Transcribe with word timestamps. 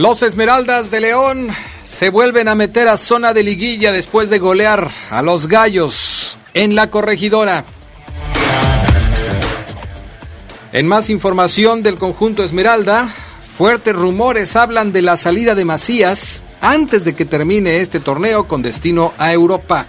Los 0.00 0.22
Esmeraldas 0.22 0.90
de 0.90 0.98
León 0.98 1.48
se 1.84 2.08
vuelven 2.08 2.48
a 2.48 2.54
meter 2.54 2.88
a 2.88 2.96
zona 2.96 3.34
de 3.34 3.42
liguilla 3.42 3.92
después 3.92 4.30
de 4.30 4.38
golear 4.38 4.90
a 5.10 5.20
los 5.20 5.46
Gallos 5.46 6.38
en 6.54 6.74
la 6.74 6.90
corregidora. 6.90 7.66
En 10.72 10.86
más 10.86 11.10
información 11.10 11.82
del 11.82 11.96
conjunto 11.96 12.42
Esmeralda, 12.42 13.14
fuertes 13.58 13.94
rumores 13.94 14.56
hablan 14.56 14.90
de 14.90 15.02
la 15.02 15.18
salida 15.18 15.54
de 15.54 15.66
Macías 15.66 16.44
antes 16.62 17.04
de 17.04 17.14
que 17.14 17.26
termine 17.26 17.82
este 17.82 18.00
torneo 18.00 18.48
con 18.48 18.62
destino 18.62 19.12
a 19.18 19.34
Europa. 19.34 19.84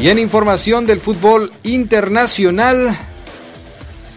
Y 0.00 0.08
en 0.08 0.20
información 0.20 0.86
del 0.86 1.00
fútbol 1.00 1.52
internacional, 1.64 2.96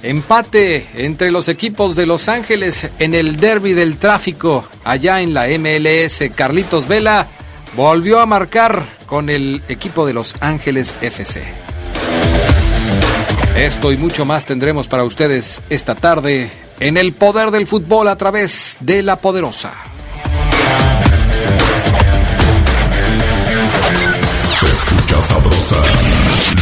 Empate 0.05 0.85
entre 0.93 1.31
los 1.31 1.47
equipos 1.47 1.95
de 1.95 2.05
Los 2.05 2.29
Ángeles 2.29 2.87
en 2.99 3.15
el 3.15 3.37
derby 3.37 3.73
del 3.73 3.97
tráfico 3.97 4.63
allá 4.83 5.19
en 5.21 5.33
la 5.33 5.47
MLS. 5.47 6.21
Carlitos 6.35 6.87
Vela 6.87 7.27
volvió 7.75 8.19
a 8.19 8.27
marcar 8.27 8.85
con 9.07 9.31
el 9.31 9.63
equipo 9.67 10.05
de 10.05 10.13
Los 10.13 10.35
Ángeles 10.41 10.93
FC. 11.01 11.41
Esto 13.57 13.91
y 13.91 13.97
mucho 13.97 14.25
más 14.25 14.45
tendremos 14.45 14.87
para 14.87 15.03
ustedes 15.03 15.63
esta 15.71 15.95
tarde 15.95 16.51
en 16.79 16.97
el 16.97 17.13
poder 17.13 17.49
del 17.49 17.65
fútbol 17.65 18.07
a 18.07 18.15
través 18.15 18.77
de 18.81 19.01
la 19.01 19.15
poderosa. 19.15 19.73
Se 24.59 24.67
escucha 24.67 25.19
sabrosa, 25.23 25.83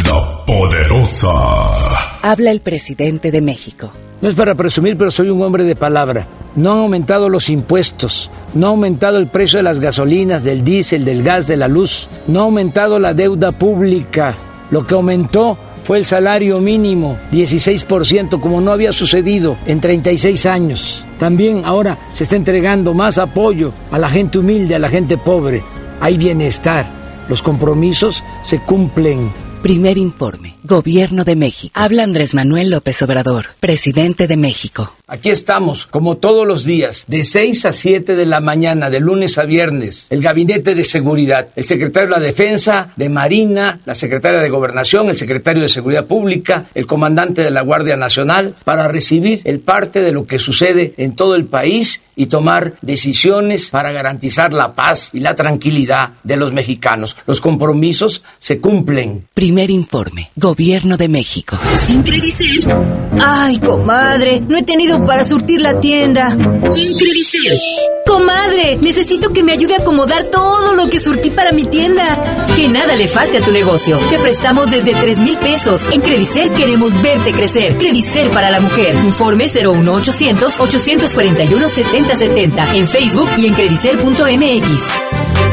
la 0.06 0.46
poderosa. 0.46 2.13
Habla 2.26 2.52
el 2.52 2.62
presidente 2.62 3.32
de 3.32 3.42
México. 3.42 3.92
No 4.22 4.30
es 4.30 4.36
para 4.36 4.56
presumir, 4.56 4.98
pero 4.98 5.12
soy 5.12 5.30
un 5.30 5.42
hombre 5.42 5.66
de 5.66 5.76
palabra. 5.76 6.26
No 6.56 6.72
han 6.72 6.78
aumentado 6.78 7.28
los 7.28 7.50
impuestos, 7.50 8.32
no 8.54 8.68
ha 8.68 8.70
aumentado 8.70 9.18
el 9.18 9.28
precio 9.28 9.58
de 9.58 9.64
las 9.64 9.82
gasolinas, 9.82 10.46
del 10.46 10.64
diésel, 10.64 11.04
del 11.04 11.22
gas, 11.22 11.48
de 11.48 11.58
la 11.58 11.68
luz, 11.68 12.08
no 12.28 12.40
ha 12.40 12.44
aumentado 12.44 12.98
la 12.98 13.14
deuda 13.14 13.52
pública. 13.52 14.36
Lo 14.72 14.88
que 14.88 14.94
aumentó 14.94 15.58
fue 15.84 15.98
el 15.98 16.06
salario 16.06 16.62
mínimo, 16.62 17.18
16%, 17.34 18.40
como 18.40 18.62
no 18.62 18.72
había 18.72 18.94
sucedido 18.94 19.58
en 19.66 19.82
36 19.82 20.46
años. 20.46 21.06
También 21.20 21.64
ahora 21.66 21.98
se 22.14 22.24
está 22.24 22.38
entregando 22.38 22.94
más 22.94 23.18
apoyo 23.18 23.74
a 23.92 24.00
la 24.00 24.08
gente 24.08 24.40
humilde, 24.40 24.76
a 24.76 24.80
la 24.80 24.88
gente 24.88 25.18
pobre. 25.18 25.62
Hay 26.00 26.16
bienestar. 26.16 26.86
Los 27.28 27.44
compromisos 27.44 28.24
se 28.44 28.60
cumplen. 28.60 29.30
Primer 29.62 29.98
informe. 29.98 30.53
Gobierno 30.64 31.26
de 31.26 31.36
México. 31.36 31.74
Habla 31.76 32.04
Andrés 32.04 32.34
Manuel 32.34 32.70
López 32.70 33.02
Obrador, 33.02 33.48
presidente 33.60 34.28
de 34.28 34.38
México. 34.38 34.94
Aquí 35.06 35.30
estamos, 35.30 35.86
como 35.86 36.18
todos 36.18 36.48
los 36.48 36.64
días, 36.64 37.04
de 37.08 37.26
6 37.26 37.66
a 37.66 37.74
7 37.74 38.16
de 38.16 38.26
la 38.26 38.40
mañana, 38.40 38.90
de 38.90 39.02
lunes 39.02 39.38
a 39.38 39.44
viernes, 39.44 40.08
el 40.10 40.22
Gabinete 40.22 40.74
de 40.74 40.86
Seguridad, 40.86 41.50
el 41.58 41.66
secretario 41.66 42.10
de 42.10 42.16
la 42.16 42.26
Defensa, 42.26 42.94
de 42.96 43.10
Marina, 43.10 43.82
la 43.86 43.96
secretaria 43.96 44.40
de 44.40 44.50
Gobernación, 44.50 45.10
el 45.10 45.18
secretario 45.18 45.62
de 45.62 45.68
Seguridad 45.68 46.06
Pública, 46.06 46.68
el 46.74 46.86
comandante 46.86 47.44
de 47.44 47.52
la 47.52 47.62
Guardia 47.62 47.98
Nacional, 47.98 48.56
para 48.64 48.88
recibir 48.88 49.42
el 49.44 49.60
parte 49.60 50.02
de 50.02 50.14
lo 50.14 50.26
que 50.26 50.40
sucede 50.40 50.94
en 50.98 51.16
todo 51.16 51.36
el 51.36 51.46
país 51.46 52.02
y 52.16 52.28
tomar 52.28 52.76
decisiones 52.82 53.70
para 53.70 53.92
garantizar 53.92 54.54
la 54.54 54.74
paz 54.74 55.10
y 55.14 55.20
la 55.20 55.36
tranquilidad 55.36 56.14
de 56.24 56.38
los 56.38 56.54
mexicanos. 56.54 57.16
Los 57.26 57.42
compromisos 57.42 58.24
se 58.40 58.60
cumplen. 58.60 59.28
Primer 59.34 59.70
informe. 59.70 60.32
Gobierno 60.54 60.98
de 60.98 61.08
México. 61.08 61.58
Sin 61.88 62.04
Credicer. 62.04 62.72
Ay, 63.20 63.58
comadre, 63.58 64.40
no 64.48 64.56
he 64.56 64.62
tenido 64.62 65.04
para 65.04 65.26
surtir 65.26 65.60
la 65.60 65.80
tienda. 65.80 66.30
Sin 66.76 66.96
Credicer. 66.96 67.58
Comadre, 68.06 68.78
necesito 68.80 69.34
que 69.34 69.42
me 69.42 69.54
ayude 69.54 69.74
a 69.74 69.80
acomodar 69.80 70.26
todo 70.26 70.76
lo 70.76 70.92
que 70.92 71.02
surtí 71.02 71.32
para 71.32 71.54
mi 71.54 71.64
tienda. 71.64 72.24
Que 72.56 72.68
nada 72.68 72.96
le 72.96 73.08
falte 73.08 73.40
a 73.40 73.42
tu 73.42 73.52
negocio. 73.52 73.98
Te 74.12 74.20
prestamos 74.20 74.70
desde 74.70 74.94
3 74.94 75.18
mil 75.22 75.38
pesos. 75.38 75.88
En 75.92 76.02
Credicer 76.02 76.52
queremos 76.52 76.94
verte 77.02 77.32
crecer. 77.32 77.76
Credicer 77.80 78.30
para 78.30 78.52
la 78.52 78.60
mujer. 78.60 78.94
Informe 78.94 79.48
01800 79.48 80.60
841 80.60 81.68
7070 81.68 82.76
en 82.76 82.88
Facebook 82.88 83.30
y 83.40 83.48
en 83.48 83.56
credicer.mx. 83.56 85.53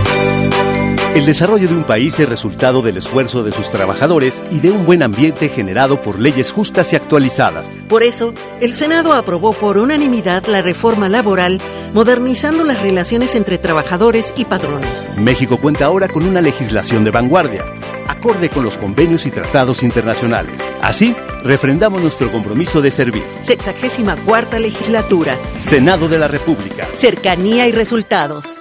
El 1.13 1.27
desarrollo 1.27 1.67
de 1.67 1.75
un 1.75 1.83
país 1.83 2.21
es 2.21 2.29
resultado 2.29 2.83
del 2.83 2.97
esfuerzo 2.97 3.43
de 3.43 3.51
sus 3.51 3.69
trabajadores 3.69 4.41
y 4.53 4.61
de 4.61 4.71
un 4.71 4.87
buen 4.87 5.03
ambiente 5.03 5.49
generado 5.49 6.01
por 6.01 6.21
leyes 6.21 6.53
justas 6.53 6.93
y 6.93 6.97
actualizadas. 6.97 7.67
Por 7.89 8.05
eso, 8.05 8.33
el 8.61 8.75
Senado 8.75 9.13
aprobó 9.13 9.53
por 9.53 9.77
unanimidad 9.77 10.47
la 10.47 10.63
reforma 10.63 11.09
laboral, 11.09 11.61
modernizando 11.93 12.63
las 12.63 12.81
relaciones 12.81 13.35
entre 13.35 13.59
trabajadores 13.59 14.33
y 14.37 14.45
patrones. 14.45 14.89
México 15.19 15.57
cuenta 15.57 15.87
ahora 15.87 16.07
con 16.07 16.23
una 16.23 16.41
legislación 16.41 17.03
de 17.03 17.11
vanguardia, 17.11 17.65
acorde 18.07 18.49
con 18.49 18.63
los 18.63 18.79
convenios 18.79 19.27
y 19.27 19.33
tratados 19.33 19.83
internacionales. 19.83 20.63
Así, 20.81 21.17
refrendamos 21.43 22.03
nuestro 22.03 22.31
compromiso 22.31 22.81
de 22.81 22.93
servir. 22.93 23.25
Sexagésima 23.43 24.15
cuarta 24.15 24.61
legislatura. 24.61 25.37
Senado 25.59 26.09
de 26.09 26.21
la 26.21 26.29
República. 26.29 26.87
Cercanía 26.95 27.67
y 27.67 27.73
resultados. 27.73 28.61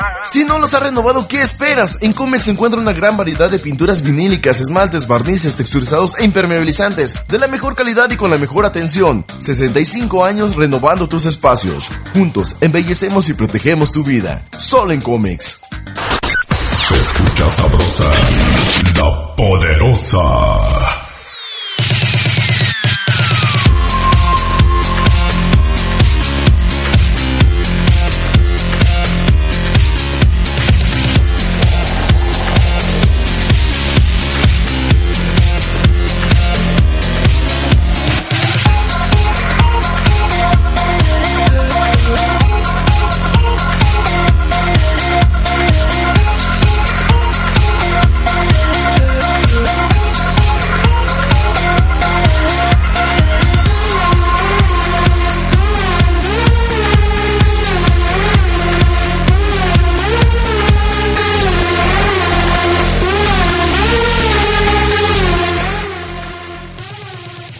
Si 0.27 0.45
no 0.45 0.59
los 0.59 0.73
has 0.73 0.83
renovado, 0.83 1.27
¿qué 1.27 1.41
esperas? 1.41 1.97
En 2.01 2.13
Comex 2.13 2.45
se 2.45 2.51
encuentra 2.51 2.79
una 2.79 2.93
gran 2.93 3.17
variedad 3.17 3.49
de 3.49 3.59
pinturas 3.59 4.01
vinílicas, 4.01 4.59
esmaltes, 4.59 5.07
barnices, 5.07 5.55
texturizados 5.55 6.17
e 6.19 6.25
impermeabilizantes 6.25 7.15
de 7.27 7.39
la 7.39 7.47
mejor 7.47 7.75
calidad 7.75 8.09
y 8.11 8.17
con 8.17 8.29
la 8.29 8.37
mejor 8.37 8.65
atención. 8.65 9.25
65 9.39 10.23
años 10.23 10.55
renovando 10.55 11.07
tus 11.07 11.25
espacios. 11.25 11.89
Juntos 12.13 12.55
embellecemos 12.61 13.29
y 13.29 13.33
protegemos 13.33 13.91
tu 13.91 14.03
vida. 14.03 14.43
Solo 14.57 14.93
en 14.93 15.01
Comex. 15.01 15.61
Se 16.87 16.95
escucha 16.95 17.49
sabrosa, 17.49 18.11
la 18.97 19.35
poderosa. 19.35 21.00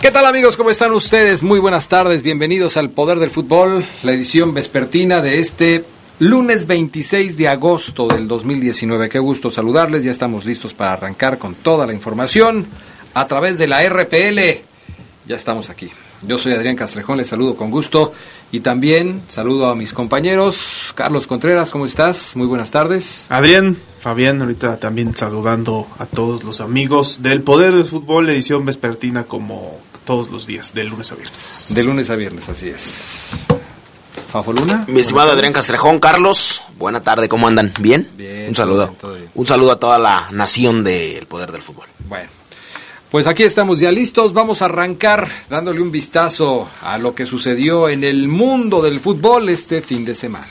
¿Qué 0.01 0.09
tal 0.09 0.25
amigos? 0.25 0.57
¿Cómo 0.57 0.71
están 0.71 0.93
ustedes? 0.93 1.43
Muy 1.43 1.59
buenas 1.59 1.87
tardes, 1.87 2.23
bienvenidos 2.23 2.75
al 2.75 2.89
Poder 2.89 3.19
del 3.19 3.29
Fútbol, 3.29 3.85
la 4.01 4.11
edición 4.11 4.51
vespertina 4.51 5.21
de 5.21 5.37
este 5.37 5.85
lunes 6.17 6.65
26 6.65 7.37
de 7.37 7.47
agosto 7.47 8.07
del 8.07 8.27
2019. 8.27 9.09
Qué 9.09 9.19
gusto 9.19 9.51
saludarles, 9.51 10.03
ya 10.03 10.09
estamos 10.09 10.43
listos 10.43 10.73
para 10.73 10.93
arrancar 10.93 11.37
con 11.37 11.53
toda 11.53 11.85
la 11.85 11.93
información 11.93 12.65
a 13.13 13.27
través 13.27 13.59
de 13.59 13.67
la 13.67 13.87
RPL. 13.87 14.39
Ya 15.27 15.35
estamos 15.35 15.69
aquí. 15.69 15.91
Yo 16.23 16.39
soy 16.39 16.53
Adrián 16.53 16.75
Castrejón, 16.75 17.17
les 17.17 17.27
saludo 17.27 17.55
con 17.55 17.69
gusto 17.69 18.11
y 18.51 18.61
también 18.61 19.21
saludo 19.27 19.69
a 19.69 19.75
mis 19.75 19.93
compañeros. 19.93 20.93
Carlos 20.95 21.27
Contreras, 21.27 21.69
¿cómo 21.69 21.85
estás? 21.85 22.35
Muy 22.35 22.47
buenas 22.47 22.71
tardes. 22.71 23.27
Adrián, 23.29 23.77
Fabián, 23.99 24.41
ahorita 24.41 24.77
también 24.77 25.15
saludando 25.15 25.85
a 25.99 26.07
todos 26.07 26.43
los 26.43 26.59
amigos 26.59 27.21
del 27.21 27.43
Poder 27.43 27.73
del 27.73 27.85
Fútbol, 27.85 28.29
edición 28.29 28.65
vespertina 28.65 29.25
como 29.25 29.79
todos 30.05 30.29
los 30.29 30.47
días, 30.47 30.73
de 30.73 30.83
lunes 30.83 31.11
a 31.11 31.15
viernes. 31.15 31.65
De 31.69 31.83
lunes 31.83 32.09
a 32.09 32.15
viernes, 32.15 32.49
así 32.49 32.69
es. 32.69 33.47
Fafoluna. 34.31 34.85
Mi 34.87 35.01
estimado 35.01 35.31
Adrián 35.31 35.53
Castrejón, 35.53 35.99
Carlos, 35.99 36.63
buena 36.77 37.01
tarde, 37.01 37.27
¿cómo 37.27 37.47
andan? 37.47 37.73
¿Bien? 37.79 38.09
Bien. 38.15 38.49
Un 38.49 38.55
saludo. 38.55 38.87
bien, 38.87 38.99
todo 38.99 39.13
bien. 39.15 39.29
Un 39.35 39.45
saludo 39.45 39.71
a 39.73 39.79
toda 39.79 39.99
la 39.99 40.29
nación 40.31 40.83
del 40.83 41.25
poder 41.27 41.51
del 41.51 41.61
fútbol. 41.61 41.87
Bueno, 42.07 42.29
pues 43.11 43.27
aquí 43.27 43.43
estamos 43.43 43.79
ya 43.79 43.91
listos. 43.91 44.31
Vamos 44.31 44.61
a 44.61 44.65
arrancar 44.65 45.29
dándole 45.49 45.81
un 45.81 45.91
vistazo 45.91 46.69
a 46.81 46.97
lo 46.97 47.13
que 47.13 47.25
sucedió 47.25 47.89
en 47.89 48.05
el 48.05 48.29
mundo 48.29 48.81
del 48.81 49.01
fútbol 49.01 49.49
este 49.49 49.81
fin 49.81 50.05
de 50.05 50.15
semana. 50.15 50.47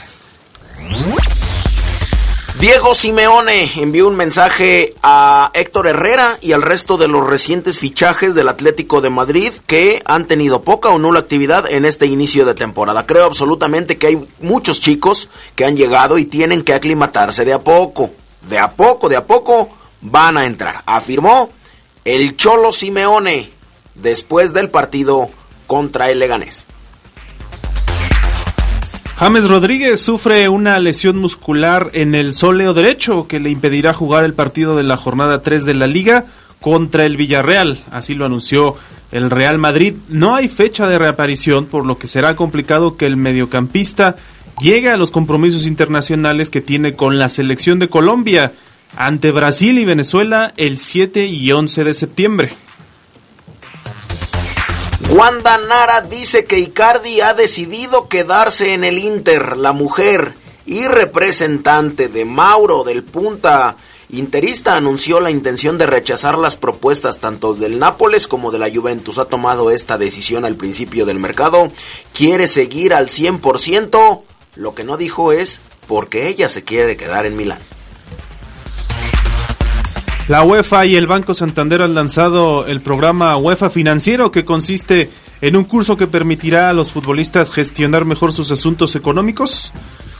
Diego 2.61 2.95
Simeone 2.95 3.71
envió 3.77 4.07
un 4.07 4.17
mensaje 4.17 4.95
a 5.03 5.51
Héctor 5.55 5.87
Herrera 5.87 6.37
y 6.43 6.53
al 6.53 6.61
resto 6.61 6.99
de 6.99 7.09
los 7.09 7.27
recientes 7.27 7.79
fichajes 7.79 8.35
del 8.35 8.51
Atlético 8.51 9.01
de 9.01 9.09
Madrid 9.09 9.51
que 9.67 10.03
han 10.05 10.27
tenido 10.27 10.61
poca 10.61 10.91
o 10.91 10.99
nula 10.99 11.21
actividad 11.21 11.65
en 11.71 11.87
este 11.87 12.05
inicio 12.05 12.45
de 12.45 12.53
temporada. 12.53 13.07
Creo 13.07 13.25
absolutamente 13.25 13.97
que 13.97 14.09
hay 14.09 14.29
muchos 14.41 14.79
chicos 14.79 15.31
que 15.57 15.65
han 15.65 15.75
llegado 15.75 16.19
y 16.19 16.27
tienen 16.27 16.62
que 16.62 16.75
aclimatarse 16.75 17.47
de 17.47 17.55
a 17.55 17.61
poco. 17.61 18.11
De 18.43 18.59
a 18.59 18.73
poco, 18.73 19.09
de 19.09 19.17
a 19.17 19.27
poco 19.27 19.71
van 20.03 20.37
a 20.37 20.45
entrar. 20.45 20.83
Afirmó 20.85 21.49
el 22.05 22.37
Cholo 22.37 22.75
Simeone 22.75 23.51
después 23.95 24.53
del 24.53 24.69
partido 24.69 25.31
contra 25.67 26.11
el 26.11 26.19
Leganés. 26.19 26.67
James 29.21 29.51
Rodríguez 29.51 30.01
sufre 30.01 30.49
una 30.49 30.79
lesión 30.79 31.19
muscular 31.19 31.91
en 31.93 32.15
el 32.15 32.33
sóleo 32.33 32.73
derecho 32.73 33.29
que 33.29 33.39
le 33.39 33.51
impedirá 33.51 33.93
jugar 33.93 34.25
el 34.25 34.33
partido 34.33 34.77
de 34.79 34.83
la 34.83 34.97
jornada 34.97 35.43
3 35.43 35.67
de 35.67 35.75
la 35.75 35.87
liga 35.87 36.25
contra 36.59 37.05
el 37.05 37.19
Villarreal. 37.19 37.85
Así 37.91 38.15
lo 38.15 38.25
anunció 38.25 38.77
el 39.13 39.29
Real 39.29 39.59
Madrid. 39.59 39.97
No 40.09 40.37
hay 40.37 40.49
fecha 40.49 40.89
de 40.89 40.99
reaparición, 40.99 41.67
por 41.67 41.85
lo 41.85 41.99
que 41.99 42.07
será 42.07 42.35
complicado 42.35 42.97
que 42.97 43.05
el 43.05 43.19
mediocampista 43.19 44.17
llegue 44.59 44.89
a 44.89 44.97
los 44.97 45.11
compromisos 45.11 45.67
internacionales 45.67 46.49
que 46.49 46.63
tiene 46.63 46.95
con 46.95 47.19
la 47.19 47.29
selección 47.29 47.79
de 47.79 47.91
Colombia 47.91 48.55
ante 48.97 49.33
Brasil 49.33 49.79
y 49.79 49.85
Venezuela 49.85 50.55
el 50.57 50.79
7 50.79 51.27
y 51.27 51.53
11 51.53 51.85
de 51.85 51.93
septiembre. 51.93 52.53
Wanda 55.08 55.58
Nara 55.58 56.02
dice 56.02 56.44
que 56.44 56.58
Icardi 56.58 57.20
ha 57.20 57.35
decidido 57.35 58.06
quedarse 58.06 58.75
en 58.75 58.85
el 58.85 58.99
Inter. 58.99 59.56
La 59.56 59.73
mujer 59.73 60.35
y 60.67 60.87
representante 60.87 62.08
de 62.08 62.25
Mauro 62.25 62.85
del 62.85 63.02
Punta 63.02 63.76
Interista 64.12 64.76
anunció 64.76 65.20
la 65.20 65.31
intención 65.31 65.79
de 65.79 65.87
rechazar 65.87 66.37
las 66.37 66.56
propuestas 66.56 67.19
tanto 67.19 67.55
del 67.55 67.79
Nápoles 67.79 68.26
como 68.26 68.50
de 68.50 68.58
la 68.58 68.69
Juventus. 68.69 69.19
Ha 69.19 69.26
tomado 69.26 69.70
esta 69.70 69.99
decisión 69.99 70.44
al 70.44 70.56
principio 70.56 71.06
del 71.06 71.19
mercado. 71.19 71.70
Quiere 72.12 72.49
seguir 72.49 72.93
al 72.93 73.08
100%. 73.08 74.23
Lo 74.56 74.75
que 74.75 74.85
no 74.85 74.97
dijo 74.97 75.32
es 75.32 75.61
porque 75.87 76.29
ella 76.29 76.49
se 76.49 76.64
quiere 76.64 76.97
quedar 76.97 77.25
en 77.25 77.37
Milán. 77.37 77.61
La 80.31 80.44
UEFA 80.44 80.87
y 80.87 80.94
el 80.94 81.09
Banco 81.09 81.35
Santander 81.35 81.82
han 81.82 81.97
lanzado 81.97 82.65
el 82.65 82.81
programa 82.81 83.37
UEFA 83.37 83.69
Financiero 83.69 84.31
que 84.31 84.44
consiste 84.44 85.11
en 85.41 85.56
un 85.56 85.65
curso 85.65 85.97
que 85.97 86.06
permitirá 86.06 86.71
a 86.71 86.73
los 86.73 86.93
futbolistas 86.93 87.50
gestionar 87.50 88.05
mejor 88.05 88.32
sus 88.32 88.53
asuntos 88.53 88.94
económicos. 88.94 89.73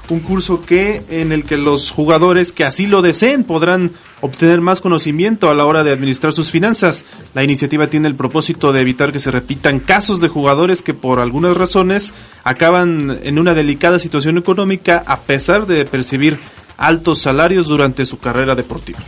Un 0.08 0.18
curso 0.18 0.62
que 0.62 1.04
en 1.10 1.30
el 1.30 1.44
que 1.44 1.56
los 1.56 1.92
jugadores 1.92 2.50
que 2.50 2.64
así 2.64 2.88
lo 2.88 3.02
deseen 3.02 3.44
podrán 3.44 3.92
obtener 4.20 4.60
más 4.60 4.80
conocimiento 4.80 5.48
a 5.48 5.54
la 5.54 5.64
hora 5.64 5.84
de 5.84 5.92
administrar 5.92 6.32
sus 6.32 6.50
finanzas. 6.50 7.04
La 7.32 7.44
iniciativa 7.44 7.86
tiene 7.86 8.08
el 8.08 8.16
propósito 8.16 8.72
de 8.72 8.80
evitar 8.80 9.12
que 9.12 9.20
se 9.20 9.30
repitan 9.30 9.78
casos 9.78 10.20
de 10.20 10.26
jugadores 10.26 10.82
que 10.82 10.92
por 10.92 11.20
algunas 11.20 11.56
razones 11.56 12.14
acaban 12.42 13.20
en 13.22 13.38
una 13.38 13.54
delicada 13.54 14.00
situación 14.00 14.38
económica 14.38 15.04
a 15.06 15.20
pesar 15.20 15.66
de 15.66 15.84
percibir 15.84 16.40
altos 16.78 17.20
salarios 17.20 17.68
durante 17.68 18.04
su 18.04 18.18
carrera 18.18 18.56
deportiva. 18.56 18.98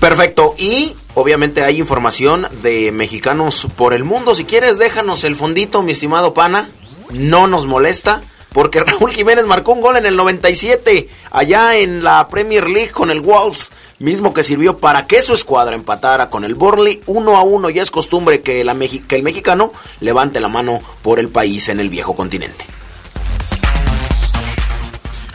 Perfecto. 0.00 0.54
Y 0.56 0.94
obviamente 1.14 1.64
hay 1.64 1.78
información 1.78 2.46
de 2.62 2.92
mexicanos 2.92 3.66
por 3.76 3.94
el 3.94 4.04
mundo. 4.04 4.34
Si 4.34 4.44
quieres, 4.44 4.78
déjanos 4.78 5.24
el 5.24 5.36
fondito, 5.36 5.82
mi 5.82 5.92
estimado 5.92 6.34
pana. 6.34 6.70
No 7.10 7.46
nos 7.46 7.66
molesta. 7.66 8.22
Porque 8.52 8.80
Raúl 8.84 9.12
Jiménez 9.12 9.46
marcó 9.46 9.72
un 9.72 9.80
gol 9.80 9.96
en 9.96 10.06
el 10.06 10.16
97 10.16 11.08
allá 11.30 11.76
en 11.76 12.02
la 12.02 12.28
Premier 12.28 12.68
League 12.68 12.90
con 12.90 13.10
el 13.10 13.20
Wolves, 13.20 13.70
mismo 13.98 14.32
que 14.32 14.42
sirvió 14.42 14.78
para 14.78 15.06
que 15.06 15.20
su 15.20 15.34
escuadra 15.34 15.76
empatara 15.76 16.30
con 16.30 16.44
el 16.44 16.54
Burnley 16.54 17.02
uno 17.06 17.36
a 17.36 17.42
uno. 17.42 17.68
Ya 17.68 17.82
es 17.82 17.90
costumbre 17.90 18.40
que, 18.40 18.64
la 18.64 18.74
que 18.76 19.16
el 19.16 19.22
mexicano 19.22 19.72
levante 20.00 20.40
la 20.40 20.48
mano 20.48 20.80
por 21.02 21.18
el 21.18 21.28
país 21.28 21.68
en 21.68 21.80
el 21.80 21.90
viejo 21.90 22.14
continente. 22.14 22.64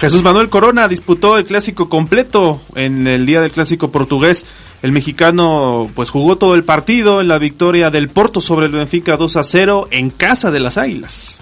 Jesús 0.04 0.22
Manuel 0.22 0.50
Corona 0.50 0.90
disputó 0.90 1.38
el 1.38 1.46
clásico 1.46 1.88
completo 1.88 2.60
en 2.76 3.08
el 3.08 3.26
día 3.26 3.40
del 3.40 3.52
clásico 3.52 3.90
portugués. 3.90 4.46
El 4.82 4.92
mexicano 4.92 5.90
pues 5.96 6.10
jugó 6.10 6.36
todo 6.36 6.56
el 6.56 6.66
partido 6.66 7.22
en 7.22 7.30
la 7.30 7.38
victoria 7.38 7.90
del 7.90 8.10
Porto 8.10 8.42
sobre 8.42 8.66
el 8.66 8.74
Benfica 8.74 9.16
2 9.16 9.38
a 9.38 9.46
0 9.46 9.88
en 9.92 10.10
casa 10.10 10.52
de 10.52 10.60
las 10.60 10.78
Águilas. 10.78 11.40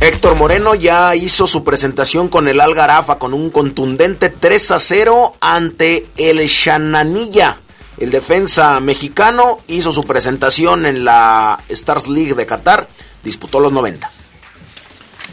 Héctor 0.00 0.36
Moreno 0.36 0.74
ya 0.74 1.14
hizo 1.14 1.46
su 1.46 1.62
presentación 1.62 2.28
con 2.28 2.48
el 2.48 2.58
Algarafa 2.58 3.18
con 3.18 3.34
un 3.34 3.50
contundente 3.50 4.30
3 4.30 4.70
a 4.70 4.78
0 4.78 5.34
ante 5.40 6.06
el 6.16 6.38
Shananilla. 6.46 7.58
El 7.98 8.10
defensa 8.10 8.80
mexicano 8.80 9.58
hizo 9.66 9.92
su 9.92 10.04
presentación 10.04 10.86
en 10.86 11.04
la 11.04 11.62
Stars 11.68 12.08
League 12.08 12.32
de 12.32 12.46
Qatar, 12.46 12.88
disputó 13.22 13.60
los 13.60 13.72
90. 13.72 14.10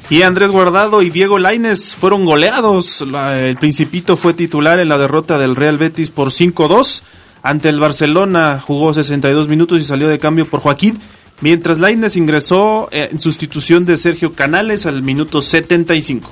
Y 0.09 0.21
Andrés 0.21 0.51
Guardado 0.51 1.01
y 1.01 1.09
Diego 1.09 1.39
Laines 1.39 1.95
fueron 1.95 2.25
goleados. 2.25 3.01
El 3.01 3.57
Principito 3.57 4.17
fue 4.17 4.33
titular 4.33 4.79
en 4.79 4.89
la 4.89 4.99
derrota 4.99 5.39
del 5.39 5.55
Real 5.55 5.79
Betis 5.79 6.11
por 6.11 6.29
5-2. 6.29 7.01
Ante 7.41 7.69
el 7.69 7.79
Barcelona 7.79 8.61
jugó 8.65 8.93
62 8.93 9.47
minutos 9.47 9.81
y 9.81 9.85
salió 9.85 10.07
de 10.07 10.19
cambio 10.19 10.45
por 10.45 10.59
Joaquín. 10.59 10.99
Mientras 11.41 11.79
Laines 11.79 12.17
ingresó 12.17 12.87
en 12.91 13.19
sustitución 13.19 13.85
de 13.85 13.97
Sergio 13.97 14.33
Canales 14.33 14.85
al 14.85 15.01
minuto 15.01 15.41
75. 15.41 16.29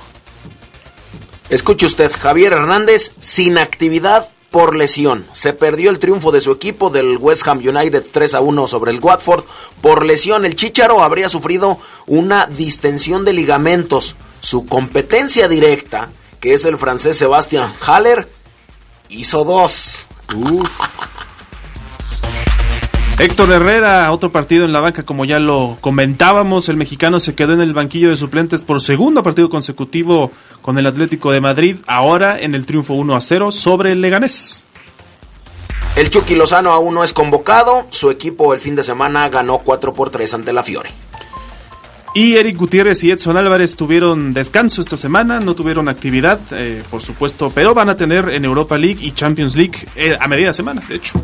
Escuche 1.50 1.86
usted, 1.86 2.10
Javier 2.10 2.52
Hernández 2.52 3.12
sin 3.18 3.58
actividad 3.58 4.28
por 4.54 4.76
lesión. 4.76 5.26
Se 5.32 5.52
perdió 5.52 5.90
el 5.90 5.98
triunfo 5.98 6.30
de 6.30 6.40
su 6.40 6.52
equipo 6.52 6.88
del 6.88 7.16
West 7.16 7.44
Ham 7.48 7.58
United 7.58 8.04
3 8.08 8.36
a 8.36 8.40
1 8.40 8.68
sobre 8.68 8.92
el 8.92 9.00
Watford. 9.00 9.42
Por 9.80 10.04
lesión, 10.04 10.44
el 10.44 10.54
Chicharo 10.54 11.02
habría 11.02 11.28
sufrido 11.28 11.80
una 12.06 12.46
distensión 12.46 13.24
de 13.24 13.32
ligamentos. 13.32 14.14
Su 14.38 14.64
competencia 14.66 15.48
directa, 15.48 16.08
que 16.38 16.54
es 16.54 16.64
el 16.66 16.78
francés 16.78 17.18
Sebastian 17.18 17.74
Haller, 17.80 18.28
hizo 19.08 19.42
dos. 19.42 20.06
Uf. 20.32 20.70
Héctor 23.16 23.52
Herrera, 23.52 24.10
otro 24.10 24.32
partido 24.32 24.64
en 24.64 24.72
la 24.72 24.80
banca, 24.80 25.04
como 25.04 25.24
ya 25.24 25.38
lo 25.38 25.78
comentábamos, 25.80 26.68
el 26.68 26.76
mexicano 26.76 27.20
se 27.20 27.36
quedó 27.36 27.52
en 27.52 27.60
el 27.60 27.72
banquillo 27.72 28.10
de 28.10 28.16
suplentes 28.16 28.64
por 28.64 28.80
segundo 28.80 29.22
partido 29.22 29.48
consecutivo 29.48 30.32
con 30.60 30.78
el 30.78 30.86
Atlético 30.86 31.30
de 31.30 31.40
Madrid, 31.40 31.76
ahora 31.86 32.38
en 32.40 32.56
el 32.56 32.66
triunfo 32.66 32.94
1 32.94 33.14
a 33.14 33.20
0 33.20 33.52
sobre 33.52 33.92
el 33.92 34.00
Leganés. 34.00 34.64
El 35.94 36.10
Chucky 36.10 36.34
Lozano 36.34 36.72
aún 36.72 36.92
no 36.92 37.04
es 37.04 37.12
convocado, 37.12 37.86
su 37.90 38.10
equipo 38.10 38.52
el 38.52 38.58
fin 38.58 38.74
de 38.74 38.82
semana 38.82 39.28
ganó 39.28 39.58
4 39.58 39.94
por 39.94 40.10
3 40.10 40.34
ante 40.34 40.52
la 40.52 40.64
Fiore. 40.64 40.90
Y 42.14 42.34
Eric 42.34 42.56
Gutiérrez 42.56 43.04
y 43.04 43.12
Edson 43.12 43.36
Álvarez 43.36 43.76
tuvieron 43.76 44.34
descanso 44.34 44.80
esta 44.80 44.96
semana, 44.96 45.38
no 45.38 45.54
tuvieron 45.54 45.88
actividad, 45.88 46.40
eh, 46.50 46.82
por 46.90 47.00
supuesto, 47.00 47.52
pero 47.54 47.74
van 47.74 47.90
a 47.90 47.96
tener 47.96 48.28
en 48.30 48.44
Europa 48.44 48.76
League 48.76 48.98
y 49.00 49.12
Champions 49.12 49.54
League 49.54 49.86
eh, 49.94 50.16
a 50.18 50.26
media 50.26 50.52
semana, 50.52 50.82
de 50.88 50.96
hecho. 50.96 51.14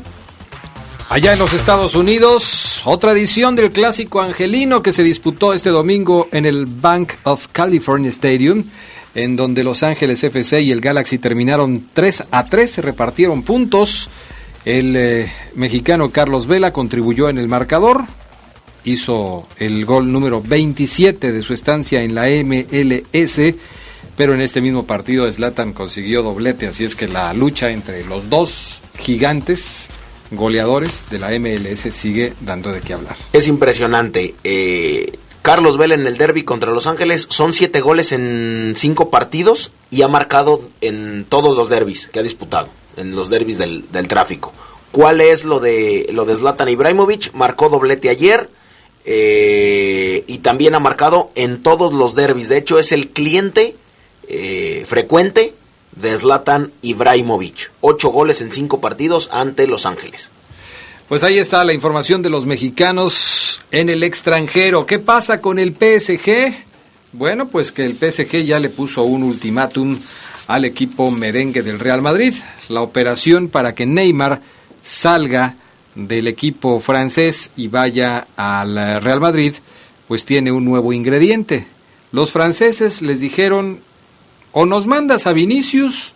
Allá 1.10 1.32
en 1.32 1.40
los 1.40 1.52
Estados 1.54 1.96
Unidos, 1.96 2.82
otra 2.84 3.10
edición 3.10 3.56
del 3.56 3.72
clásico 3.72 4.20
angelino 4.20 4.80
que 4.80 4.92
se 4.92 5.02
disputó 5.02 5.52
este 5.52 5.70
domingo 5.70 6.28
en 6.30 6.46
el 6.46 6.66
Bank 6.66 7.14
of 7.24 7.48
California 7.50 8.10
Stadium, 8.10 8.62
en 9.16 9.34
donde 9.34 9.64
Los 9.64 9.82
Ángeles 9.82 10.22
FC 10.22 10.62
y 10.62 10.70
el 10.70 10.80
Galaxy 10.80 11.18
terminaron 11.18 11.88
3 11.92 12.26
a 12.30 12.46
3, 12.46 12.70
se 12.70 12.82
repartieron 12.82 13.42
puntos. 13.42 14.08
El 14.64 14.94
eh, 14.94 15.32
mexicano 15.56 16.12
Carlos 16.12 16.46
Vela 16.46 16.72
contribuyó 16.72 17.28
en 17.28 17.38
el 17.38 17.48
marcador, 17.48 18.04
hizo 18.84 19.48
el 19.58 19.84
gol 19.84 20.12
número 20.12 20.40
27 20.40 21.32
de 21.32 21.42
su 21.42 21.54
estancia 21.54 22.04
en 22.04 22.14
la 22.14 22.28
MLS, 22.28 23.52
pero 24.16 24.32
en 24.34 24.42
este 24.42 24.60
mismo 24.60 24.86
partido 24.86 25.30
Zlatan 25.32 25.72
consiguió 25.72 26.22
doblete, 26.22 26.68
así 26.68 26.84
es 26.84 26.94
que 26.94 27.08
la 27.08 27.34
lucha 27.34 27.68
entre 27.72 28.04
los 28.04 28.30
dos 28.30 28.80
gigantes 28.96 29.88
goleadores 30.30 31.04
de 31.10 31.18
la 31.18 31.30
MLS 31.38 31.94
sigue 31.94 32.34
dando 32.40 32.72
de 32.72 32.80
qué 32.80 32.94
hablar. 32.94 33.16
Es 33.32 33.48
impresionante. 33.48 34.34
Eh, 34.44 35.18
Carlos 35.42 35.78
Vela 35.78 35.94
en 35.94 36.06
el 36.06 36.18
derby 36.18 36.42
contra 36.42 36.72
Los 36.72 36.86
Ángeles 36.86 37.26
son 37.30 37.52
siete 37.52 37.80
goles 37.80 38.12
en 38.12 38.74
cinco 38.76 39.10
partidos 39.10 39.72
y 39.90 40.02
ha 40.02 40.08
marcado 40.08 40.62
en 40.80 41.24
todos 41.28 41.56
los 41.56 41.68
derbis 41.68 42.08
que 42.08 42.18
ha 42.18 42.22
disputado, 42.22 42.68
en 42.96 43.16
los 43.16 43.30
derbis 43.30 43.58
del, 43.58 43.90
del 43.90 44.06
tráfico. 44.06 44.52
¿Cuál 44.92 45.20
es 45.20 45.44
lo 45.44 45.60
de 45.60 46.08
lo 46.12 46.24
de 46.24 46.36
Zlatan 46.36 46.68
Ibrahimovic? 46.68 47.32
Marcó 47.32 47.68
doblete 47.68 48.10
ayer 48.10 48.50
eh, 49.04 50.24
y 50.26 50.38
también 50.38 50.74
ha 50.74 50.80
marcado 50.80 51.30
en 51.36 51.62
todos 51.62 51.92
los 51.92 52.14
derbis. 52.14 52.48
De 52.48 52.58
hecho, 52.58 52.78
es 52.78 52.92
el 52.92 53.08
cliente 53.10 53.76
eh, 54.28 54.84
frecuente 54.86 55.54
de 55.92 56.16
Zlatan 56.16 56.72
Ibrahimovic. 56.82 57.70
Ocho 57.80 58.10
goles 58.10 58.40
en 58.40 58.50
cinco 58.50 58.80
partidos 58.80 59.28
ante 59.32 59.66
Los 59.66 59.86
Ángeles. 59.86 60.30
Pues 61.08 61.22
ahí 61.24 61.38
está 61.38 61.64
la 61.64 61.72
información 61.72 62.22
de 62.22 62.30
los 62.30 62.46
mexicanos 62.46 63.60
en 63.72 63.88
el 63.88 64.02
extranjero. 64.02 64.86
¿Qué 64.86 64.98
pasa 64.98 65.40
con 65.40 65.58
el 65.58 65.74
PSG? 65.74 66.54
Bueno, 67.12 67.48
pues 67.48 67.72
que 67.72 67.84
el 67.84 67.96
PSG 67.96 68.44
ya 68.44 68.60
le 68.60 68.68
puso 68.68 69.02
un 69.02 69.24
ultimátum 69.24 69.98
al 70.46 70.64
equipo 70.64 71.10
merengue 71.10 71.62
del 71.62 71.80
Real 71.80 72.02
Madrid. 72.02 72.34
La 72.68 72.82
operación 72.82 73.48
para 73.48 73.74
que 73.74 73.86
Neymar 73.86 74.40
salga 74.82 75.56
del 75.94 76.28
equipo 76.28 76.80
francés 76.80 77.50
y 77.56 77.66
vaya 77.68 78.28
al 78.36 79.02
Real 79.02 79.20
Madrid, 79.20 79.54
pues 80.06 80.24
tiene 80.24 80.52
un 80.52 80.64
nuevo 80.64 80.92
ingrediente. 80.92 81.66
Los 82.12 82.30
franceses 82.30 83.02
les 83.02 83.20
dijeron, 83.20 83.80
o 84.52 84.66
nos 84.66 84.86
mandas 84.86 85.26
a 85.26 85.32
Vinicius 85.32 86.12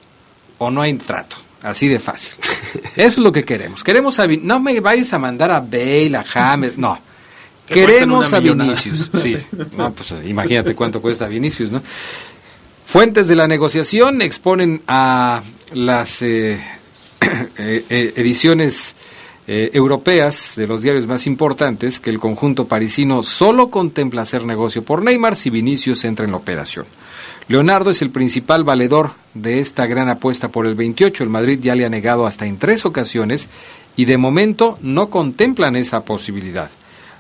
o 0.59 0.71
no 0.71 0.83
hay 0.83 0.95
trato. 0.95 1.37
Así 1.62 1.88
de 1.88 1.99
fácil. 1.99 2.35
Eso 2.75 2.93
es 2.97 3.19
lo 3.19 3.33
que 3.33 3.45
queremos. 3.45 3.83
Queremos 3.83 4.19
a 4.19 4.26
No 4.26 4.61
me 4.61 4.79
vayas 4.81 5.12
a 5.14 5.19
mandar 5.19 5.50
a 5.50 5.61
Bale, 5.61 6.17
a 6.17 6.25
James, 6.25 6.76
no. 6.76 6.99
Queremos 7.67 8.33
a 8.33 8.41
Vinicius. 8.41 9.11
Sí. 9.21 9.37
No, 9.76 9.93
pues 9.93 10.14
imagínate 10.25 10.75
cuánto 10.75 11.00
cuesta 11.00 11.26
Vinicius, 11.26 11.71
¿no? 11.71 11.83
Fuentes 12.85 13.26
de 13.26 13.35
la 13.35 13.49
negociación 13.49 14.21
exponen 14.21 14.83
a 14.87 15.43
las 15.73 16.21
eh, 16.23 16.61
eh, 17.59 18.12
ediciones 18.17 18.95
eh, 19.47 19.71
europeas 19.73 20.55
de 20.57 20.67
los 20.67 20.83
diarios 20.83 21.07
más 21.07 21.26
importantes 21.26 22.00
que 22.00 22.11
el 22.11 22.21
conjunto 22.21 22.67
parisino 22.67 23.23
solo 23.23 23.71
contempla 23.71 24.23
hacer 24.23 24.45
negocio 24.45 24.83
por 24.83 25.03
Neymar 25.03 25.37
si 25.37 25.50
Vinicius 25.50 26.05
entra 26.05 26.25
en 26.25 26.33
la 26.33 26.37
operación. 26.38 26.87
Leonardo 27.47 27.91
es 27.91 28.01
el 28.01 28.11
principal 28.11 28.65
valedor 28.65 29.13
de 29.35 29.59
esta 29.59 29.87
gran 29.87 30.09
apuesta 30.09 30.49
por 30.49 30.67
el 30.67 30.75
28. 30.75 31.23
El 31.23 31.31
Madrid 31.31 31.59
ya 31.61 31.75
le 31.75 31.85
ha 31.85 31.91
negado 31.91 32.27
hasta 32.27 32.47
en 32.47 32.59
tres 32.59 32.87
ocasiones 32.87 33.49
y 33.97 34.07
de 34.07 34.17
momento 34.17 34.79
no 34.81 35.11
contemplan 35.11 35.77
esa 35.77 36.05
posibilidad. 36.05 36.71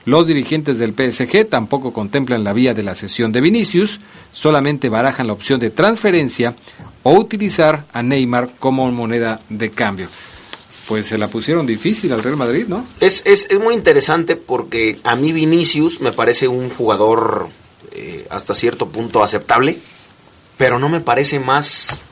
Los 0.06 0.26
dirigentes 0.26 0.78
del 0.78 0.94
PSG 0.94 1.48
tampoco 1.48 1.92
contemplan 1.92 2.44
la 2.44 2.52
vía 2.52 2.74
de 2.74 2.82
la 2.82 2.94
cesión 2.94 3.32
de 3.32 3.40
Vinicius, 3.40 4.00
solamente 4.32 4.88
barajan 4.88 5.26
la 5.26 5.32
opción 5.34 5.60
de 5.60 5.70
transferencia 5.70 6.54
o 7.02 7.14
utilizar 7.14 7.84
a 7.92 8.02
Neymar 8.02 8.50
como 8.58 8.90
moneda 8.92 9.40
de 9.48 9.70
cambio. 9.70 10.08
Pues 10.88 11.06
se 11.06 11.16
la 11.16 11.28
pusieron 11.28 11.66
difícil 11.66 12.12
al 12.12 12.22
Real 12.22 12.36
Madrid, 12.36 12.66
¿no? 12.68 12.86
Es, 13.00 13.22
es, 13.24 13.46
es 13.50 13.58
muy 13.58 13.74
interesante 13.74 14.36
porque 14.36 14.98
a 15.04 15.16
mí 15.16 15.32
Vinicius 15.32 16.00
me 16.02 16.12
parece 16.12 16.48
un 16.48 16.68
jugador 16.68 17.48
eh, 17.92 18.26
hasta 18.28 18.54
cierto 18.54 18.88
punto 18.88 19.22
aceptable 19.22 19.78
pero 20.56 20.78
no 20.78 20.88
me 20.88 21.00
parece 21.00 21.40
más 21.40 22.04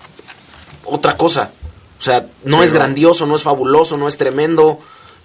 otra 0.84 1.16
cosa. 1.16 1.52
O 1.99 2.02
sea, 2.02 2.26
no 2.44 2.62
es 2.62 2.72
grandioso, 2.72 3.26
no 3.26 3.37
es 3.37 3.42
fabuloso, 3.42 3.96
no 3.96 4.08
es 4.08 4.18
tremendo, 4.18 4.80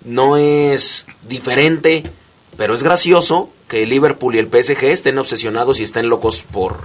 no 0.06 0.38
es 0.38 1.08
diferente, 1.28 2.04
pero 2.56 2.74
es 2.76 2.84
gracioso 2.84 3.50
que 3.68 3.84
el 3.84 3.90
Liverpool 3.90 4.36
y 4.36 4.40
el 4.40 4.48
PSG 4.48 4.86
estén 4.86 5.18
obsesionados 5.18 5.80
y 5.80 5.84
estén 5.84 6.10
locos 6.10 6.44
por, 6.44 6.82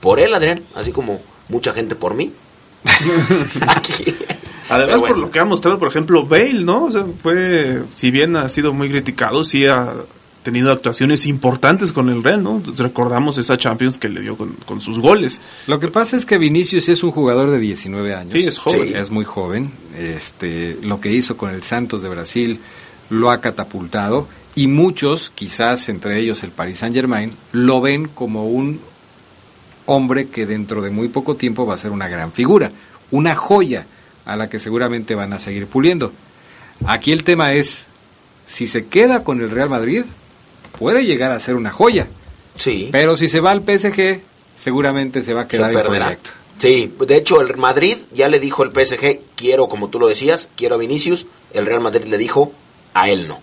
por 0.00 0.20
él, 0.20 0.34
Adrián, 0.34 0.64
así 0.74 0.90
como 0.90 1.20
mucha 1.48 1.72
gente 1.72 1.94
por 1.94 2.14
mí. 2.14 2.32
Además, 4.68 5.00
por 5.00 5.18
lo 5.18 5.30
que 5.30 5.40
ha 5.40 5.44
mostrado, 5.44 5.78
por 5.78 5.88
ejemplo, 5.88 6.24
Bale, 6.24 6.62
¿no? 6.62 6.84
O 6.84 6.90
sea, 6.92 7.04
fue, 7.22 7.82
si 7.96 8.10
bien 8.10 8.36
ha 8.36 8.48
sido 8.48 8.72
muy 8.72 8.88
criticado, 8.88 9.42
sí 9.42 9.66
ha 9.66 9.94
tenido 10.42 10.72
actuaciones 10.72 11.26
importantes 11.26 11.92
con 11.92 12.08
el 12.08 12.24
Real, 12.24 12.42
¿no? 12.42 12.62
Recordamos 12.76 13.38
esa 13.38 13.58
Champions 13.58 13.98
que 13.98 14.08
le 14.08 14.20
dio 14.22 14.36
con, 14.36 14.80
sus 14.80 14.98
goles. 14.98 15.40
Lo 15.66 15.78
que 15.78 15.88
pasa 15.88 16.16
es 16.16 16.24
que 16.24 16.38
Vinicius 16.38 16.88
es 16.88 17.02
un 17.02 17.10
jugador 17.10 17.50
de 17.50 17.58
19 17.58 18.14
años. 18.14 18.32
Sí, 18.32 18.40
es 18.40 18.58
joven. 18.58 18.96
Es 18.96 19.10
muy 19.10 19.24
joven. 19.24 19.70
Este, 19.98 20.78
lo 20.82 21.00
que 21.00 21.12
hizo 21.12 21.36
con 21.36 21.50
el 21.50 21.62
Santos 21.62 22.02
de 22.02 22.08
Brasil 22.08 22.58
lo 23.10 23.30
ha 23.30 23.40
catapultado 23.40 24.28
y 24.54 24.66
muchos, 24.66 25.30
quizás 25.34 25.88
entre 25.88 26.18
ellos 26.18 26.42
el 26.42 26.50
Paris 26.50 26.78
Saint-Germain, 26.78 27.32
lo 27.52 27.80
ven 27.80 28.08
como 28.08 28.48
un 28.48 28.80
hombre 29.86 30.28
que 30.28 30.46
dentro 30.46 30.82
de 30.82 30.90
muy 30.90 31.08
poco 31.08 31.36
tiempo 31.36 31.66
va 31.66 31.74
a 31.74 31.78
ser 31.78 31.90
una 31.90 32.08
gran 32.08 32.32
figura, 32.32 32.70
una 33.10 33.34
joya 33.34 33.86
a 34.24 34.36
la 34.36 34.48
que 34.48 34.58
seguramente 34.58 35.14
van 35.14 35.32
a 35.32 35.38
seguir 35.38 35.66
puliendo. 35.66 36.12
Aquí 36.86 37.12
el 37.12 37.24
tema 37.24 37.52
es, 37.52 37.86
si 38.44 38.66
se 38.66 38.86
queda 38.86 39.22
con 39.22 39.40
el 39.40 39.50
Real 39.50 39.68
Madrid, 39.68 40.04
puede 40.80 41.04
llegar 41.04 41.30
a 41.30 41.38
ser 41.38 41.54
una 41.54 41.70
joya. 41.70 42.08
Sí. 42.56 42.88
Pero 42.90 43.16
si 43.16 43.28
se 43.28 43.40
va 43.40 43.52
al 43.52 43.62
PSG, 43.62 44.20
seguramente 44.56 45.22
se 45.22 45.34
va 45.34 45.42
a 45.42 45.48
quedar 45.48 45.72
en 45.72 45.80
proyecto. 45.80 46.30
Sí, 46.58 46.92
de 47.06 47.16
hecho 47.16 47.40
el 47.40 47.56
Madrid 47.56 47.96
ya 48.12 48.28
le 48.28 48.40
dijo 48.40 48.64
el 48.64 48.70
PSG, 48.70 49.20
quiero, 49.36 49.68
como 49.68 49.88
tú 49.88 50.00
lo 50.00 50.08
decías, 50.08 50.48
quiero 50.56 50.74
a 50.74 50.78
Vinicius. 50.78 51.26
El 51.52 51.66
Real 51.66 51.80
Madrid 51.80 52.06
le 52.06 52.18
dijo, 52.18 52.52
a 52.94 53.08
él 53.10 53.28
no. 53.28 53.40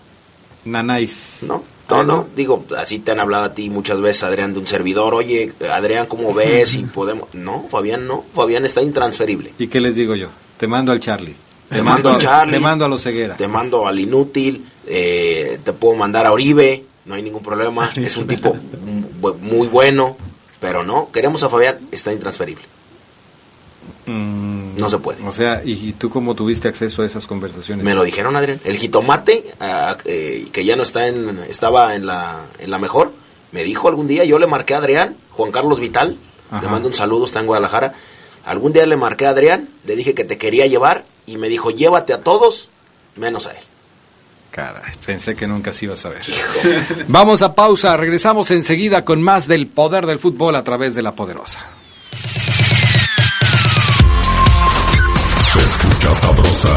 Nanáis. 0.64 1.38
No, 1.42 1.62
no, 1.88 2.02
no. 2.04 2.26
Digo, 2.36 2.64
así 2.76 2.98
te 2.98 3.12
han 3.12 3.20
hablado 3.20 3.44
a 3.44 3.54
ti 3.54 3.70
muchas 3.70 4.00
veces, 4.00 4.24
Adrián, 4.24 4.52
de 4.52 4.58
un 4.58 4.66
servidor. 4.66 5.14
Oye, 5.14 5.52
Adrián, 5.72 6.06
¿cómo 6.06 6.34
ves? 6.34 6.74
Y 6.74 6.82
podemos... 6.94 7.32
No, 7.34 7.66
Fabián 7.70 8.06
no. 8.06 8.24
Fabián 8.34 8.66
está 8.66 8.82
intransferible. 8.82 9.52
¿Y 9.58 9.68
qué 9.68 9.80
les 9.80 9.94
digo 9.94 10.14
yo? 10.14 10.28
Te 10.56 10.66
mando 10.66 10.90
al 10.90 11.00
Charlie. 11.00 11.36
Te, 11.68 11.82
mando, 11.82 12.10
al 12.10 12.18
Charlie. 12.18 12.54
Te 12.54 12.60
mando 12.60 12.84
a 12.84 12.88
los 12.88 13.02
Ceguera. 13.02 13.36
Te 13.36 13.46
mando 13.46 13.86
al 13.86 13.98
Inútil. 13.98 14.64
Eh, 14.86 15.58
te 15.62 15.72
puedo 15.72 15.96
mandar 15.96 16.26
a 16.26 16.32
Oribe 16.32 16.84
no 17.08 17.14
hay 17.14 17.22
ningún 17.22 17.42
problema, 17.42 17.90
es 17.96 18.16
un 18.16 18.28
tipo 18.28 18.56
muy 19.40 19.66
bueno, 19.66 20.16
pero 20.60 20.84
no, 20.84 21.10
queremos 21.10 21.42
a 21.42 21.48
Fabián, 21.48 21.78
está 21.90 22.12
intransferible. 22.12 22.62
Mm, 24.06 24.78
no 24.78 24.88
se 24.90 24.98
puede. 24.98 25.26
O 25.26 25.32
sea, 25.32 25.62
¿y 25.64 25.92
tú 25.92 26.10
cómo 26.10 26.34
tuviste 26.34 26.68
acceso 26.68 27.02
a 27.02 27.06
esas 27.06 27.26
conversaciones? 27.26 27.84
Me 27.84 27.94
lo 27.94 28.04
dijeron, 28.04 28.36
Adrián. 28.36 28.60
El 28.64 28.76
jitomate, 28.76 29.52
eh, 30.04 30.48
que 30.52 30.64
ya 30.64 30.76
no 30.76 30.82
está 30.82 31.08
en, 31.08 31.40
estaba 31.48 31.96
en 31.96 32.06
la, 32.06 32.42
en 32.58 32.70
la 32.70 32.78
mejor, 32.78 33.12
me 33.52 33.64
dijo 33.64 33.88
algún 33.88 34.06
día, 34.06 34.24
yo 34.24 34.38
le 34.38 34.46
marqué 34.46 34.74
a 34.74 34.78
Adrián, 34.78 35.16
Juan 35.30 35.50
Carlos 35.50 35.80
Vital, 35.80 36.16
le 36.62 36.68
mando 36.68 36.88
un 36.88 36.94
saludo, 36.94 37.24
está 37.24 37.40
en 37.40 37.46
Guadalajara. 37.46 37.94
Algún 38.44 38.72
día 38.72 38.86
le 38.86 38.96
marqué 38.96 39.26
a 39.26 39.30
Adrián, 39.30 39.68
le 39.84 39.96
dije 39.96 40.14
que 40.14 40.24
te 40.24 40.38
quería 40.38 40.66
llevar 40.66 41.04
y 41.26 41.36
me 41.36 41.48
dijo, 41.48 41.70
llévate 41.70 42.12
a 42.12 42.20
todos, 42.20 42.68
menos 43.16 43.46
a 43.46 43.52
él. 43.52 43.67
Caray, 44.50 44.94
pensé 45.04 45.36
que 45.36 45.46
nunca 45.46 45.72
se 45.72 45.84
iba 45.84 45.94
a 45.94 45.96
saber. 45.96 46.22
Vamos 47.08 47.42
a 47.42 47.54
pausa, 47.54 47.96
regresamos 47.96 48.50
enseguida 48.50 49.04
con 49.04 49.22
más 49.22 49.46
del 49.46 49.66
poder 49.66 50.06
del 50.06 50.18
fútbol 50.18 50.56
a 50.56 50.64
través 50.64 50.94
de 50.94 51.02
la 51.02 51.12
poderosa. 51.12 51.60
Se 55.44 55.60
escucha 55.60 56.14
sabrosa, 56.14 56.74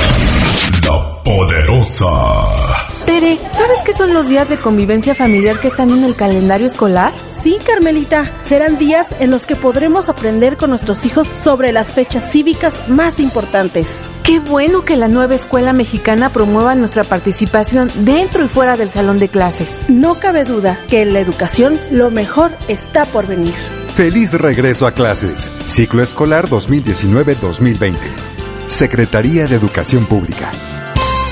la 0.86 1.24
poderosa. 1.24 2.91
Tere, 3.12 3.38
¿sabes 3.58 3.80
qué 3.84 3.94
son 3.94 4.14
los 4.14 4.30
días 4.30 4.48
de 4.48 4.58
convivencia 4.58 5.14
familiar 5.14 5.60
que 5.60 5.68
están 5.68 5.90
en 5.90 6.06
el 6.06 6.16
calendario 6.16 6.66
escolar? 6.66 7.12
Sí, 7.30 7.58
Carmelita, 7.62 8.32
serán 8.42 8.78
días 8.78 9.06
en 9.20 9.32
los 9.32 9.46
que 9.46 9.58
podremos 9.58 10.08
aprender 10.08 10.56
con 10.56 10.70
nuestros 10.70 11.06
hijos 11.06 11.28
sobre 11.44 11.74
las 11.74 11.92
fechas 11.92 12.32
cívicas 12.32 12.88
más 12.88 13.20
importantes. 13.20 13.90
Qué 14.24 14.40
bueno 14.40 14.86
que 14.86 14.96
la 14.96 15.10
nueva 15.10 15.36
escuela 15.36 15.74
mexicana 15.74 16.30
promueva 16.30 16.74
nuestra 16.76 17.04
participación 17.04 17.92
dentro 18.06 18.46
y 18.46 18.48
fuera 18.48 18.78
del 18.78 18.90
salón 18.90 19.20
de 19.20 19.28
clases. 19.28 19.82
No 19.90 20.16
cabe 20.16 20.46
duda 20.46 20.80
que 20.90 21.02
en 21.02 21.12
la 21.12 21.20
educación 21.20 21.78
lo 21.92 22.12
mejor 22.12 22.52
está 22.70 23.04
por 23.04 23.28
venir. 23.28 23.56
Feliz 23.94 24.32
regreso 24.32 24.88
a 24.88 24.94
clases. 24.94 25.52
Ciclo 25.66 26.02
escolar 26.02 26.48
2019-2020. 26.48 27.98
Secretaría 28.68 29.48
de 29.48 29.56
Educación 29.58 30.06
Pública. 30.06 30.50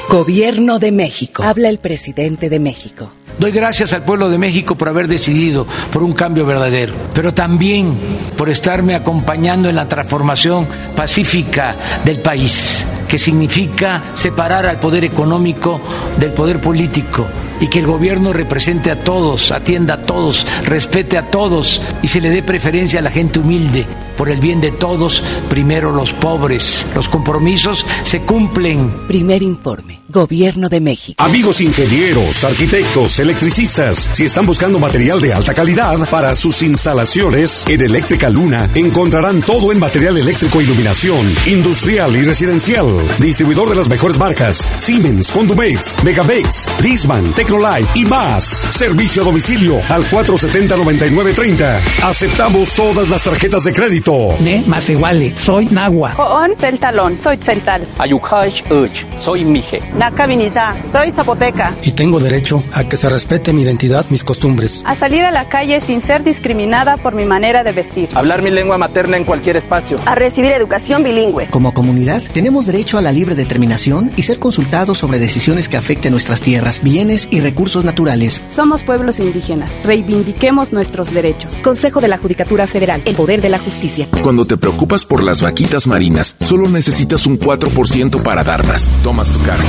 Gobierno 0.10 0.80
de 0.80 0.92
México. 0.92 1.44
Habla 1.44 1.70
el 1.70 1.78
presidente 1.78 2.50
de 2.50 2.58
México. 2.58 3.12
Doy 3.38 3.52
gracias 3.52 3.94
al 3.94 4.04
pueblo 4.04 4.28
de 4.32 4.40
México 4.40 4.74
por 4.74 4.90
haber 4.90 5.08
decidido 5.08 5.68
por 5.92 6.02
un 6.02 6.14
cambio 6.14 6.48
verdadero, 6.48 6.96
pero 7.14 7.32
también 7.32 7.96
por 8.36 8.50
estarme 8.50 8.96
acompañando 8.96 9.70
en 9.70 9.76
la 9.76 9.88
transformación 9.88 10.68
pacífica 10.96 11.76
del 12.04 12.22
país 12.22 12.88
que 13.08 13.20
significa 13.20 14.06
separar 14.16 14.66
al 14.66 14.80
poder 14.80 15.04
económico 15.04 15.80
del 16.20 16.34
poder 16.34 16.60
político 16.60 17.28
y 17.62 17.68
que 17.68 17.78
el 17.78 17.86
gobierno 17.86 18.34
represente 18.34 18.90
a 18.90 19.04
todos, 19.04 19.52
atienda 19.52 19.94
a 19.94 20.06
todos, 20.06 20.48
respete 20.66 21.20
a 21.20 21.30
todos 21.30 21.84
y 22.02 22.08
se 22.08 22.20
le 22.20 22.32
dé 22.32 22.42
preferencia 22.42 23.00
a 23.00 23.04
la 23.04 23.12
gente 23.12 23.40
humilde. 23.40 23.86
Por 24.20 24.30
el 24.30 24.42
bien 24.42 24.60
de 24.60 24.74
todos, 24.74 25.24
primero 25.48 25.94
los 25.94 26.12
pobres. 26.12 26.86
Los 26.94 27.08
compromisos 27.08 27.86
se 28.04 28.20
cumplen. 28.24 28.92
Primer 29.08 29.42
informe. 29.42 30.02
Gobierno 30.10 30.68
de 30.68 30.82
México. 30.82 31.24
Amigos 31.24 31.62
ingenieros, 31.62 32.44
arquitectos, 32.44 33.20
electricistas, 33.20 34.10
si 34.12 34.26
están 34.26 34.46
buscando 34.46 34.78
material 34.80 35.22
de 35.22 35.34
alta 35.34 35.54
calidad 35.54 36.10
para 36.10 36.36
sus 36.36 36.64
instalaciones, 36.64 37.64
en 37.68 37.80
Eléctrica 37.80 38.30
Luna 38.30 38.68
encontrarán 38.74 39.42
todo 39.42 39.72
en 39.72 39.80
material 39.80 40.18
eléctrico, 40.18 40.60
iluminación, 40.60 41.34
industrial 41.46 42.14
y 42.16 42.24
residencial. 42.24 42.88
Distribuidor 43.20 43.70
de 43.70 43.76
las 43.76 43.88
mejores 43.88 44.18
marcas: 44.18 44.68
Siemens, 44.80 45.32
Condumex, 45.32 45.96
Megabex, 46.04 46.66
Disman, 46.82 47.32
Tecnolight 47.36 47.88
y 47.96 48.04
más. 48.04 48.68
Servicio 48.72 49.22
a 49.22 49.26
domicilio 49.26 49.80
al 49.90 50.10
470-9930. 50.10 51.80
Aceptamos 52.02 52.74
todas 52.74 53.10
las 53.10 53.24
tarjetas 53.24 53.64
de 53.64 53.74
crédito. 53.74 54.09
Ne 54.10 54.64
más 54.66 54.90
iguale, 54.90 55.38
soy 55.38 55.68
Nagua. 55.68 56.14
Joon 56.14 56.56
Celtalón, 56.58 57.22
soy 57.22 57.38
Celtal. 57.38 57.86
Ayukaj 58.00 58.64
Uch, 58.72 59.06
soy 59.20 59.46
Mije. 59.46 59.82
Nakabiniza, 59.96 60.74
soy 60.92 61.12
Zapoteca. 61.12 61.74
Y 61.84 61.92
tengo 61.92 62.20
derecho 62.20 62.64
a 62.74 62.86
que 62.86 62.98
se 62.98 63.08
respete 63.08 63.54
mi 63.54 63.62
identidad, 63.62 64.08
mis 64.10 64.24
costumbres. 64.24 64.84
A 64.88 64.96
salir 64.96 65.24
a 65.24 65.32
la 65.32 65.48
calle 65.48 65.80
sin 65.80 66.02
ser 66.02 66.24
discriminada 66.24 66.98
por 66.98 67.14
mi 67.14 67.26
manera 67.26 67.64
de 67.64 67.72
vestir. 67.72 68.10
Hablar 68.16 68.42
mi 68.42 68.50
lengua 68.50 68.80
materna 68.80 69.16
en 69.16 69.26
cualquier 69.26 69.58
espacio. 69.58 69.98
A 70.08 70.16
recibir 70.16 70.54
educación 70.54 71.04
bilingüe. 71.04 71.46
Como 71.52 71.76
comunidad, 71.76 72.24
tenemos 72.34 72.66
derecho 72.66 72.98
a 72.98 73.02
la 73.02 73.12
libre 73.12 73.36
determinación 73.36 74.12
y 74.16 74.24
ser 74.24 74.40
consultados 74.40 74.98
sobre 74.98 75.20
decisiones 75.20 75.70
que 75.70 75.78
afecten 75.78 76.14
nuestras 76.14 76.42
tierras, 76.42 76.82
bienes 76.82 77.28
y 77.30 77.42
recursos 77.42 77.86
naturales. 77.86 78.42
Somos 78.48 78.82
pueblos 78.82 79.20
indígenas. 79.20 79.72
Reivindiquemos 79.84 80.74
nuestros 80.74 81.14
derechos. 81.14 81.54
Consejo 81.62 82.02
de 82.02 82.08
la 82.08 82.18
Judicatura 82.18 82.66
Federal. 82.66 83.04
El 83.06 83.16
poder 83.16 83.42
de 83.42 83.50
la 83.50 83.60
justicia. 83.60 83.99
Cuando 84.22 84.46
te 84.46 84.58
preocupas 84.58 85.06
por 85.06 85.24
las 85.24 85.42
vaquitas 85.42 85.88
marinas, 85.88 86.36
solo 86.42 86.68
necesitas 86.70 87.26
un 87.26 87.40
4% 87.40 88.22
para 88.22 88.44
darlas. 88.44 88.90
Tomas 89.04 89.32
tu 89.32 89.40
carro. 89.42 89.66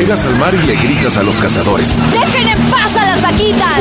Llegas 0.00 0.24
al 0.24 0.34
mar 0.38 0.54
y 0.54 0.66
le 0.66 0.76
gritas 0.76 1.18
a 1.18 1.22
los 1.22 1.36
cazadores. 1.38 1.94
¡Dejen 2.10 2.48
en 2.48 2.70
paz 2.70 2.96
a 2.96 3.04
las 3.04 3.20
vaquitas! 3.20 3.80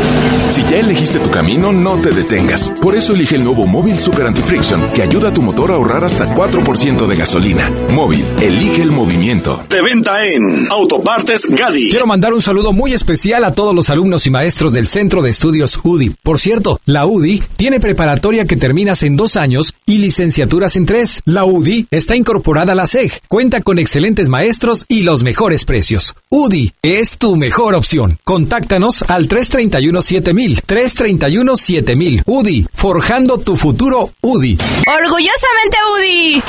Si 0.52 0.62
ya 0.64 0.80
elegiste 0.80 1.18
tu 1.20 1.32
camino, 1.32 1.72
no 1.72 1.96
te 1.96 2.12
detengas. 2.12 2.74
Por 2.82 2.94
eso 2.94 3.14
elige 3.14 3.38
el 3.38 3.46
nuevo 3.46 3.66
Móvil 3.66 3.98
Super 3.98 4.26
Anti-Friction, 4.26 4.88
que 4.88 5.02
ayuda 5.02 5.30
a 5.30 5.34
tu 5.34 5.42
motor 5.42 5.72
a 5.72 5.76
ahorrar 5.76 6.04
hasta 6.04 6.36
4% 6.36 7.08
de 7.08 7.16
gasolina. 7.16 7.72
Móvil, 7.94 8.26
elige 8.42 8.82
el 8.82 8.92
movimiento. 8.92 9.64
De 9.70 9.82
venta 9.82 10.26
en 10.26 10.68
Autopartes 10.70 11.46
Gadi. 11.46 11.90
Quiero 11.90 12.06
mandar 12.06 12.34
un 12.34 12.42
saludo 12.42 12.74
muy 12.74 12.94
especial 12.94 13.46
a 13.46 13.54
todos 13.54 13.74
los 13.74 13.90
alumnos 13.90 14.28
y 14.28 14.30
maestros 14.30 14.74
del 14.74 14.88
Centro 14.88 15.22
de 15.22 15.30
Estudios 15.30 15.80
UDI. 15.82 16.16
Por 16.22 16.38
cierto, 16.38 16.82
la 16.86 17.06
UDI 17.06 17.42
tiene 17.56 17.80
preparatoria 17.80 18.46
que 18.46 18.58
terminas 18.58 19.04
en 19.04 19.16
dos 19.16 19.38
años 19.38 19.74
y 19.86 20.00
licenciaturas 20.00 20.76
en 20.76 20.86
tres. 20.86 21.22
La 21.24 21.46
UDI 21.46 21.88
está 21.92 22.18
incorporada 22.18 22.74
a 22.74 22.76
la 22.76 22.88
SEG, 22.88 23.22
cuenta 23.30 23.62
con 23.62 23.80
excelentes 23.80 24.28
maestros 24.28 24.84
y 24.90 25.04
los 25.04 25.24
mejores 25.24 25.64
precios. 25.64 26.09
UDI 26.30 26.74
es 26.82 27.18
tu 27.18 27.36
mejor 27.36 27.76
opción. 27.76 28.20
Contáctanos 28.24 29.04
al 29.04 29.28
331-7000. 29.28 30.62
331-7000. 30.66 32.24
UDI, 32.26 32.68
forjando 32.74 33.38
tu 33.38 33.58
futuro 33.58 34.12
UDI. 34.22 34.58
¡Orgullosamente 34.88 35.78
UDI! 35.96 36.44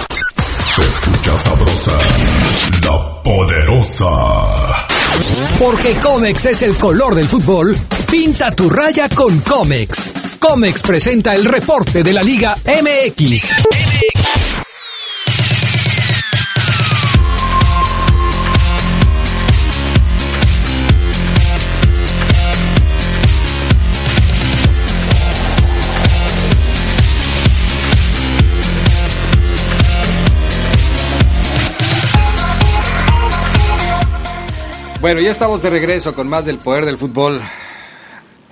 Se 0.66 0.82
escucha 0.82 1.36
sabrosa, 1.38 1.98
la 2.82 3.22
poderosa. 3.22 4.86
Porque 5.58 5.94
Comex 5.96 6.46
es 6.46 6.62
el 6.62 6.76
color 6.76 7.14
del 7.14 7.28
fútbol, 7.28 7.76
pinta 8.10 8.50
tu 8.50 8.70
raya 8.70 9.08
con 9.08 9.40
Comex. 9.40 10.12
Comex 10.38 10.82
presenta 10.82 11.34
el 11.34 11.44
reporte 11.44 12.02
de 12.02 12.12
la 12.12 12.23
Liga 12.23 12.56
MX. 12.64 13.54
Bueno, 35.00 35.21
ya 35.21 35.30
estamos 35.30 35.63
de 35.63 35.71
regreso 35.71 36.13
con 36.13 36.28
más 36.28 36.45
del 36.45 36.58
poder 36.58 36.84
del 36.84 36.99
fútbol. 36.99 37.41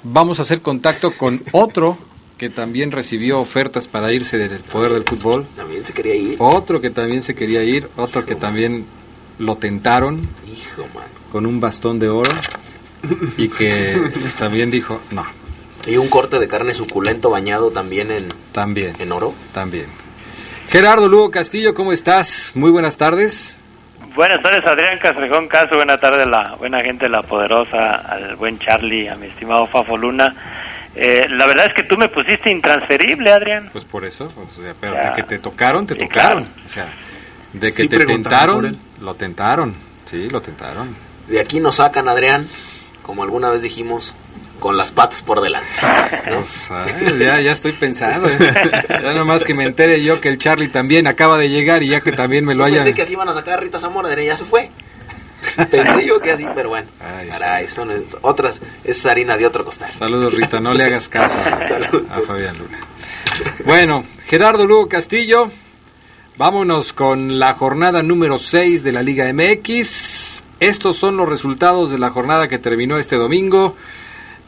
Vamos 0.03 0.39
a 0.39 0.43
hacer 0.43 0.63
contacto 0.63 1.13
con 1.13 1.43
otro 1.53 1.99
que 2.39 2.49
también 2.49 2.93
recibió 2.93 3.41
ofertas 3.41 3.89
para 3.89 4.13
irse 4.13 4.39
del 4.39 4.61
poder 4.61 4.93
del 4.93 5.05
fútbol. 5.05 5.47
También 5.57 5.85
se 5.85 5.93
quería 5.93 6.15
ir. 6.15 6.37
Otro 6.39 6.81
que 6.81 6.91
también 6.91 7.23
se 7.23 7.35
quería 7.35 7.63
ir, 7.65 7.89
otro 7.97 8.25
que 8.25 8.35
también 8.35 8.87
lo 9.39 9.57
tentaron 9.57 10.27
Hijo, 10.51 10.83
man. 10.95 11.05
con 11.33 11.47
un 11.47 11.61
bastón 11.61 11.99
de 11.99 12.09
oro 12.09 12.31
y 13.37 13.49
que 13.49 14.01
también 14.39 14.71
dijo, 14.71 15.01
no, 15.11 15.25
Y 15.87 15.97
un 15.97 16.09
corte 16.09 16.39
de 16.39 16.49
carne 16.49 16.75
suculento 16.75 17.31
bañado 17.31 17.71
también 17.71 18.11
en, 18.11 18.27
también, 18.53 18.95
en 19.01 19.13
oro. 19.13 19.35
también. 19.53 19.87
Gerardo 20.71 21.09
Lugo 21.09 21.31
Castillo, 21.31 21.75
¿cómo 21.75 21.93
estás? 21.93 22.53
Muy 22.55 22.71
buenas 22.71 22.97
tardes. 22.97 23.59
Buenas 24.15 24.43
tardes, 24.43 24.65
Adrián 24.67 24.99
Castrejón 24.99 25.49
Caso. 25.49 25.77
Buenas 25.77 26.01
tardes, 26.01 26.27
la 26.27 26.55
buena 26.57 26.81
gente, 26.81 27.09
la 27.09 27.23
poderosa, 27.23 27.93
al 27.95 28.37
buen 28.37 28.59
Charlie, 28.59 29.09
a 29.09 29.15
mi 29.17 29.27
estimado 29.27 29.67
Fafo 29.67 29.97
Luna. 29.97 30.35
Eh, 30.95 31.27
la 31.29 31.47
verdad 31.47 31.67
es 31.67 31.75
que 31.75 31.85
tú 31.85 31.97
me 31.97 32.09
pusiste 32.09 32.51
intransferible, 32.51 33.31
Adrián. 33.31 33.69
Pues 33.73 33.85
por 33.85 34.05
eso, 34.05 34.33
o 34.37 34.61
sea, 34.61 34.75
pero 34.81 34.95
Ya. 34.95 35.11
de 35.11 35.17
que 35.17 35.23
te 35.23 35.39
tocaron, 35.39 35.87
te 35.87 35.95
Sí, 35.95 36.01
tocaron. 36.01 36.45
claro. 36.45 36.57
O 36.67 36.69
sea, 36.69 36.89
de 37.53 37.67
que 37.69 37.73
Sí 37.73 37.89
te 37.89 38.05
tentaron, 38.05 38.77
lo 39.01 39.15
tentaron. 39.15 39.75
Sí, 40.05 40.29
lo 40.29 40.41
tentaron. 40.41 40.97
De 41.29 41.39
aquí 41.41 41.61
nos 41.61 41.77
sacan, 41.77 42.09
Adrián, 42.09 42.49
como 43.03 43.23
alguna 43.23 43.51
vez 43.51 43.63
dijimos, 43.63 44.17
con 44.59 44.77
las 44.77 44.91
patas 44.91 45.23
por 45.23 45.41
delante. 45.41 45.69
¿no? 46.31 46.37
Pues, 46.37 46.71
ay, 46.71 47.19
ya, 47.19 47.41
ya 47.41 47.53
estoy 47.53 47.73
pensando. 47.73 48.29
¿eh? 48.29 48.39
Ya 48.89 49.15
nomás 49.15 49.45
que 49.45 49.55
me 49.55 49.65
entere 49.65 50.03
yo 50.03 50.21
que 50.21 50.29
el 50.29 50.39
Charlie 50.39 50.69
también 50.69 51.07
acaba 51.07 51.39
de 51.39 51.49
llegar 51.49 51.83
y 51.83 51.89
ya 51.89 52.01
que 52.01 52.13
también 52.13 52.45
me 52.45 52.55
lo 52.55 52.65
haya... 52.65 52.77
Pensé 52.77 52.95
que 52.95 53.03
así 53.03 53.13
iban 53.15 53.29
a 53.29 53.35
sacar 53.35 53.55
a 53.55 53.61
Rita 53.61 53.81
Zamora, 53.81 54.15
ya 54.23 54.37
se 54.37 54.45
fue. 54.45 54.71
Pensé 55.71 56.07
yo 56.07 56.21
que 56.21 56.31
así, 56.31 56.47
pero 56.55 56.69
bueno. 56.69 56.89
Ay, 57.01 57.29
Caray, 57.29 57.69
son 57.69 57.91
otras, 58.23 58.61
es 58.85 59.05
harina 59.07 59.37
de 59.37 59.47
otro 59.47 59.65
costal. 59.65 59.91
Saludos 59.99 60.35
Rita, 60.35 60.61
no 60.61 60.75
le 60.75 60.85
hagas 60.85 61.09
caso 61.09 61.37
a, 61.39 61.55
a 62.17 62.21
Fabián 62.21 62.59
Luna. 62.59 62.79
Bueno, 63.65 64.05
Gerardo 64.27 64.67
Lugo 64.67 64.89
Castillo, 64.89 65.51
vámonos 66.37 66.93
con 66.93 67.39
la 67.39 67.55
jornada 67.55 68.03
número 68.03 68.39
6 68.39 68.83
de 68.83 68.93
la 68.93 69.03
Liga 69.03 69.33
MX. 69.33 70.43
Estos 70.61 70.97
son 70.97 71.17
los 71.17 71.29
resultados 71.29 71.91
de 71.91 71.99
la 71.99 72.11
jornada 72.11 72.49
que 72.49 72.59
terminó 72.59 72.99
este 72.99 73.17
domingo. 73.17 73.77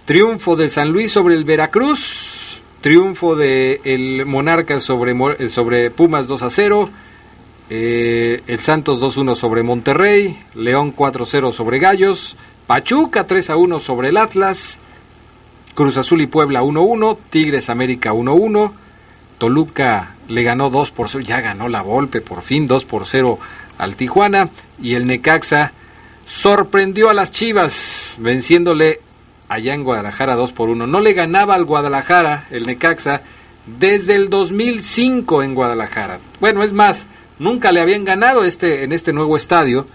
Triunfo 0.05 0.57
de 0.57 0.69
San 0.69 0.91
Luis 0.91 1.13
sobre 1.13 1.35
el 1.35 1.45
Veracruz. 1.45 2.61
Triunfo 2.81 3.37
de 3.37 3.81
el 3.85 4.27
Monarcas 4.27 4.83
sobre, 4.83 5.15
eh, 5.39 5.49
sobre 5.49 5.91
Pumas 5.91 6.27
2 6.27 6.43
a 6.43 6.51
0. 6.51 6.91
Eh, 7.69 8.43
el 8.47 8.61
Santos 8.61 9.01
2-1 9.01 9.37
sobre 9.37 9.63
Monterrey. 9.63 10.43
León 10.55 10.93
4-0 10.93 11.53
sobre 11.53 11.79
Gallos. 11.79 12.37
Pachuca 12.67 13.27
3 13.27 13.51
a 13.51 13.57
1 13.57 13.81
sobre 13.81 14.09
el 14.09 14.17
Atlas. 14.17 14.79
Cruz 15.75 15.97
Azul 15.97 16.23
y 16.23 16.27
Puebla 16.27 16.63
1-1. 16.63 17.19
Tigres 17.31 17.71
América 17.71 18.13
1-1. 18.13 18.73
Toluca 19.39 20.17
le 20.29 20.43
ganó 20.43 20.71
2 20.71 20.91
por 20.91 21.09
0. 21.09 21.23
Ya 21.23 21.41
ganó 21.41 21.69
la 21.69 21.83
Volpe 21.83 22.21
por 22.21 22.43
fin 22.43 22.67
2 22.67 22.85
por 22.85 23.07
0 23.07 23.39
al 23.79 23.95
Tijuana. 23.95 24.49
Y 24.83 24.95
el 24.95 25.07
Necaxa 25.07 25.73
sorprendió 26.27 27.11
a 27.11 27.15
las 27.15 27.31
Chivas 27.31 28.17
venciéndole 28.19 29.01
allá 29.51 29.75
en 29.75 29.85
Guadalajara 29.85 30.37
2 30.37 30.53
por 30.53 30.71
1. 30.71 30.87
No 30.87 31.01
le 31.01 31.13
ganaba 31.13 31.55
al 31.55 31.67
Guadalajara 31.67 32.47
el 32.51 32.67
Necaxa 32.67 33.23
desde 33.67 34.15
el 34.15 34.31
2005 34.31 35.43
en 35.43 35.55
Guadalajara. 35.55 36.21
Bueno, 36.41 36.63
es 36.63 36.73
más, 36.73 37.07
nunca 37.39 37.73
le 37.73 37.81
habían 37.81 38.05
ganado 38.05 38.45
este 38.45 38.85
en 38.85 38.93
este 38.93 39.13
nuevo 39.13 39.37
estadio 39.37 39.87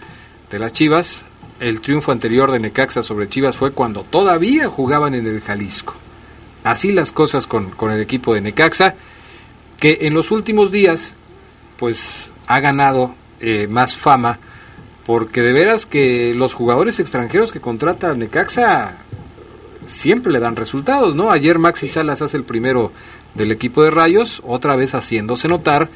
de 0.52 0.60
las 0.60 0.74
Chivas. 0.74 1.26
El 1.62 1.80
triunfo 1.80 2.12
anterior 2.12 2.52
de 2.52 2.60
Necaxa 2.60 3.02
sobre 3.02 3.30
Chivas 3.30 3.56
fue 3.56 3.72
cuando 3.72 4.04
todavía 4.04 4.70
jugaban 4.70 5.16
en 5.16 5.26
el 5.26 5.42
Jalisco. 5.42 5.96
Así 6.66 6.92
las 6.92 7.14
cosas 7.14 7.48
con, 7.48 7.72
con 7.72 7.92
el 7.92 8.02
equipo 8.02 8.34
de 8.34 8.42
Necaxa, 8.42 8.96
que 9.80 10.00
en 10.02 10.14
los 10.14 10.32
últimos 10.32 10.72
días 10.72 11.16
pues 11.78 12.30
ha 12.48 12.60
ganado 12.60 13.16
eh, 13.40 13.68
más 13.70 13.96
fama, 13.96 14.38
porque 15.06 15.42
de 15.42 15.54
veras 15.54 15.86
que 15.86 16.34
los 16.36 16.54
jugadores 16.54 17.00
extranjeros 17.00 17.54
que 17.54 17.62
contrata 17.62 18.12
el 18.12 18.20
Necaxa 18.20 18.98
siempre 19.88 20.32
le 20.32 20.40
dan 20.40 20.56
resultados, 20.56 21.16
¿no? 21.16 21.32
Ayer 21.32 21.60
Maxi 21.60 21.88
Salas 21.88 22.22
hace 22.22 22.38
el 22.38 22.44
primero 22.44 22.92
del 23.34 23.52
equipo 23.52 23.84
de 23.84 23.92
Rayos, 23.92 24.42
otra 24.46 24.76
vez 24.76 24.94
haciéndose 24.96 25.48
notar 25.48 25.90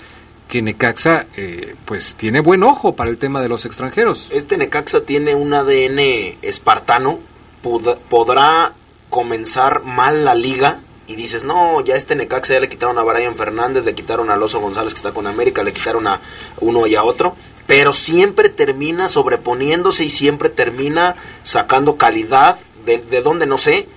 que 0.47 0.61
Necaxa 0.61 1.27
eh, 1.37 1.75
pues 1.85 2.15
tiene 2.15 2.39
buen 2.41 2.63
ojo 2.63 2.95
para 2.95 3.09
el 3.11 3.17
tema 3.17 3.41
de 3.41 3.49
los 3.49 3.65
extranjeros. 3.65 4.29
Este 4.31 4.57
Necaxa 4.57 5.01
tiene 5.01 5.35
un 5.35 5.53
ADN 5.53 5.99
espartano, 6.41 7.19
pod- 7.63 7.97
podrá 8.09 8.73
comenzar 9.09 9.83
mal 9.83 10.25
la 10.25 10.35
liga 10.35 10.79
y 11.07 11.15
dices, 11.15 11.43
no, 11.43 11.81
ya 11.81 11.95
este 11.95 12.15
Necaxa 12.15 12.53
ya 12.55 12.59
le 12.59 12.69
quitaron 12.69 12.97
a 12.97 13.03
Brian 13.03 13.35
Fernández, 13.35 13.85
le 13.85 13.93
quitaron 13.95 14.29
a 14.29 14.33
Alonso 14.33 14.59
González 14.59 14.93
que 14.93 14.97
está 14.99 15.11
con 15.11 15.27
América, 15.27 15.63
le 15.63 15.73
quitaron 15.73 16.07
a 16.07 16.19
uno 16.61 16.85
y 16.87 16.95
a 16.95 17.03
otro, 17.03 17.35
pero 17.67 17.93
siempre 17.93 18.49
termina 18.49 19.07
sobreponiéndose 19.07 20.03
y 20.03 20.09
siempre 20.09 20.49
termina 20.49 21.15
sacando 21.43 21.95
calidad 21.95 22.57
de, 22.89 22.97
de 22.97 23.21
donde 23.21 23.45
no 23.45 23.57
sé 23.57 23.87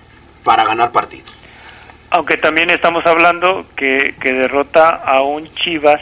para 0.45 0.65
ganar 0.65 0.93
partidos. 0.93 1.33
Aunque 2.11 2.37
también 2.37 2.69
estamos 2.69 3.07
hablando 3.07 3.65
que, 3.75 4.15
que 4.21 4.33
derrota 4.33 4.91
a 4.91 5.23
un 5.23 5.49
Chivas 5.55 6.01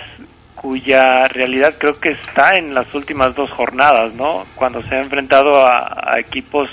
cuya 0.56 1.28
realidad 1.28 1.74
creo 1.78 1.98
que 2.00 2.10
está 2.10 2.56
en 2.56 2.74
las 2.74 2.92
últimas 2.94 3.34
dos 3.34 3.50
jornadas, 3.50 4.12
¿no? 4.14 4.44
Cuando 4.56 4.82
se 4.82 4.96
ha 4.96 5.00
enfrentado 5.00 5.64
a, 5.64 6.18
equipos 6.18 6.68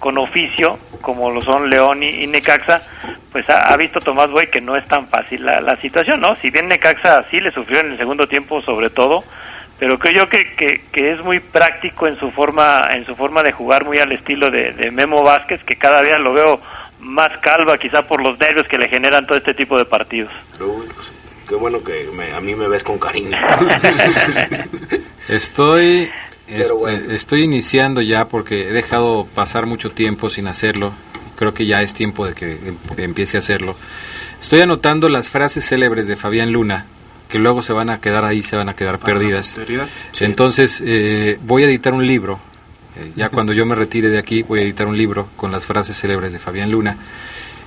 con 0.00 0.18
oficio, 0.18 0.78
como 1.00 1.30
lo 1.30 1.40
son 1.40 1.70
León 1.70 2.02
y, 2.02 2.26
Necaxa, 2.26 2.82
pues 3.32 3.48
ha, 3.48 3.72
ha 3.72 3.76
visto 3.76 4.00
Tomás 4.00 4.30
Boy 4.30 4.50
que 4.50 4.60
no 4.60 4.76
es 4.76 4.86
tan 4.86 5.06
fácil 5.08 5.46
la, 5.46 5.60
la 5.60 5.76
situación, 5.80 6.20
¿no? 6.20 6.36
Si 6.36 6.50
bien 6.50 6.68
Necaxa 6.68 7.24
sí 7.30 7.40
le 7.40 7.52
sufrió 7.52 7.80
en 7.80 7.92
el 7.92 7.98
segundo 7.98 8.26
tiempo 8.26 8.60
sobre 8.60 8.90
todo, 8.90 9.24
pero 9.78 9.98
creo 9.98 10.14
yo 10.24 10.28
que, 10.28 10.54
que, 10.56 10.82
que 10.92 11.12
es 11.12 11.20
muy 11.22 11.40
práctico 11.40 12.06
en 12.06 12.16
su 12.18 12.30
forma 12.30 12.88
en 12.92 13.04
su 13.06 13.14
forma 13.16 13.42
de 13.42 13.52
jugar, 13.52 13.84
muy 13.84 13.98
al 13.98 14.12
estilo 14.12 14.50
de, 14.50 14.72
de 14.72 14.90
Memo 14.90 15.22
Vázquez, 15.22 15.62
que 15.64 15.76
cada 15.76 16.02
día 16.02 16.18
lo 16.18 16.32
veo 16.32 16.60
más 17.00 17.28
calva, 17.42 17.76
quizá 17.78 18.02
por 18.02 18.22
los 18.22 18.38
nervios 18.38 18.66
que 18.68 18.78
le 18.78 18.88
generan 18.88 19.26
todo 19.26 19.36
este 19.38 19.52
tipo 19.54 19.76
de 19.78 19.84
partidos. 19.84 20.32
Uy, 20.58 20.86
pues, 20.94 21.12
qué 21.48 21.54
bueno 21.54 21.82
que 21.84 22.08
me- 22.14 22.32
a 22.32 22.40
mí 22.40 22.54
me 22.54 22.68
ves 22.68 22.82
con 22.82 22.98
cariño. 22.98 23.36
Estoy 25.28 26.08
es- 26.48 26.62
Pero 26.62 26.76
bueno. 26.76 27.12
eh, 27.12 27.14
estoy 27.16 27.42
iniciando 27.42 28.00
ya 28.02 28.26
porque 28.26 28.68
he 28.68 28.72
dejado 28.72 29.26
pasar 29.34 29.66
mucho 29.66 29.90
tiempo 29.90 30.30
sin 30.30 30.46
hacerlo. 30.46 30.92
Creo 31.36 31.52
que 31.52 31.66
ya 31.66 31.82
es 31.82 31.92
tiempo 31.92 32.26
de 32.26 32.34
que 32.34 32.52
em- 32.52 32.78
empiece 32.96 33.36
a 33.36 33.40
hacerlo. 33.40 33.74
Estoy 34.40 34.60
anotando 34.60 35.08
las 35.08 35.28
frases 35.28 35.68
célebres 35.68 36.06
de 36.06 36.16
Fabián 36.16 36.52
Luna 36.52 36.86
luego 37.38 37.62
se 37.62 37.72
van 37.72 37.90
a 37.90 38.00
quedar 38.00 38.24
ahí, 38.24 38.42
se 38.42 38.56
van 38.56 38.68
a 38.68 38.74
quedar 38.74 38.98
perdidas. 38.98 39.54
posteridad. 39.54 39.88
Entonces 40.20 40.82
eh, 40.84 41.38
voy 41.42 41.64
a 41.64 41.66
editar 41.66 41.94
un 41.94 42.06
libro. 42.06 42.38
Eh, 42.96 43.12
ya 43.16 43.28
cuando 43.28 43.52
yo 43.52 43.66
me 43.66 43.74
retire 43.74 44.08
de 44.08 44.18
aquí 44.18 44.42
voy 44.42 44.60
a 44.60 44.62
editar 44.62 44.86
un 44.86 44.96
libro 44.96 45.28
con 45.36 45.52
las 45.52 45.66
frases 45.66 45.98
célebres 45.98 46.32
de 46.32 46.38
Fabián 46.38 46.70
Luna. 46.70 46.96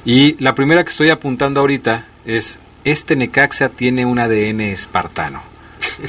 Y 0.05 0.41
la 0.41 0.55
primera 0.55 0.83
que 0.83 0.89
estoy 0.89 1.09
apuntando 1.09 1.59
ahorita 1.59 2.05
es 2.25 2.59
este 2.83 3.15
Necaxa 3.15 3.69
tiene 3.69 4.05
un 4.05 4.19
ADN 4.19 4.61
espartano. 4.61 5.43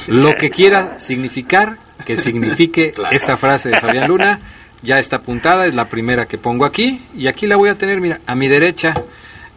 Lo 0.07 0.35
que 0.35 0.49
quiera 0.49 0.99
significar, 0.99 1.77
que 2.05 2.17
signifique 2.17 2.93
esta 3.11 3.37
frase 3.37 3.69
de 3.69 3.79
Fabián 3.79 4.07
Luna, 4.07 4.39
ya 4.81 4.99
está 4.99 5.17
apuntada, 5.17 5.67
es 5.67 5.75
la 5.75 5.89
primera 5.89 6.25
que 6.25 6.37
pongo 6.37 6.65
aquí, 6.65 7.01
y 7.15 7.27
aquí 7.27 7.47
la 7.47 7.55
voy 7.55 7.69
a 7.69 7.77
tener, 7.77 8.01
mira, 8.01 8.19
a 8.25 8.35
mi 8.35 8.47
derecha, 8.47 8.93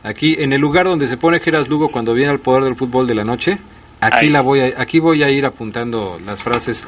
aquí 0.02 0.36
en 0.38 0.52
el 0.52 0.60
lugar 0.60 0.86
donde 0.86 1.06
se 1.06 1.16
pone 1.16 1.40
Geras 1.40 1.68
Lugo 1.68 1.90
cuando 1.90 2.12
viene 2.14 2.30
al 2.30 2.40
poder 2.40 2.64
del 2.64 2.76
fútbol 2.76 3.06
de 3.06 3.14
la 3.14 3.24
noche, 3.24 3.58
aquí 4.06 4.26
Ahí. 4.26 4.28
la 4.30 4.40
voy 4.40 4.60
a, 4.60 4.74
aquí 4.80 4.98
voy 4.98 5.22
a 5.22 5.30
ir 5.30 5.44
apuntando 5.46 6.20
las 6.24 6.42
frases, 6.42 6.86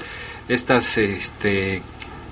estas, 0.48 0.98
este, 0.98 1.82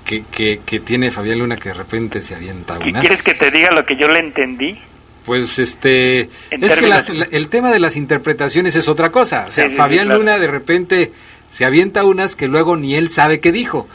que, 0.05 0.25
que, 0.31 0.61
que 0.65 0.81
tiene 0.81 1.11
Fabián 1.11 1.39
Luna 1.39 1.57
que 1.57 1.71
de 1.71 1.75
repente 1.75 2.23
se 2.23 2.35
avienta 2.35 2.79
¿Y 2.85 2.91
unas. 2.91 3.01
quieres 3.03 3.23
que 3.23 3.35
te 3.35 3.51
diga 3.51 3.71
lo 3.73 3.85
que 3.87 3.97
yo 3.97 4.09
le 4.09 4.19
entendí? 4.21 4.79
Pues 5.25 5.59
este, 5.59 6.29
En 6.51 6.63
es 6.63 6.75
que 6.75 6.87
la- 6.87 6.99
el 7.31 7.49
tema 7.49 7.71
de 7.71 7.79
las 7.81 7.97
interpretaciones 7.97 8.77
es 8.77 8.89
otra 8.89 9.11
cosa. 9.11 9.47
O 9.49 9.51
sea, 9.51 9.65
Sí, 9.65 9.71
sí, 9.71 9.75
sí, 9.75 9.77
Fabián 9.77 10.05
claro. 10.07 10.21
Luna 10.21 10.39
de 10.39 10.47
repente 10.49 11.13
se 11.49 11.65
avienta 11.65 12.05
unas 12.05 12.37
que 12.37 12.47
luego 12.47 12.77
ni 12.77 12.95
él 12.95 13.09
sabe 13.09 13.41
qué 13.41 13.51
dijo. 13.51 13.89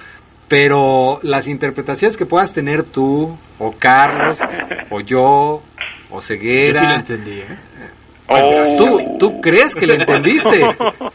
Pero 0.48 1.20
las 1.22 1.48
interpretaciones 1.48 2.18
que 2.18 2.26
puedas 2.26 2.54
tener 2.54 2.82
tú, 2.82 3.38
o 3.60 3.76
Carlos, 3.78 4.40
o 4.90 5.00
yo, 5.02 5.62
o 6.10 6.22
Ceguera. 6.22 6.74
Yo 6.74 6.80
sí 6.80 6.88
lo 6.88 6.96
entendí, 6.96 7.40
¿eh? 7.42 7.58
Bueno, 8.30 8.64
tú, 8.78 9.18
tú 9.20 9.42
crees 9.42 9.76
que 9.76 9.88
le 9.88 9.96
entendiste. 9.96 10.70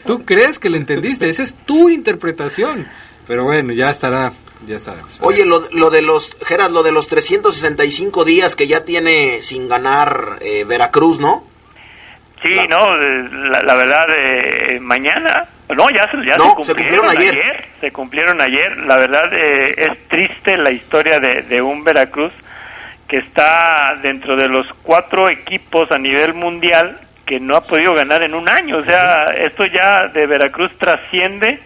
Tú 0.05 0.25
crees 0.25 0.59
que 0.59 0.69
le 0.69 0.77
entendiste. 0.77 1.29
Esa 1.29 1.43
es 1.43 1.53
tu 1.53 1.89
interpretación. 1.89 2.87
Pero 3.27 3.43
bueno, 3.43 3.73
ya 3.73 3.89
estará. 3.89 4.33
Ya 4.65 4.75
estará. 4.75 4.99
Oye, 5.21 5.45
lo, 5.45 5.63
lo 5.71 5.89
de 5.89 6.01
los, 6.01 6.35
Gerard, 6.45 6.71
lo 6.71 6.83
de 6.83 6.91
los 6.91 7.07
365 7.07 8.25
días 8.25 8.55
que 8.55 8.67
ya 8.67 8.83
tiene 8.83 9.41
sin 9.43 9.67
ganar 9.67 10.39
eh, 10.41 10.63
Veracruz, 10.65 11.19
¿no? 11.19 11.43
Sí, 12.41 12.53
no, 12.69 12.77
eh, 12.77 13.29
la, 13.49 13.61
la 13.61 13.75
verdad, 13.75 14.07
eh, 14.15 14.79
mañana, 14.79 15.47
no, 15.69 15.89
ya, 15.89 16.09
se, 16.11 16.17
ya 16.25 16.37
No, 16.37 16.55
se, 16.59 16.65
se 16.65 16.75
cumplieron, 16.75 17.09
ayer. 17.09 17.65
Se 17.81 17.91
cumplieron 17.91 18.41
ayer. 18.41 18.77
La 18.85 18.97
verdad, 18.97 19.33
eh, 19.33 19.73
es 19.77 20.07
triste 20.07 20.57
la 20.57 20.71
historia 20.71 21.19
de, 21.19 21.41
de 21.43 21.61
un 21.61 21.83
Veracruz 21.83 22.31
que 23.07 23.17
está 23.17 23.95
dentro 24.01 24.35
de 24.35 24.47
los 24.47 24.67
cuatro 24.83 25.29
equipos 25.29 25.91
a 25.91 25.97
nivel 25.97 26.33
mundial 26.33 26.99
que 27.25 27.39
no 27.39 27.55
ha 27.55 27.61
podido 27.61 27.93
ganar 27.93 28.23
en 28.23 28.33
un 28.35 28.47
año. 28.49 28.77
O 28.77 28.83
sea, 28.83 29.25
esto 29.25 29.63
ya 29.65 30.07
de 30.07 30.27
Veracruz 30.27 30.71
trasciende 30.77 31.59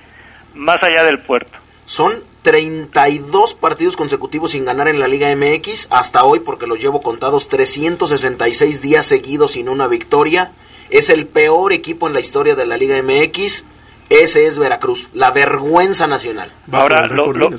más 0.56 0.78
allá 0.82 1.04
del 1.04 1.20
puerto. 1.20 1.58
Son 1.86 2.14
32 2.44 3.54
partidos 3.56 3.98
consecutivos 3.98 4.52
sin 4.52 4.66
ganar 4.66 4.88
en 4.88 5.00
la 5.00 5.08
Liga 5.08 5.28
MX 5.36 5.88
hasta 5.90 6.24
hoy, 6.24 6.40
porque 6.40 6.68
los 6.68 6.80
llevo 6.80 7.02
contados 7.02 7.50
366 7.50 8.82
días 8.82 9.06
seguidos 9.06 9.52
sin 9.54 9.70
una 9.70 9.88
victoria. 9.88 10.52
Es 10.90 11.10
el 11.10 11.28
peor 11.28 11.74
equipo 11.74 12.08
en 12.08 12.14
la 12.14 12.20
historia 12.20 12.56
de 12.56 12.66
la 12.66 12.78
Liga 12.78 13.02
MX. 13.04 13.66
Ese 14.10 14.48
es 14.48 14.58
Veracruz, 14.58 15.10
la 15.14 15.32
vergüenza 15.32 16.08
nacional. 16.08 16.52
Ahora, 16.72 17.06
lo, 17.08 17.32
lo- 17.34 17.50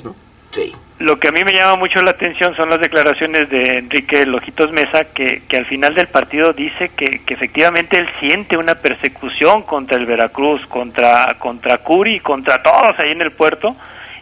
Sí. 0.51 0.73
Lo 0.99 1.17
que 1.19 1.29
a 1.29 1.31
mí 1.31 1.43
me 1.43 1.53
llama 1.53 1.77
mucho 1.77 2.01
la 2.03 2.11
atención 2.11 2.55
son 2.55 2.69
las 2.69 2.79
declaraciones 2.79 3.49
de 3.49 3.79
Enrique 3.79 4.23
Lojitos 4.25 4.71
Mesa, 4.71 5.05
que, 5.05 5.41
que 5.47 5.57
al 5.57 5.65
final 5.65 5.95
del 5.95 6.07
partido 6.07 6.53
dice 6.53 6.89
que, 6.89 7.21
que 7.25 7.33
efectivamente 7.33 7.97
él 7.97 8.07
siente 8.19 8.55
una 8.55 8.75
persecución 8.75 9.63
contra 9.63 9.97
el 9.97 10.05
Veracruz, 10.05 10.63
contra, 10.67 11.25
contra 11.39 11.79
Curi, 11.79 12.19
contra 12.19 12.61
todos 12.61 12.99
ahí 12.99 13.11
en 13.13 13.21
el 13.21 13.31
puerto, 13.31 13.75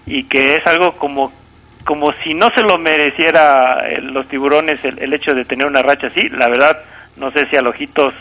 y 0.06 0.24
que 0.24 0.56
es 0.56 0.66
algo 0.68 0.94
como, 0.94 1.34
como 1.84 2.14
si 2.24 2.34
no 2.34 2.50
se 2.52 2.62
lo 2.62 2.78
mereciera 2.78 3.86
eh, 3.90 4.00
los 4.02 4.30
tiburones 4.30 4.84
el, 4.86 5.00
el 5.00 5.14
hecho 5.14 5.34
de 5.34 5.44
tener 5.44 5.68
una 5.68 5.82
racha 5.82 6.08
así. 6.08 6.30
La 6.30 6.48
verdad, 6.48 6.80
no 7.18 7.30
sé 7.32 7.46
si 7.48 7.58
a 7.58 7.62
Lojitos 7.62 8.14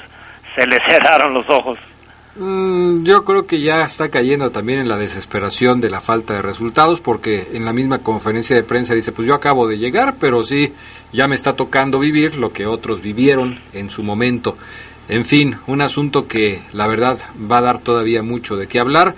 se 0.57 0.67
le 0.67 0.81
cerraron 0.89 1.33
los 1.33 1.49
ojos. 1.49 1.79
Mm, 2.39 3.03
yo 3.03 3.25
creo 3.25 3.47
que 3.47 3.61
ya 3.61 3.83
está 3.85 4.11
cayendo 4.11 4.51
también 4.51 4.79
en 4.79 4.89
la 4.89 4.97
desesperación 4.97 5.81
de 5.81 5.91
la 5.91 6.01
falta 6.01 6.35
de 6.35 6.43
resultados, 6.43 7.01
porque 7.01 7.49
en 7.53 7.65
la 7.65 7.73
misma 7.73 7.99
conferencia 7.99 8.55
de 8.55 8.63
prensa 8.63 8.95
dice, 8.95 9.11
pues 9.11 9.27
yo 9.27 9.35
acabo 9.35 9.67
de 9.67 9.79
llegar, 9.79 10.17
pero 10.21 10.45
sí, 10.45 10.73
ya 11.13 11.27
me 11.27 11.35
está 11.35 11.55
tocando 11.55 11.99
vivir 11.99 12.37
lo 12.37 12.53
que 12.53 12.67
otros 12.67 13.03
vivieron 13.03 13.59
en 13.73 13.91
su 13.91 14.05
momento. 14.05 14.57
En 15.09 15.25
fin, 15.25 15.57
un 15.67 15.81
asunto 15.81 16.29
que 16.29 16.63
la 16.73 16.87
verdad 16.87 17.19
va 17.51 17.59
a 17.59 17.63
dar 17.63 17.79
todavía 17.81 18.23
mucho 18.23 18.57
de 18.57 18.69
qué 18.69 18.79
hablar. 18.79 19.17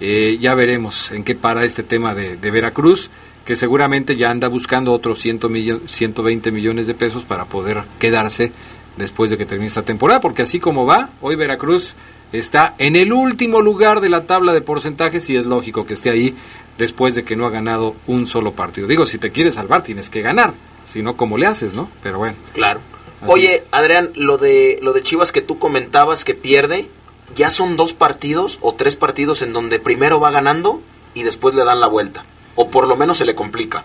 Eh, 0.00 0.38
ya 0.40 0.54
veremos 0.54 1.12
en 1.12 1.22
qué 1.24 1.34
para 1.36 1.64
este 1.64 1.82
tema 1.84 2.14
de, 2.14 2.36
Veracruz, 2.50 3.10
que 3.44 3.54
seguramente 3.54 4.16
ya 4.16 4.30
anda 4.30 4.48
buscando 4.48 4.92
otros 4.92 5.20
100 5.20 5.38
millo- 5.50 5.80
120 5.86 6.50
millones 6.50 6.88
de 6.88 6.94
pesos 6.94 7.24
para 7.24 7.44
poder 7.44 7.82
quedarse 8.00 8.50
después 8.96 9.30
de 9.30 9.36
que 9.38 9.46
termine 9.46 9.68
esta 9.68 9.82
temporada, 9.82 10.20
porque 10.20 10.42
así 10.42 10.58
como 10.58 10.84
va, 10.84 11.10
hoy 11.20 11.36
Veracruz 11.36 11.94
está 12.38 12.74
en 12.78 12.96
el 12.96 13.12
último 13.12 13.60
lugar 13.60 14.00
de 14.00 14.08
la 14.08 14.26
tabla 14.26 14.52
de 14.52 14.60
porcentajes 14.60 15.28
y 15.30 15.36
es 15.36 15.46
lógico 15.46 15.86
que 15.86 15.94
esté 15.94 16.10
ahí 16.10 16.34
después 16.78 17.14
de 17.14 17.24
que 17.24 17.36
no 17.36 17.46
ha 17.46 17.50
ganado 17.50 17.94
un 18.06 18.26
solo 18.26 18.52
partido. 18.52 18.86
Digo, 18.86 19.06
si 19.06 19.18
te 19.18 19.30
quieres 19.30 19.54
salvar 19.54 19.82
tienes 19.82 20.10
que 20.10 20.22
ganar, 20.22 20.54
si 20.84 21.02
no, 21.02 21.16
¿cómo 21.16 21.38
le 21.38 21.46
haces, 21.46 21.74
no? 21.74 21.88
Pero 22.02 22.18
bueno. 22.18 22.36
Claro. 22.52 22.80
Así 23.22 23.32
Oye, 23.32 23.64
Adrián, 23.70 24.10
lo 24.14 24.36
de 24.36 24.78
lo 24.82 24.92
de 24.92 25.02
Chivas 25.02 25.32
que 25.32 25.40
tú 25.40 25.58
comentabas 25.58 26.24
que 26.24 26.34
pierde, 26.34 26.88
ya 27.34 27.50
son 27.50 27.76
dos 27.76 27.92
partidos 27.92 28.58
o 28.60 28.74
tres 28.74 28.96
partidos 28.96 29.42
en 29.42 29.52
donde 29.52 29.78
primero 29.78 30.20
va 30.20 30.30
ganando 30.30 30.80
y 31.14 31.22
después 31.22 31.54
le 31.54 31.64
dan 31.64 31.80
la 31.80 31.86
vuelta. 31.86 32.24
O 32.54 32.70
por 32.70 32.88
lo 32.88 32.96
menos 32.96 33.18
se 33.18 33.24
le 33.24 33.34
complica. 33.34 33.84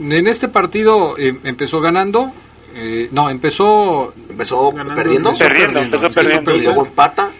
En 0.00 0.26
este 0.26 0.48
partido 0.48 1.16
eh, 1.16 1.38
empezó 1.44 1.80
ganando, 1.80 2.32
eh, 2.74 3.08
no, 3.12 3.30
empezó... 3.30 4.12
Empezó 4.28 4.72
perdiendo. 4.72 5.32
Perdiendo, 5.34 5.80
empezó 5.80 6.10
perdiendo. 6.10 6.54
Y 6.56 6.60
luego 6.60 6.86
empata 6.86 7.30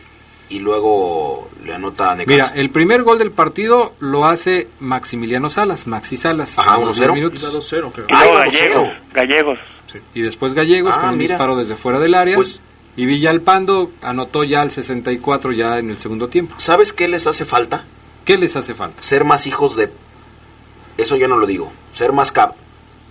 y 0.48 0.61
luego 0.61 1.48
le 1.64 1.74
anota 1.74 2.12
a 2.12 2.16
Mira, 2.16 2.52
el 2.54 2.70
primer 2.70 3.02
gol 3.02 3.18
del 3.18 3.30
partido 3.32 3.94
lo 4.00 4.26
hace 4.26 4.68
Maximiliano 4.80 5.50
Salas, 5.50 5.87
Maxi 5.87 6.16
Salas. 6.16 6.59
Ajá, 6.59 6.74
a 6.74 6.78
los 6.80 6.96
1-0. 6.98 7.00
diez 7.00 7.12
minutos. 7.14 7.42
Iba 7.42 7.50
2-0, 7.52 7.92
creo. 7.92 8.06
Y 8.09 8.12
luego 8.12 8.35
Gallegos, 8.35 8.88
Gallegos. 9.12 9.59
Y 10.14 10.20
después 10.22 10.54
Gallegos 10.54 10.94
Ah, 10.96 11.00
con 11.00 11.11
un 11.11 11.18
mira. 11.18 11.35
disparo 11.35 11.56
desde 11.56 11.76
fuera 11.76 11.98
del 11.98 12.14
área. 12.14 12.37
Pues- 12.37 12.61
y 12.98 13.04
Villalpando 13.06 13.90
anotó 14.02 14.42
ya 14.44 14.62
al 14.62 14.70
64 14.70 15.52
ya 15.52 15.78
en 15.78 15.90
el 15.90 15.98
segundo 15.98 16.28
tiempo. 16.28 16.54
¿Sabes 16.59 16.92
qué 16.94 17.09
les 17.09 17.26
hace 17.26 17.44
falta? 17.44 17.85
¿Qué 18.24 18.38
les 18.38 18.56
hace 18.56 18.72
falta? 18.74 19.02
Ser 19.02 19.24
más 19.24 19.46
hijos 19.46 19.76
de... 19.76 19.92
Eso 20.96 21.16
yo 21.16 21.28
no 21.28 21.37
lo 21.37 21.46
digo. 21.46 21.70
Ser 21.92 22.12
más 22.12 22.32
cap... 22.32 22.54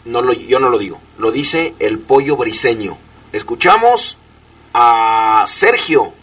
No 0.06 0.22
lo, 0.24 0.34
yo 0.34 0.60
no 0.60 0.70
lo 0.70 0.78
digo. 0.80 1.00
Lo 1.20 1.32
dice 1.32 1.74
el 1.80 2.00
pollo 2.00 2.36
briseño. 2.36 2.98
Escuchamos 3.32 4.18
a 4.74 5.46
Sergio 5.48 6.14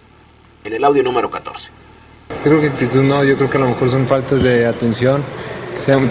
en 0.64 0.74
el 0.74 0.84
audio 0.84 1.02
número 1.02 1.30
14. 1.30 1.70
Yo 2.30 2.50
creo 2.50 2.60
que 2.60 2.66
actitud 2.68 3.02
no, 3.02 3.24
yo 3.24 3.36
creo 3.36 3.50
que 3.50 3.56
a 3.56 3.60
lo 3.60 3.68
mejor 3.68 3.90
son 3.90 4.06
faltas 4.06 4.42
de 4.42 4.66
atención. 4.66 5.22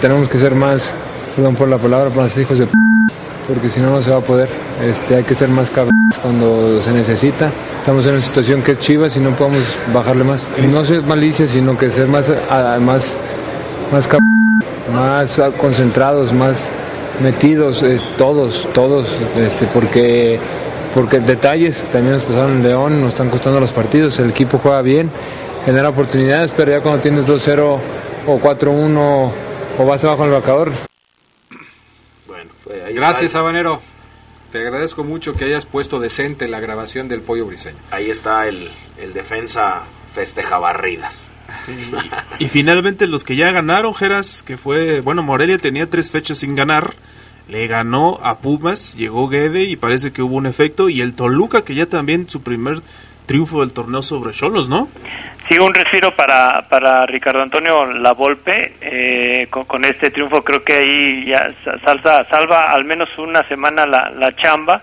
Tenemos 0.00 0.28
que 0.28 0.38
ser 0.38 0.54
más, 0.54 0.92
perdón 1.34 1.54
por 1.54 1.68
la 1.68 1.78
palabra, 1.78 2.10
más 2.10 2.36
hijos 2.36 2.58
de 2.58 2.66
p 2.66 2.72
porque 3.48 3.70
si 3.70 3.80
no 3.80 3.90
no 3.90 4.00
se 4.00 4.10
va 4.10 4.18
a 4.18 4.20
poder. 4.20 4.48
Este, 4.82 5.16
hay 5.16 5.24
que 5.24 5.34
ser 5.34 5.48
más 5.48 5.70
cabrones 5.70 6.18
cuando 6.20 6.80
se 6.80 6.92
necesita. 6.92 7.50
Estamos 7.78 8.06
en 8.06 8.14
una 8.14 8.22
situación 8.22 8.62
que 8.62 8.72
es 8.72 8.78
chivas 8.78 9.16
y 9.16 9.20
no 9.20 9.34
podemos 9.36 9.64
bajarle 9.92 10.24
más. 10.24 10.48
No 10.70 10.84
ser 10.84 11.02
malicia, 11.02 11.46
sino 11.46 11.76
que 11.76 11.90
ser 11.90 12.06
más, 12.06 12.30
más, 12.80 13.16
más 13.90 14.08
más 14.92 15.40
concentrados, 15.58 16.32
más 16.32 16.68
metidos, 17.20 17.84
todos, 18.16 18.68
todos, 18.72 19.08
este, 19.36 19.66
porque 19.66 20.38
porque 20.94 21.20
detalles 21.20 21.84
también 21.84 22.14
nos 22.14 22.22
pasaron 22.24 22.52
en 22.56 22.62
León, 22.62 23.00
nos 23.00 23.10
están 23.10 23.30
costando 23.30 23.60
los 23.60 23.72
partidos, 23.72 24.18
el 24.18 24.30
equipo 24.30 24.58
juega 24.58 24.82
bien, 24.82 25.10
genera 25.64 25.88
oportunidades, 25.88 26.52
pero 26.56 26.70
ya 26.70 26.80
cuando 26.80 27.00
tienes 27.00 27.26
2-0 27.26 27.78
o 28.26 28.38
4-1 28.40 29.32
o 29.78 29.86
vas 29.86 30.04
abajo 30.04 30.22
en 30.24 30.28
el 30.28 30.34
marcador, 30.34 30.72
Pues 32.64 32.84
ahí 32.84 32.94
Gracias, 32.94 33.22
está, 33.26 33.38
Habanero. 33.40 33.80
Te 34.50 34.58
agradezco 34.58 35.02
mucho 35.02 35.32
que 35.32 35.46
hayas 35.46 35.64
puesto 35.64 35.98
decente 35.98 36.46
la 36.46 36.60
grabación 36.60 37.08
del 37.08 37.22
pollo 37.22 37.46
briseño. 37.46 37.78
ahí 37.90 38.10
está 38.10 38.46
el, 38.48 38.70
el 38.98 39.14
defensa 39.14 39.82
festeja 40.12 40.58
barridas. 40.58 41.30
Y 42.38 42.48
finalmente 42.48 43.06
los 43.06 43.24
que 43.24 43.36
ya 43.36 43.50
ganaron, 43.52 43.94
Geras, 43.94 44.42
que 44.42 44.56
fue, 44.56 45.00
bueno, 45.00 45.22
Morelia 45.22 45.58
tenía 45.58 45.86
tres 45.86 46.10
fechas 46.10 46.38
sin 46.38 46.54
ganar, 46.54 46.94
le 47.52 47.66
ganó 47.66 48.18
a 48.22 48.38
Pumas, 48.38 48.96
llegó 48.96 49.28
Guede 49.28 49.64
y 49.64 49.76
parece 49.76 50.10
que 50.10 50.22
hubo 50.22 50.36
un 50.36 50.46
efecto, 50.46 50.88
y 50.88 51.02
el 51.02 51.14
Toluca, 51.14 51.62
que 51.64 51.74
ya 51.74 51.84
también 51.86 52.26
su 52.28 52.42
primer 52.42 52.78
triunfo 53.26 53.60
del 53.60 53.72
torneo 53.74 54.00
sobre 54.00 54.32
Cholos, 54.32 54.68
¿no? 54.70 54.88
Sí, 55.50 55.58
un 55.58 55.74
respiro 55.74 56.16
para, 56.16 56.66
para 56.70 57.04
Ricardo 57.04 57.42
Antonio 57.42 57.84
Lavolpe. 57.92 58.74
Eh, 58.80 59.48
con, 59.50 59.84
este 59.84 60.10
triunfo 60.10 60.42
creo 60.42 60.64
que 60.64 60.72
ahí 60.72 61.24
ya 61.26 61.50
sa- 61.62 61.78
salsa, 61.80 62.24
salva 62.30 62.72
al 62.72 62.84
menos 62.84 63.08
una 63.18 63.42
semana 63.44 63.84
la, 63.86 64.08
la 64.10 64.34
chamba, 64.34 64.80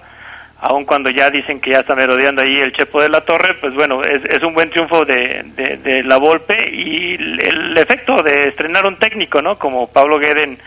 aun 0.61 0.85
cuando 0.85 1.09
ya 1.09 1.31
dicen 1.31 1.59
que 1.59 1.71
ya 1.71 1.79
está 1.79 1.95
merodeando 1.95 2.43
ahí 2.43 2.57
el 2.57 2.73
Chepo 2.73 3.01
de 3.01 3.09
la 3.09 3.21
Torre, 3.21 3.55
pues 3.55 3.73
bueno, 3.73 4.01
es, 4.03 4.23
es 4.25 4.43
un 4.43 4.53
buen 4.53 4.69
triunfo 4.69 5.03
de, 5.05 5.43
de, 5.55 5.77
de 5.77 6.03
Lavolpe 6.03 6.69
y 6.71 7.15
el, 7.15 7.75
efecto 7.77 8.21
de 8.21 8.49
estrenar 8.49 8.85
un 8.85 8.97
técnico, 8.97 9.41
¿no? 9.41 9.57
Como 9.57 9.87
Pablo 9.91 10.19
Guede 10.19 10.43
en, 10.43 10.57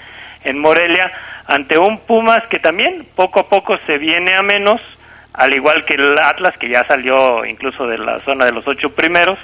en 0.45 0.59
Morelia, 0.59 1.13
ante 1.47 1.79
un 1.79 1.99
Pumas 1.99 2.43
que 2.49 2.59
también 2.59 3.07
poco 3.15 3.41
a 3.41 3.49
poco 3.49 3.77
se 3.87 3.99
viene 3.99 4.35
a 4.37 4.43
menos, 4.43 4.81
al 5.33 5.53
igual 5.55 5.85
que 5.85 5.95
el 5.95 6.15
Atlas, 6.21 6.57
que 6.59 6.69
ya 6.69 6.85
salió 6.87 7.45
incluso 7.45 7.87
de 7.87 7.99
la 7.99 8.21
zona 8.21 8.45
de 8.45 8.53
los 8.53 8.67
ocho 8.67 8.91
primeros, 8.91 9.39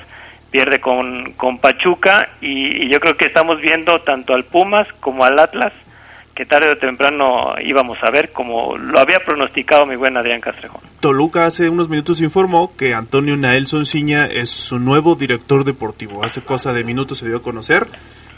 pierde 0.51 0.81
con, 0.81 1.33
con 1.33 1.59
Pachuca 1.59 2.29
y, 2.41 2.85
y 2.85 2.89
yo 2.89 3.01
creo 3.01 3.17
que 3.17 3.27
estamos 3.27 3.61
viendo 3.61 4.01
tanto 4.03 4.35
al 4.35 4.45
Pumas 4.45 4.87
como 5.01 5.25
al 5.25 5.39
Atlas, 5.39 5.73
que 6.39 6.47
tarde 6.47 6.71
o 6.71 6.79
temprano 6.79 7.55
íbamos 7.65 7.99
a 8.01 8.13
ver, 8.13 8.31
como 8.31 8.77
lo 8.79 9.01
había 9.01 9.19
pronosticado 9.19 9.87
mi 9.87 9.97
buen 9.97 10.17
Adrián 10.17 10.41
Castrejón. 10.41 10.81
Toluca 11.01 11.47
hace 11.47 11.69
unos 11.69 11.89
minutos 11.89 12.21
informó 12.21 12.77
que 12.77 12.95
Antonio 12.95 13.37
Naelson 13.37 13.87
Ciña 13.87 14.27
es 14.27 14.49
su 14.49 14.79
nuevo 14.79 15.17
director 15.17 15.65
deportivo. 15.65 16.23
Hace 16.23 16.41
cosa 16.43 16.73
de 16.73 16.85
minutos 16.85 17.19
se 17.19 17.27
dio 17.27 17.39
a 17.39 17.43
conocer. 17.43 17.89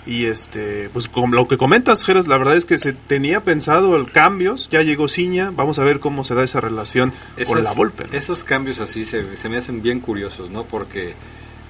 Y 0.07 0.27
este, 0.27 0.89
pues 0.91 1.09
con 1.09 1.31
lo 1.31 1.47
que 1.47 1.59
comentas, 1.59 2.05
Geras, 2.05 2.27
la 2.27 2.39
verdad 2.39 2.57
es 2.57 2.65
que 2.65 2.79
se 2.79 2.93
tenía 2.95 3.43
pensado 3.43 3.97
el 3.97 4.11
cambios, 4.11 4.69
ya 4.71 4.81
llegó 4.83 5.09
Ciña, 5.09 5.51
vamos 5.55 5.79
a 5.79 5.85
ver 5.85 6.01
cómo 6.01 6.25
se 6.25 6.35
da 6.35 6.43
esa 6.43 6.61
relación 6.61 7.13
con 7.47 7.63
la 7.63 7.73
Volpe. 7.75 8.05
¿no? 8.05 8.17
Esos 8.17 8.43
cambios 8.43 8.81
así 8.81 9.05
se, 9.05 9.37
se 9.37 9.49
me 9.49 9.59
hacen 9.59 9.83
bien 9.83 10.01
curiosos, 10.01 10.51
¿no? 10.51 10.65
Porque 10.65 11.15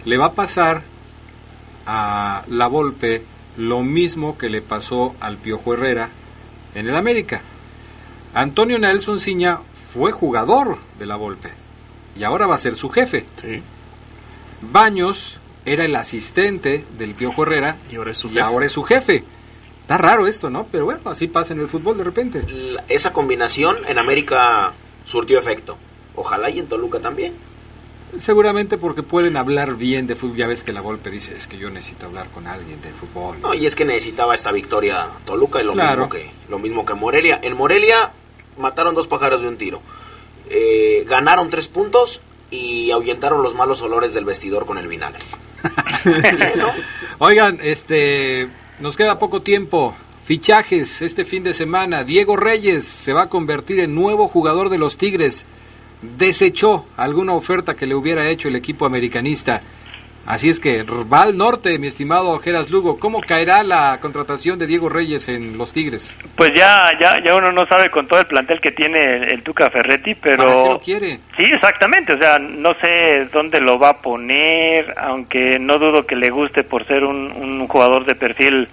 le 0.04 0.16
va 0.16 0.26
a 0.26 0.32
pasar 0.32 0.82
a 1.86 2.44
la 2.48 2.68
Volpe 2.68 3.24
lo 3.56 3.82
mismo 3.82 4.38
que 4.38 4.48
le 4.48 4.62
pasó 4.62 5.14
al 5.20 5.36
Piojo 5.36 5.74
Herrera 5.74 6.08
en 6.74 6.88
el 6.88 6.94
América. 6.94 7.42
Antonio 8.32 8.78
Nelson 8.78 9.18
Ciña 9.18 9.58
fue 9.92 10.12
jugador 10.12 10.78
de 11.00 11.06
la 11.06 11.16
Volpe 11.16 11.50
y 12.16 12.22
ahora 12.22 12.46
va 12.46 12.54
a 12.54 12.58
ser 12.58 12.76
su 12.76 12.88
jefe. 12.90 13.26
Baños 14.62 15.39
era 15.64 15.84
el 15.84 15.94
asistente 15.96 16.84
del 16.98 17.14
Piojo 17.14 17.42
Herrera 17.42 17.76
y 17.90 17.96
ahora 17.96 18.12
es 18.12 18.18
su 18.18 18.28
y 18.28 18.30
jefe. 18.30 18.40
ahora 18.42 18.66
es 18.66 18.72
su 18.72 18.82
jefe. 18.82 19.24
Está 19.82 19.98
raro 19.98 20.26
esto, 20.26 20.50
¿no? 20.50 20.66
Pero 20.70 20.84
bueno, 20.84 21.00
así 21.06 21.26
pasa 21.26 21.52
en 21.52 21.60
el 21.60 21.68
fútbol 21.68 21.98
de 21.98 22.04
repente. 22.04 22.42
La- 22.48 22.84
Esa 22.88 23.12
combinación 23.12 23.78
en 23.88 23.98
América 23.98 24.72
surtió 25.04 25.38
efecto. 25.38 25.76
Ojalá 26.14 26.48
y 26.50 26.58
en 26.60 26.66
Toluca 26.68 27.00
también. 27.00 27.34
Seguramente 28.18 28.76
porque 28.76 29.02
pueden 29.04 29.36
hablar 29.36 29.74
bien 29.76 30.06
de 30.08 30.16
fútbol. 30.16 30.36
Ya 30.36 30.46
ves 30.48 30.64
que 30.64 30.72
la 30.72 30.80
Volpe 30.80 31.10
dice, 31.10 31.36
es 31.36 31.46
que 31.46 31.58
yo 31.58 31.70
necesito 31.70 32.06
hablar 32.06 32.26
con 32.30 32.46
alguien 32.46 32.80
de 32.82 32.90
fútbol. 32.92 33.40
No, 33.40 33.54
y 33.54 33.66
es 33.66 33.76
que 33.76 33.84
necesitaba 33.84 34.34
esta 34.34 34.50
victoria 34.52 35.06
Toluca 35.24 35.60
y 35.60 35.64
lo 35.64 35.72
Claro. 35.74 36.06
mismo 36.06 36.08
que 36.10 36.30
lo 36.48 36.58
mismo 36.58 36.84
que 36.84 36.94
Morelia. 36.94 37.38
En 37.42 37.56
Morelia 37.56 38.10
mataron 38.58 38.94
dos 38.96 39.06
pájaros 39.06 39.42
de 39.42 39.48
un 39.48 39.56
tiro. 39.58 39.80
Eh, 40.48 41.04
ganaron 41.08 41.50
tres 41.50 41.68
puntos 41.68 42.20
y 42.50 42.90
ahuyentaron 42.90 43.42
los 43.44 43.54
malos 43.54 43.80
olores 43.82 44.12
del 44.12 44.24
vestidor 44.24 44.66
con 44.66 44.78
el 44.78 44.88
vinagre. 44.88 45.20
Oigan, 47.18 47.58
este, 47.62 48.48
nos 48.78 48.96
queda 48.96 49.18
poco 49.18 49.42
tiempo. 49.42 49.94
Fichajes 50.24 51.02
este 51.02 51.24
fin 51.24 51.42
de 51.42 51.54
semana. 51.54 52.04
Diego 52.04 52.36
Reyes 52.36 52.84
se 52.84 53.12
va 53.12 53.22
a 53.22 53.28
convertir 53.28 53.80
en 53.80 53.94
nuevo 53.94 54.28
jugador 54.28 54.68
de 54.68 54.78
los 54.78 54.96
Tigres. 54.96 55.44
Desechó 56.16 56.86
alguna 56.96 57.32
oferta 57.32 57.74
que 57.74 57.86
le 57.86 57.94
hubiera 57.94 58.28
hecho 58.28 58.48
el 58.48 58.56
equipo 58.56 58.86
americanista. 58.86 59.62
Así 60.26 60.48
es 60.48 60.60
que 60.60 60.82
va 60.84 61.22
al 61.22 61.36
norte, 61.36 61.78
mi 61.78 61.86
estimado 61.86 62.38
Geras 62.38 62.70
Lugo. 62.70 62.98
¿Cómo 63.00 63.20
caerá 63.20 63.62
la 63.62 63.98
contratación 64.00 64.58
de 64.58 64.66
Diego 64.66 64.88
Reyes 64.88 65.28
en 65.28 65.58
los 65.58 65.72
Tigres? 65.72 66.18
Pues 66.36 66.50
ya, 66.54 66.90
ya, 67.00 67.16
ya 67.24 67.34
uno 67.34 67.50
no 67.50 67.66
sabe 67.66 67.90
con 67.90 68.06
todo 68.06 68.20
el 68.20 68.26
plantel 68.26 68.60
que 68.60 68.70
tiene 68.70 69.16
el, 69.16 69.32
el 69.32 69.42
Tuca 69.42 69.70
Ferretti, 69.70 70.14
pero... 70.14 70.36
¿Para 70.36 70.62
qué 70.62 70.68
lo 70.68 70.80
quiere? 70.80 71.20
Sí, 71.36 71.44
exactamente, 71.52 72.12
o 72.12 72.18
sea, 72.18 72.38
no 72.38 72.74
sé 72.74 73.28
dónde 73.32 73.60
lo 73.60 73.78
va 73.78 73.90
a 73.90 74.00
poner, 74.02 74.94
aunque 74.98 75.58
no 75.58 75.78
dudo 75.78 76.06
que 76.06 76.16
le 76.16 76.30
guste 76.30 76.64
por 76.64 76.86
ser 76.86 77.04
un, 77.04 77.32
un 77.32 77.66
jugador 77.66 78.04
de 78.04 78.14
perfil 78.14 78.68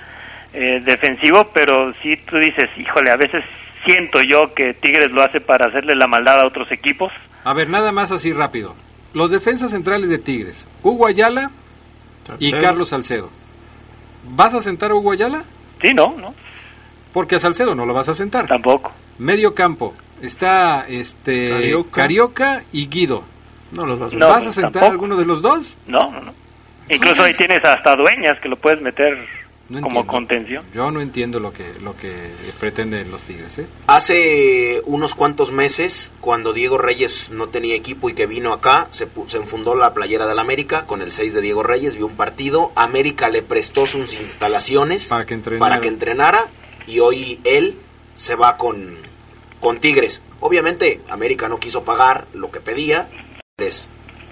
eh, 0.53 0.81
defensivo, 0.83 1.49
pero 1.53 1.93
sí 2.03 2.17
tú 2.29 2.37
dices, 2.37 2.69
híjole, 2.77 3.09
a 3.09 3.17
veces 3.17 3.43
siento 3.85 4.21
yo 4.21 4.53
que 4.53 4.73
Tigres 4.73 5.11
lo 5.11 5.23
hace 5.23 5.39
para 5.39 5.69
hacerle 5.69 5.95
la 5.95 6.07
maldad 6.07 6.41
a 6.41 6.47
otros 6.47 6.71
equipos. 6.71 7.11
A 7.43 7.53
ver, 7.53 7.69
nada 7.69 7.91
más 7.91 8.11
así 8.11 8.33
rápido. 8.33 8.75
Los 9.17 9.31
defensas 9.31 9.71
centrales 9.71 10.09
de 10.11 10.19
Tigres, 10.19 10.67
Hugo 10.83 11.07
Ayala 11.07 11.49
y 12.37 12.51
Salcedo. 12.51 12.61
Carlos 12.61 12.89
Salcedo. 12.89 13.29
¿Vas 14.29 14.53
a 14.53 14.61
sentar 14.61 14.91
a 14.91 14.93
Hugo 14.93 15.11
Ayala? 15.11 15.43
Sí, 15.81 15.91
no, 15.91 16.13
no. 16.15 16.35
Porque 17.13 17.37
a 17.37 17.39
Salcedo 17.39 17.73
no 17.73 17.87
lo 17.87 17.95
vas 17.95 18.09
a 18.09 18.13
sentar. 18.13 18.45
Tampoco. 18.45 18.91
Medio 19.17 19.55
campo. 19.55 19.95
Está 20.21 20.85
este 20.87 21.49
Carioca. 21.49 21.91
Carioca, 21.91 22.63
y 22.71 22.87
Guido. 22.89 23.23
No 23.71 23.87
los 23.87 23.97
vas 23.97 24.13
a 24.13 24.17
No, 24.17 24.27
¿Vas 24.27 24.45
a 24.45 24.51
sentar 24.51 24.71
tampoco. 24.73 24.85
a 24.85 24.91
alguno 24.91 25.15
de 25.17 25.25
los 25.25 25.41
dos? 25.41 25.75
No, 25.87 26.11
no, 26.11 26.21
no. 26.21 26.33
Incluso 26.87 27.23
ahí 27.23 27.33
tienes 27.33 27.65
hasta 27.65 27.95
dueñas 27.95 28.39
que 28.39 28.49
lo 28.49 28.55
puedes 28.55 28.79
meter 28.83 29.17
No 29.69 29.81
como 29.81 29.99
entiendo. 30.01 30.11
contención. 30.11 30.65
Yo 30.73 30.91
no 30.91 31.01
entiendo 31.01 31.39
lo 31.39 31.51
que 31.51 31.73
lo 31.81 31.95
que 31.97 32.31
pretenden 32.59 33.11
los 33.11 33.25
Tigres, 33.25 33.57
¿eh? 33.57 33.65
Hace 33.87 34.81
unos 34.85 35.13
cuantos 35.15 35.51
meses, 35.51 36.11
cuando 36.21 36.53
Diego 36.53 36.77
Reyes 36.77 37.31
no 37.31 37.49
tenía 37.49 37.75
equipo 37.75 38.09
y 38.09 38.13
que 38.13 38.27
vino 38.27 38.53
acá, 38.53 38.87
se, 38.91 39.07
pu- 39.11 39.27
se 39.27 39.37
enfundó 39.37 39.75
la 39.75 39.93
playera 39.93 40.25
del 40.27 40.39
América 40.39 40.85
con 40.85 41.01
el 41.01 41.11
6 41.11 41.33
de 41.33 41.41
Diego 41.41 41.63
Reyes, 41.63 41.95
vio 41.95 42.05
un 42.05 42.15
partido, 42.15 42.71
América 42.75 43.27
le 43.29 43.41
prestó 43.41 43.85
sus 43.85 44.13
instalaciones 44.13 45.09
para 45.09 45.25
que 45.25 45.33
entrenara, 45.33 45.59
para 45.69 45.81
que 45.81 45.87
entrenara 45.89 46.47
y 46.87 46.99
hoy 46.99 47.39
él 47.43 47.75
se 48.15 48.35
va 48.35 48.55
con, 48.57 48.95
con 49.59 49.79
Tigres. 49.79 50.21
Obviamente 50.39 51.01
América 51.09 51.49
no 51.49 51.59
quiso 51.59 51.83
pagar 51.83 52.25
lo 52.33 52.51
que 52.51 52.59
pedía 52.61 53.09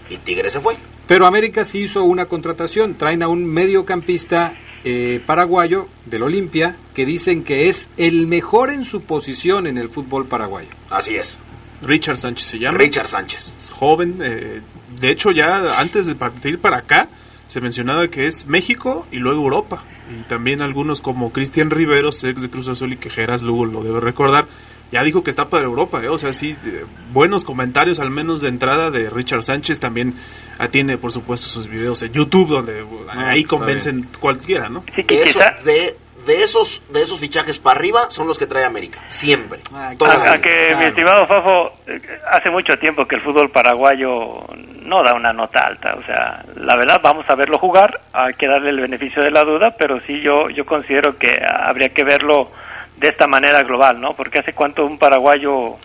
y 0.10 0.18
Tigres 0.18 0.54
se 0.54 0.60
fue. 0.62 0.78
Pero 1.08 1.26
América 1.26 1.66
sí 1.66 1.80
hizo 1.82 2.04
una 2.04 2.26
contratación. 2.26 2.96
Traen 2.96 3.22
a 3.22 3.28
un 3.28 3.46
mediocampista 3.46 4.54
eh, 4.86 5.22
paraguayo 5.26 5.88
del 6.06 6.24
Olimpia 6.24 6.76
que 6.94 7.06
dicen 7.06 7.44
que 7.44 7.68
es 7.70 7.90
el 7.98 8.28
mejor 8.28 8.70
en 8.70 8.86
su 8.86 9.02
posición 9.02 9.68
en 9.68 9.78
el 9.78 9.90
fútbol 9.90 10.28
paraguayo. 10.28 10.70
Así 10.90 11.16
es. 11.16 11.40
Richard 11.82 12.18
Sánchez 12.18 12.48
se 12.48 12.60
llama. 12.60 12.78
Richard 12.78 13.08
Sánchez. 13.08 13.56
Es 13.58 13.70
joven. 13.72 14.20
eh, 14.22 14.62
de 15.00 15.12
hecho, 15.12 15.32
ya 15.32 15.80
antes 15.80 16.06
de 16.06 16.16
partir 16.16 16.60
para 16.60 16.78
acá, 16.78 17.10
se 17.48 17.62
mencionaba 17.62 18.08
que 18.08 18.28
es 18.28 18.48
México 18.48 19.06
y 19.12 19.18
luego 19.18 19.42
Europa. 19.44 19.84
Y 20.10 20.24
también 20.30 20.62
algunos 20.62 21.02
como 21.02 21.32
Cristian 21.32 21.72
Riveros, 21.72 22.24
ex 22.24 22.42
de 22.42 22.50
Cruz 22.50 22.68
Azul 22.68 22.94
y 22.94 22.98
que 22.98 23.10
Geras 23.10 23.42
Lugo 23.42 23.66
lo 23.66 23.84
debe 23.84 24.00
recordar, 24.00 24.48
ya 24.92 25.04
dijo 25.04 25.24
que 25.24 25.30
está 25.30 25.46
para 25.46 25.66
Europa. 25.66 26.02
¿eh? 26.04 26.10
O 26.10 26.18
sea, 26.18 26.32
sí, 26.34 26.56
eh, 26.66 26.86
buenos 27.12 27.44
comentarios 27.44 28.00
al 28.00 28.10
menos 28.12 28.42
de 28.42 28.50
entrada 28.50 28.92
de 28.92 29.10
Richard 29.10 29.44
Sánchez. 29.44 29.80
También 29.80 30.14
ah, 30.60 30.68
tiene, 30.68 30.98
por 30.98 31.12
supuesto, 31.12 31.48
sus 31.48 31.68
videos 31.68 32.02
en 32.04 32.12
YouTube 32.14 32.48
donde 32.50 32.84
uh, 32.84 33.06
ahí 33.16 33.44
convencen 33.44 34.08
cualquiera, 34.20 34.70
¿no? 34.70 34.84
de, 34.96 35.22
eso- 35.24 35.40
de, 35.64 35.96
de 36.26 36.42
esos 36.42 36.82
de 36.92 37.02
esos 37.04 37.20
fichajes 37.20 37.60
para 37.60 37.78
arriba 37.80 38.10
son 38.10 38.26
los 38.28 38.38
que 38.40 38.48
trae 38.48 38.64
América. 38.66 39.00
Siempre. 39.08 39.60
Toda 39.98 40.18
la 40.18 40.34
A, 40.34 40.42
que 40.42 40.76
mi 40.80 40.86
estimado 40.86 41.28
Fafo, 41.28 41.74
eh, 41.88 42.02
hace 42.32 42.50
mucho 42.50 42.78
tiempo 42.80 43.06
que 43.08 43.16
el 43.16 43.22
fútbol 43.22 43.50
paraguayo 43.52 44.44
no 44.84 45.04
da 45.04 45.14
una 45.14 45.34
nota 45.34 45.60
alta. 45.60 45.96
O 46.00 46.04
sea, 46.06 46.44
la 46.56 46.76
verdad, 46.78 47.00
vamos 47.04 47.26
a 47.30 47.36
verlo 47.36 47.58
jugar, 47.60 48.02
hay 48.14 48.34
que 48.36 48.48
darle 48.48 48.70
el 48.70 48.80
beneficio 48.80 49.22
de 49.22 49.30
la 49.32 49.44
duda, 49.44 49.76
pero 49.78 50.00
sí 50.02 50.22
yo, 50.22 50.50
yo 50.50 50.66
considero 50.66 51.18
que 51.18 51.40
habría 51.48 51.90
que 51.90 52.04
verlo 52.04 52.50
de 52.98 53.08
esta 53.10 53.28
manera 53.28 53.62
global, 53.64 54.00
¿no? 54.00 54.14
Porque 54.14 54.40
hace 54.40 54.54
cuánto 54.54 54.86
un 54.86 54.98
paraguayo 54.98 55.76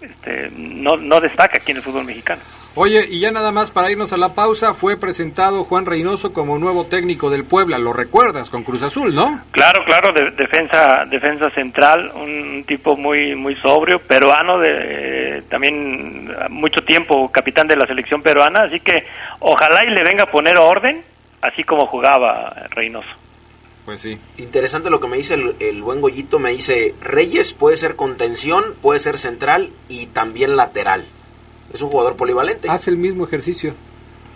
este, 0.00 0.50
no, 0.56 0.96
no 0.96 1.20
destaca 1.20 1.56
aquí 1.58 1.70
en 1.72 1.78
el 1.78 1.82
fútbol 1.82 2.04
mexicano. 2.04 2.42
Oye, 2.76 3.06
y 3.08 3.20
ya 3.20 3.30
nada 3.30 3.52
más 3.52 3.70
para 3.70 3.88
irnos 3.92 4.12
a 4.12 4.16
la 4.16 4.34
pausa, 4.34 4.74
fue 4.74 4.96
presentado 4.98 5.62
Juan 5.62 5.86
Reynoso 5.86 6.32
como 6.32 6.58
nuevo 6.58 6.86
técnico 6.86 7.30
del 7.30 7.44
Puebla, 7.44 7.78
lo 7.78 7.92
recuerdas, 7.92 8.50
con 8.50 8.64
Cruz 8.64 8.82
Azul, 8.82 9.14
¿no? 9.14 9.40
Claro, 9.52 9.84
claro, 9.84 10.12
de- 10.12 10.32
defensa 10.32 11.04
defensa 11.08 11.50
central, 11.50 12.10
un 12.16 12.64
tipo 12.66 12.96
muy 12.96 13.36
muy 13.36 13.54
sobrio, 13.56 14.00
peruano, 14.00 14.58
de 14.58 15.44
también 15.48 16.34
mucho 16.50 16.82
tiempo 16.82 17.30
capitán 17.30 17.68
de 17.68 17.76
la 17.76 17.86
selección 17.86 18.22
peruana, 18.22 18.64
así 18.64 18.80
que 18.80 19.06
ojalá 19.38 19.84
y 19.84 19.90
le 19.94 20.02
venga 20.02 20.24
a 20.24 20.30
poner 20.32 20.58
orden, 20.58 21.00
así 21.42 21.62
como 21.62 21.86
jugaba 21.86 22.54
Reynoso. 22.70 23.08
Pues 23.84 24.00
sí. 24.00 24.18
Interesante 24.38 24.88
lo 24.90 24.98
que 25.00 25.08
me 25.08 25.16
dice 25.18 25.34
el, 25.34 25.56
el 25.60 25.82
buen 25.82 26.00
Goyito. 26.00 26.38
Me 26.38 26.50
dice, 26.52 26.94
Reyes 27.02 27.52
puede 27.52 27.76
ser 27.76 27.96
contención, 27.96 28.64
puede 28.80 28.98
ser 28.98 29.18
central 29.18 29.70
y 29.88 30.06
también 30.06 30.56
lateral. 30.56 31.04
Es 31.72 31.82
un 31.82 31.90
jugador 31.90 32.16
polivalente. 32.16 32.68
Hace 32.70 32.90
el 32.90 32.96
mismo 32.96 33.24
ejercicio. 33.24 33.74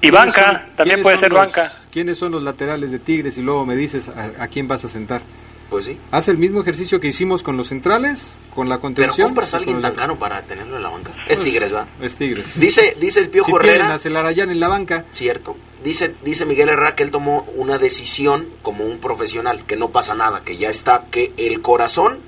Y 0.00 0.10
¿Quiénes 0.10 0.20
banca, 0.34 0.46
son- 0.66 0.76
también 0.76 1.02
puede 1.02 1.18
ser 1.18 1.30
los- 1.30 1.38
banca. 1.38 1.72
¿Quiénes 1.90 2.18
son 2.18 2.32
los 2.32 2.42
laterales 2.42 2.90
de 2.90 2.98
Tigres? 2.98 3.38
Y 3.38 3.42
luego 3.42 3.64
me 3.64 3.74
dices 3.74 4.08
a, 4.10 4.42
a 4.42 4.48
quién 4.48 4.68
vas 4.68 4.84
a 4.84 4.88
sentar. 4.88 5.22
Pues 5.70 5.84
sí. 5.84 5.98
Hace 6.10 6.30
el 6.30 6.38
mismo 6.38 6.62
ejercicio 6.62 6.98
que 6.98 7.08
hicimos 7.08 7.42
con 7.42 7.56
los 7.58 7.68
centrales, 7.68 8.38
con 8.54 8.68
la 8.70 8.76
Pero 8.76 8.82
contención. 8.82 9.28
compras 9.28 9.52
a 9.52 9.58
alguien 9.58 9.82
tan 9.82 9.94
caro 9.94 10.18
para 10.18 10.40
tenerlo 10.42 10.76
en 10.76 10.82
la 10.82 10.88
banca. 10.88 11.10
Es 11.28 11.38
Pues, 11.38 11.50
Tigres, 11.50 11.74
¿va? 11.74 11.86
Es 12.00 12.16
Tigres. 12.16 12.58
Dice, 12.58 12.96
dice 12.98 13.20
el 13.20 13.28
Piojo 13.28 13.50
si 13.50 13.56
Herrera. 13.68 13.92
a 13.94 13.98
Celarayán 13.98 14.50
en 14.50 14.60
la 14.60 14.68
banca. 14.68 15.04
Cierto. 15.12 15.56
Dice, 15.84 16.14
dice 16.24 16.46
Miguel 16.46 16.70
Herrera 16.70 16.94
que 16.94 17.02
él 17.02 17.10
tomó 17.10 17.42
una 17.54 17.76
decisión 17.78 18.48
como 18.62 18.84
un 18.84 18.98
profesional, 18.98 19.64
que 19.66 19.76
no 19.76 19.90
pasa 19.90 20.14
nada, 20.14 20.42
que 20.42 20.56
ya 20.56 20.70
está, 20.70 21.04
que 21.10 21.32
el 21.36 21.60
corazón 21.60 22.18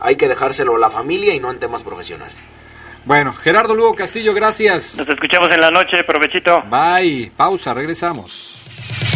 hay 0.00 0.16
que 0.16 0.28
dejárselo 0.28 0.76
a 0.76 0.78
la 0.78 0.90
familia 0.90 1.34
y 1.34 1.40
no 1.40 1.50
en 1.50 1.58
temas 1.58 1.82
profesionales. 1.82 2.34
Bueno, 3.04 3.32
Gerardo 3.34 3.74
Lugo 3.74 3.94
Castillo, 3.94 4.32
gracias. 4.34 4.96
Nos 4.96 5.08
escuchamos 5.08 5.48
en 5.52 5.60
la 5.60 5.70
noche, 5.70 6.02
provechito. 6.06 6.62
Bye. 6.70 7.30
Pausa, 7.36 7.72
regresamos. 7.74 9.15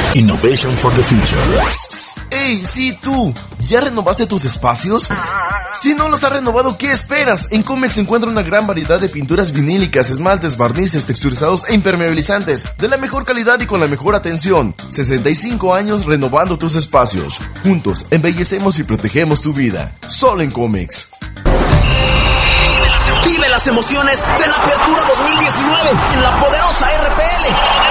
Innovation 0.13 0.75
for 0.75 0.93
the 0.93 1.01
future. 1.03 1.39
¡Ey, 2.31 2.65
sí 2.65 2.97
tú! 3.01 3.33
¿Ya 3.69 3.79
renovaste 3.79 4.27
tus 4.27 4.43
espacios? 4.43 5.07
Si 5.79 5.93
no 5.93 6.09
los 6.09 6.21
has 6.25 6.33
renovado, 6.33 6.77
¿qué 6.77 6.91
esperas? 6.91 7.47
En 7.51 7.63
Comex 7.63 7.93
se 7.93 8.01
encuentra 8.01 8.29
una 8.29 8.41
gran 8.41 8.67
variedad 8.67 8.99
de 8.99 9.07
pinturas 9.07 9.53
vinílicas, 9.53 10.09
esmaltes, 10.09 10.57
barnices, 10.57 11.05
texturizados 11.05 11.63
e 11.69 11.75
impermeabilizantes 11.75 12.65
de 12.77 12.89
la 12.89 12.97
mejor 12.97 13.23
calidad 13.25 13.61
y 13.61 13.65
con 13.65 13.79
la 13.79 13.87
mejor 13.87 14.15
atención. 14.15 14.75
65 14.89 15.73
años 15.73 16.05
renovando 16.05 16.57
tus 16.57 16.75
espacios. 16.75 17.39
Juntos 17.63 18.05
embellecemos 18.11 18.79
y 18.79 18.83
protegemos 18.83 19.39
tu 19.39 19.53
vida. 19.53 19.95
Solo 20.05 20.41
en 20.41 20.51
Comex. 20.51 21.11
Vive 23.23 23.49
las 23.49 23.65
emociones 23.65 24.25
de 24.27 24.47
la 24.47 24.55
Apertura 24.57 25.03
2019 25.07 25.89
en 26.15 26.21
la 26.21 26.37
poderosa 26.37 26.87
RPL. 27.07 27.90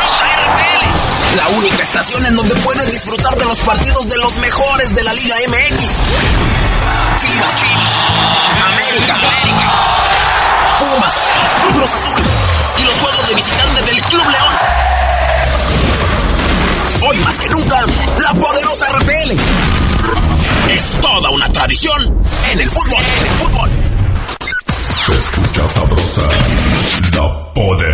La 1.36 1.48
única 1.48 1.82
estación 1.82 2.26
en 2.26 2.36
donde 2.36 2.54
puedes 2.56 2.90
disfrutar 2.90 3.36
de 3.36 3.44
los 3.44 3.58
partidos 3.58 4.08
de 4.08 4.16
los 4.18 4.36
mejores 4.38 4.94
de 4.94 5.04
la 5.04 5.12
Liga 5.12 5.36
MX. 5.48 5.80
Chivas, 7.16 7.62
América, 8.66 9.16
Pumas, 10.80 11.14
Cruz 11.72 11.94
Azul 11.94 12.22
y 12.78 12.82
los 12.82 12.98
juegos 12.98 13.28
de 13.28 13.34
visitante 13.34 13.82
del 13.82 14.00
Club 14.02 14.28
León. 14.28 14.54
Hoy 17.08 17.18
más 17.18 17.38
que 17.38 17.48
nunca, 17.48 17.84
la 18.18 18.34
poderosa 18.34 18.86
RPL. 18.92 19.30
Es 20.70 21.00
toda 21.00 21.30
una 21.30 21.48
tradición 21.52 22.22
en 22.52 22.60
el 22.60 22.70
fútbol. 22.70 23.04
En 23.04 23.26
el 23.26 23.32
fútbol. 23.32 23.79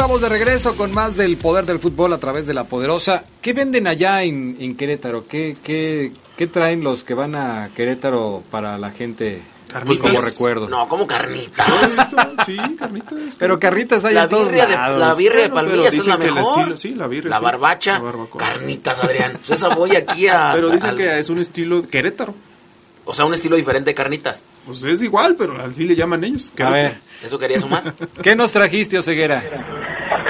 estamos 0.00 0.22
de 0.22 0.30
regreso 0.30 0.76
con 0.78 0.94
más 0.94 1.14
del 1.14 1.36
poder 1.36 1.66
del 1.66 1.78
fútbol 1.78 2.14
a 2.14 2.18
través 2.18 2.46
de 2.46 2.54
la 2.54 2.64
poderosa. 2.64 3.22
¿Qué 3.42 3.52
venden 3.52 3.86
allá 3.86 4.22
en, 4.22 4.56
en 4.58 4.74
Querétaro? 4.74 5.26
¿Qué, 5.28 5.58
qué, 5.62 6.12
¿Qué 6.38 6.46
traen 6.46 6.82
los 6.82 7.04
que 7.04 7.12
van 7.12 7.34
a 7.34 7.68
Querétaro 7.76 8.42
para 8.50 8.78
la 8.78 8.90
gente 8.92 9.42
Carnitas. 9.70 10.10
como 10.10 10.22
recuerdo? 10.22 10.68
No, 10.70 10.88
como 10.88 11.06
carnitas. 11.06 12.10
Sí, 12.46 12.56
carnitas. 12.78 13.36
Pero 13.38 13.58
carritas 13.60 14.02
hay 14.06 14.14
La 14.14 14.22
en 14.22 14.28
todos 14.30 14.50
de, 14.50 14.56
lados. 14.56 14.98
la 14.98 15.12
birria 15.12 15.42
de 15.42 15.50
palmillas 15.50 15.92
es 15.92 16.06
la 16.06 16.16
dicen 16.16 16.20
que 16.22 16.28
el 16.28 16.34
mejor. 16.34 16.58
estilo- 16.60 16.76
sí, 16.78 16.94
la 16.94 17.06
birria, 17.06 17.36
sí. 17.36 17.44
barbacha, 17.44 17.98
La 18.02 18.26
carnitas, 18.38 19.04
Adrián. 19.04 19.32
Pues 19.32 19.50
esa 19.50 19.74
voy 19.74 19.96
aquí 19.96 20.28
a... 20.28 20.52
Pero 20.54 20.70
dicen 20.70 20.96
que 20.96 21.18
es 21.18 21.28
un 21.28 21.40
estilo 21.40 21.82
Querétaro. 21.86 22.34
O 23.10 23.12
sea, 23.12 23.24
un 23.24 23.34
estilo 23.34 23.56
diferente 23.56 23.90
de 23.90 23.94
carnitas. 23.96 24.44
Pues 24.64 24.84
es 24.84 25.02
igual, 25.02 25.34
pero 25.36 25.60
así 25.60 25.82
le 25.82 25.96
llaman 25.96 26.22
ellos. 26.22 26.52
A 26.62 26.70
ver, 26.70 26.98
¿Eso 27.24 27.40
quería 27.40 27.58
sumar? 27.58 27.92
¿qué 28.22 28.36
nos 28.36 28.52
trajiste, 28.52 28.98
Oseguera? 28.98 29.42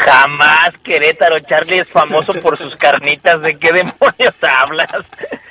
Jamás 0.06 0.70
Querétaro, 0.82 1.36
Charlie 1.40 1.80
es 1.80 1.88
famoso 1.88 2.32
por 2.40 2.56
sus 2.56 2.74
carnitas. 2.76 3.42
¿De 3.42 3.58
qué 3.58 3.68
demonios 3.70 4.34
hablas? 4.42 5.04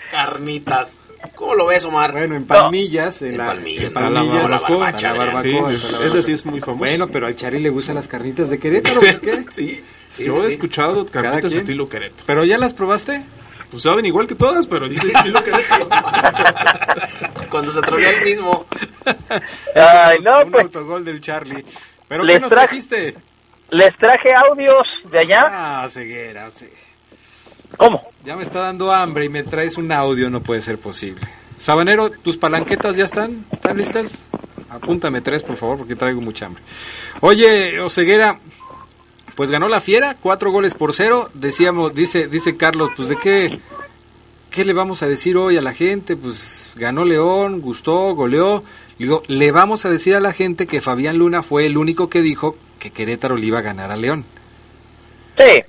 Carnitas. 0.09 0.95
¿Cómo 1.35 1.53
lo 1.53 1.67
ves, 1.67 1.85
Omar? 1.85 2.13
Bueno, 2.13 2.35
en 2.35 2.45
palmillas, 2.47 3.21
en, 3.21 3.33
En 3.33 3.37
la, 3.37 3.45
palmillas, 3.45 3.93
en 3.95 4.01
la 4.03 4.09
palmillas, 4.09 4.49
barbacoa, 4.49 4.79
la 4.79 4.87
Adrián. 4.87 5.17
barbacoa, 5.19 5.69
Sí, 5.73 5.85
esa 6.07 6.21
sí 6.23 6.31
es 6.31 6.45
muy 6.47 6.61
famosa. 6.61 6.79
Bueno, 6.79 7.07
pero 7.09 7.27
al 7.27 7.35
Chari 7.35 7.59
le 7.59 7.69
gustan 7.69 7.93
las 7.93 8.07
carnitas 8.07 8.49
de 8.49 8.57
Querétaro, 8.59 9.01
pues 9.01 9.19
qué. 9.19 9.45
Sí. 9.51 9.83
sí, 10.09 10.25
Yo 10.25 10.43
he 10.43 10.47
escuchado 10.47 11.05
Cada 11.05 11.29
carnitas 11.29 11.53
estilo 11.53 11.87
Querétaro. 11.87 12.23
¿Pero 12.25 12.43
ya 12.43 12.57
las 12.57 12.73
probaste? 12.73 13.23
Pues 13.71 13.83
saben 13.83 14.05
igual 14.05 14.25
que 14.27 14.35
todas, 14.35 14.65
pero 14.65 14.89
dicen 14.89 15.11
estilo 15.15 15.43
Querétaro. 15.43 15.87
Cuando 17.49 17.71
se 17.71 17.79
atrevió 17.79 18.09
el 18.09 18.23
mismo. 18.23 18.65
Ay, 19.75 20.19
no, 20.21 20.43
Un 20.43 20.51
pues 20.51 20.63
autogol 20.65 21.05
del 21.05 21.21
Charlie. 21.21 21.63
¿Pero 22.07 22.23
Les 22.23 22.35
qué 22.37 22.39
nos 22.41 22.49
traje- 22.49 22.67
trajiste? 22.67 23.15
les 23.71 23.95
traje 23.97 24.29
audios 24.49 24.87
de 25.11 25.19
allá. 25.19 25.43
Ah, 25.83 25.87
ceguera, 25.89 26.49
sí. 26.49 26.67
¿Cómo? 27.77 28.03
Ya 28.25 28.35
me 28.35 28.41
está 28.43 28.61
dando 28.61 28.91
hambre 28.91 29.25
y 29.25 29.29
me 29.29 29.43
traes 29.43 29.77
un 29.77 29.91
audio, 29.91 30.29
no 30.31 30.41
puede 30.41 30.61
ser 30.63 30.79
posible. 30.79 31.21
Sabanero, 31.57 32.09
¿tus 32.09 32.37
palanquetas 32.37 32.95
ya 32.95 33.05
están? 33.05 33.45
¿Están 33.51 33.77
listas? 33.77 34.23
Apúntame 34.71 35.21
tres, 35.21 35.43
por 35.43 35.55
favor, 35.57 35.77
porque 35.77 35.95
traigo 35.95 36.19
mucha 36.21 36.47
hambre. 36.47 36.63
Oye, 37.21 37.79
Oseguera, 37.79 38.39
pues 39.39 39.51
ganó 39.51 39.69
la 39.69 39.79
fiera, 39.79 40.17
cuatro 40.19 40.51
goles 40.51 40.73
por 40.73 40.93
cero. 40.93 41.29
Decíamos, 41.33 41.95
dice, 41.95 42.27
dice 42.27 42.57
Carlos, 42.57 42.91
pues 42.97 43.07
de 43.07 43.15
qué, 43.15 43.57
qué 44.51 44.65
le 44.65 44.73
vamos 44.73 45.01
a 45.01 45.07
decir 45.07 45.37
hoy 45.37 45.55
a 45.55 45.61
la 45.61 45.73
gente, 45.73 46.17
pues 46.17 46.73
ganó 46.75 47.05
León, 47.05 47.61
gustó, 47.61 48.13
goleó. 48.15 48.65
Digo, 48.97 49.23
le 49.27 49.51
vamos 49.51 49.85
a 49.85 49.89
decir 49.89 50.13
a 50.17 50.19
la 50.19 50.33
gente 50.33 50.67
que 50.67 50.81
Fabián 50.81 51.17
Luna 51.17 51.41
fue 51.41 51.65
el 51.65 51.77
único 51.77 52.09
que 52.09 52.21
dijo 52.21 52.57
que 52.79 52.91
Querétaro 52.91 53.37
le 53.37 53.45
iba 53.45 53.59
a 53.59 53.61
ganar 53.61 53.91
a 53.91 53.95
León. 53.95 54.25
Sí, 55.37 55.63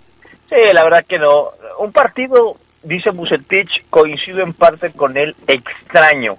sí, 0.48 0.56
la 0.72 0.82
verdad 0.82 1.06
que 1.08 1.20
no. 1.20 1.50
Un 1.78 1.92
partido, 1.92 2.56
dice 2.82 3.10
Bucetich, 3.10 3.84
coincido 3.88 4.40
en 4.40 4.52
parte 4.52 4.90
con 4.90 5.16
él, 5.16 5.36
extraño. 5.46 6.38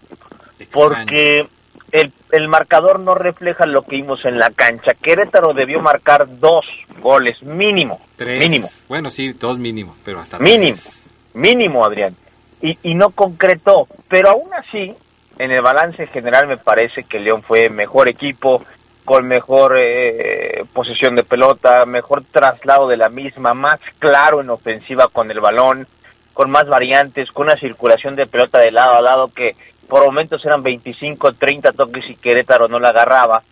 Porque 0.74 1.48
el, 1.92 2.12
el 2.32 2.48
marcador 2.48 3.00
no 3.00 3.16
refleja 3.16 3.66
lo 3.66 3.84
que 3.84 3.98
vimos 3.98 4.24
en 4.26 4.38
la 4.40 4.50
cancha. 4.52 4.94
Querétaro 5.02 5.54
debió 5.54 5.82
marcar 5.82 6.26
dos 6.40 6.66
goles 7.00 7.42
mínimo. 7.44 8.02
Tres. 8.16 8.40
Mínimo. 8.40 8.70
Bueno, 8.88 9.10
sí, 9.10 9.34
dos 9.34 9.58
mínimo, 9.60 9.96
pero 10.06 10.20
hasta 10.20 10.40
Mínimo. 10.40 10.74
tres. 10.74 11.08
Mínimo, 11.34 11.86
Adrián. 11.86 12.16
Y, 12.62 12.78
y 12.84 12.94
no 12.96 13.10
concretó. 13.10 13.88
Pero 14.08 14.30
aún 14.30 14.54
así, 14.54 14.94
en 15.38 15.52
el 15.52 15.62
balance 15.62 16.08
general 16.08 16.48
me 16.48 16.58
parece 16.58 17.04
que 17.04 17.20
León 17.20 17.42
fue 17.42 17.70
mejor 17.70 18.08
equipo, 18.08 18.64
con 19.04 19.28
mejor 19.28 19.78
eh, 19.80 20.64
posesión 20.74 21.16
de 21.16 21.24
pelota, 21.24 21.86
mejor 21.86 22.24
traslado 22.32 22.88
de 22.88 22.98
la 22.98 23.10
misma, 23.10 23.54
más 23.54 23.80
claro 23.98 24.42
en 24.42 24.50
ofensiva 24.52 25.08
con 25.08 25.32
el 25.32 25.40
balón, 25.40 25.88
con 26.34 26.52
más 26.52 26.68
variantes, 26.68 27.30
con 27.32 27.48
una 27.48 27.58
circulación 27.58 28.16
de 28.16 28.28
pelota 28.28 28.60
de 28.60 28.72
lado 28.72 28.94
a 28.94 29.02
lado 29.02 29.32
que 29.34 29.56
por 29.92 30.06
momentos 30.06 30.46
eran 30.46 30.64
25, 30.64 31.34
30 31.34 31.74
toques 31.74 32.10
y 32.10 32.16
Querétaro 32.16 32.70
no 32.70 32.80
la 32.80 32.90
agarraba. 32.92 33.44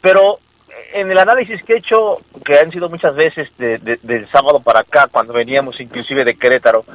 Pero 0.00 0.38
en 0.94 1.10
el 1.10 1.18
análisis 1.18 1.62
que 1.62 1.74
he 1.74 1.76
hecho, 1.76 2.16
que 2.42 2.58
han 2.58 2.70
sido 2.70 2.88
muchas 2.88 3.14
veces 3.14 3.50
de- 3.58 3.76
de- 3.76 3.98
del 4.02 4.26
sábado 4.30 4.60
para 4.60 4.80
acá, 4.80 5.08
cuando 5.12 5.34
veníamos 5.34 5.78
inclusive 5.78 6.24
de 6.24 6.36
Querétaro, 6.38 6.86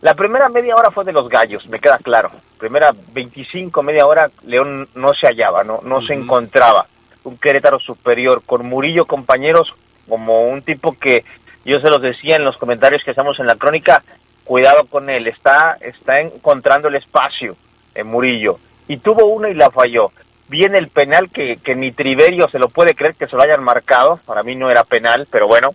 la 0.00 0.14
primera 0.14 0.48
media 0.48 0.76
hora 0.76 0.92
fue 0.92 1.02
de 1.04 1.12
los 1.12 1.28
gallos, 1.28 1.66
me 1.66 1.80
queda 1.80 1.98
claro. 1.98 2.30
Primera 2.56 2.92
25, 3.12 3.82
media 3.82 4.06
hora, 4.06 4.30
León 4.44 4.86
no 4.94 5.08
se 5.20 5.26
hallaba, 5.26 5.64
no, 5.64 5.80
no 5.82 6.00
se 6.02 6.14
encontraba. 6.14 6.86
Un 7.24 7.38
Querétaro 7.38 7.80
superior, 7.80 8.42
con 8.46 8.64
Murillo 8.64 9.06
compañeros, 9.06 9.74
como 10.08 10.46
un 10.46 10.62
tipo 10.62 10.92
que 10.96 11.24
yo 11.64 11.80
se 11.80 11.90
los 11.90 12.00
decía 12.00 12.36
en 12.36 12.44
los 12.44 12.56
comentarios 12.58 13.02
que 13.04 13.10
hacemos 13.10 13.40
en 13.40 13.48
la 13.48 13.56
crónica, 13.56 14.04
cuidado 14.44 14.84
con 14.84 15.10
él, 15.10 15.26
está, 15.26 15.78
está 15.80 16.20
encontrando 16.20 16.86
el 16.86 16.94
espacio 16.94 17.56
en 17.96 18.06
Murillo. 18.06 18.58
Y 18.88 18.98
tuvo 18.98 19.26
uno 19.26 19.48
y 19.48 19.54
la 19.54 19.70
falló. 19.70 20.12
Viene 20.48 20.78
el 20.78 20.88
penal 20.88 21.30
que, 21.30 21.56
que 21.56 21.74
ni 21.74 21.90
Triverio 21.90 22.48
se 22.48 22.58
lo 22.58 22.68
puede 22.68 22.94
creer 22.94 23.16
que 23.16 23.26
se 23.26 23.34
lo 23.34 23.42
hayan 23.42 23.64
marcado, 23.64 24.20
para 24.24 24.44
mí 24.44 24.54
no 24.54 24.70
era 24.70 24.84
penal, 24.84 25.26
pero 25.30 25.48
bueno, 25.48 25.70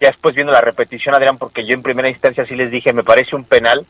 ya 0.00 0.08
después 0.08 0.34
viendo 0.34 0.52
la 0.52 0.60
repetición, 0.60 1.14
Adrián, 1.14 1.38
porque 1.38 1.66
yo 1.66 1.74
en 1.74 1.82
primera 1.82 2.08
instancia 2.08 2.46
sí 2.46 2.54
les 2.54 2.70
dije, 2.70 2.92
me 2.92 3.02
parece 3.02 3.34
un 3.34 3.44
penal, 3.44 3.84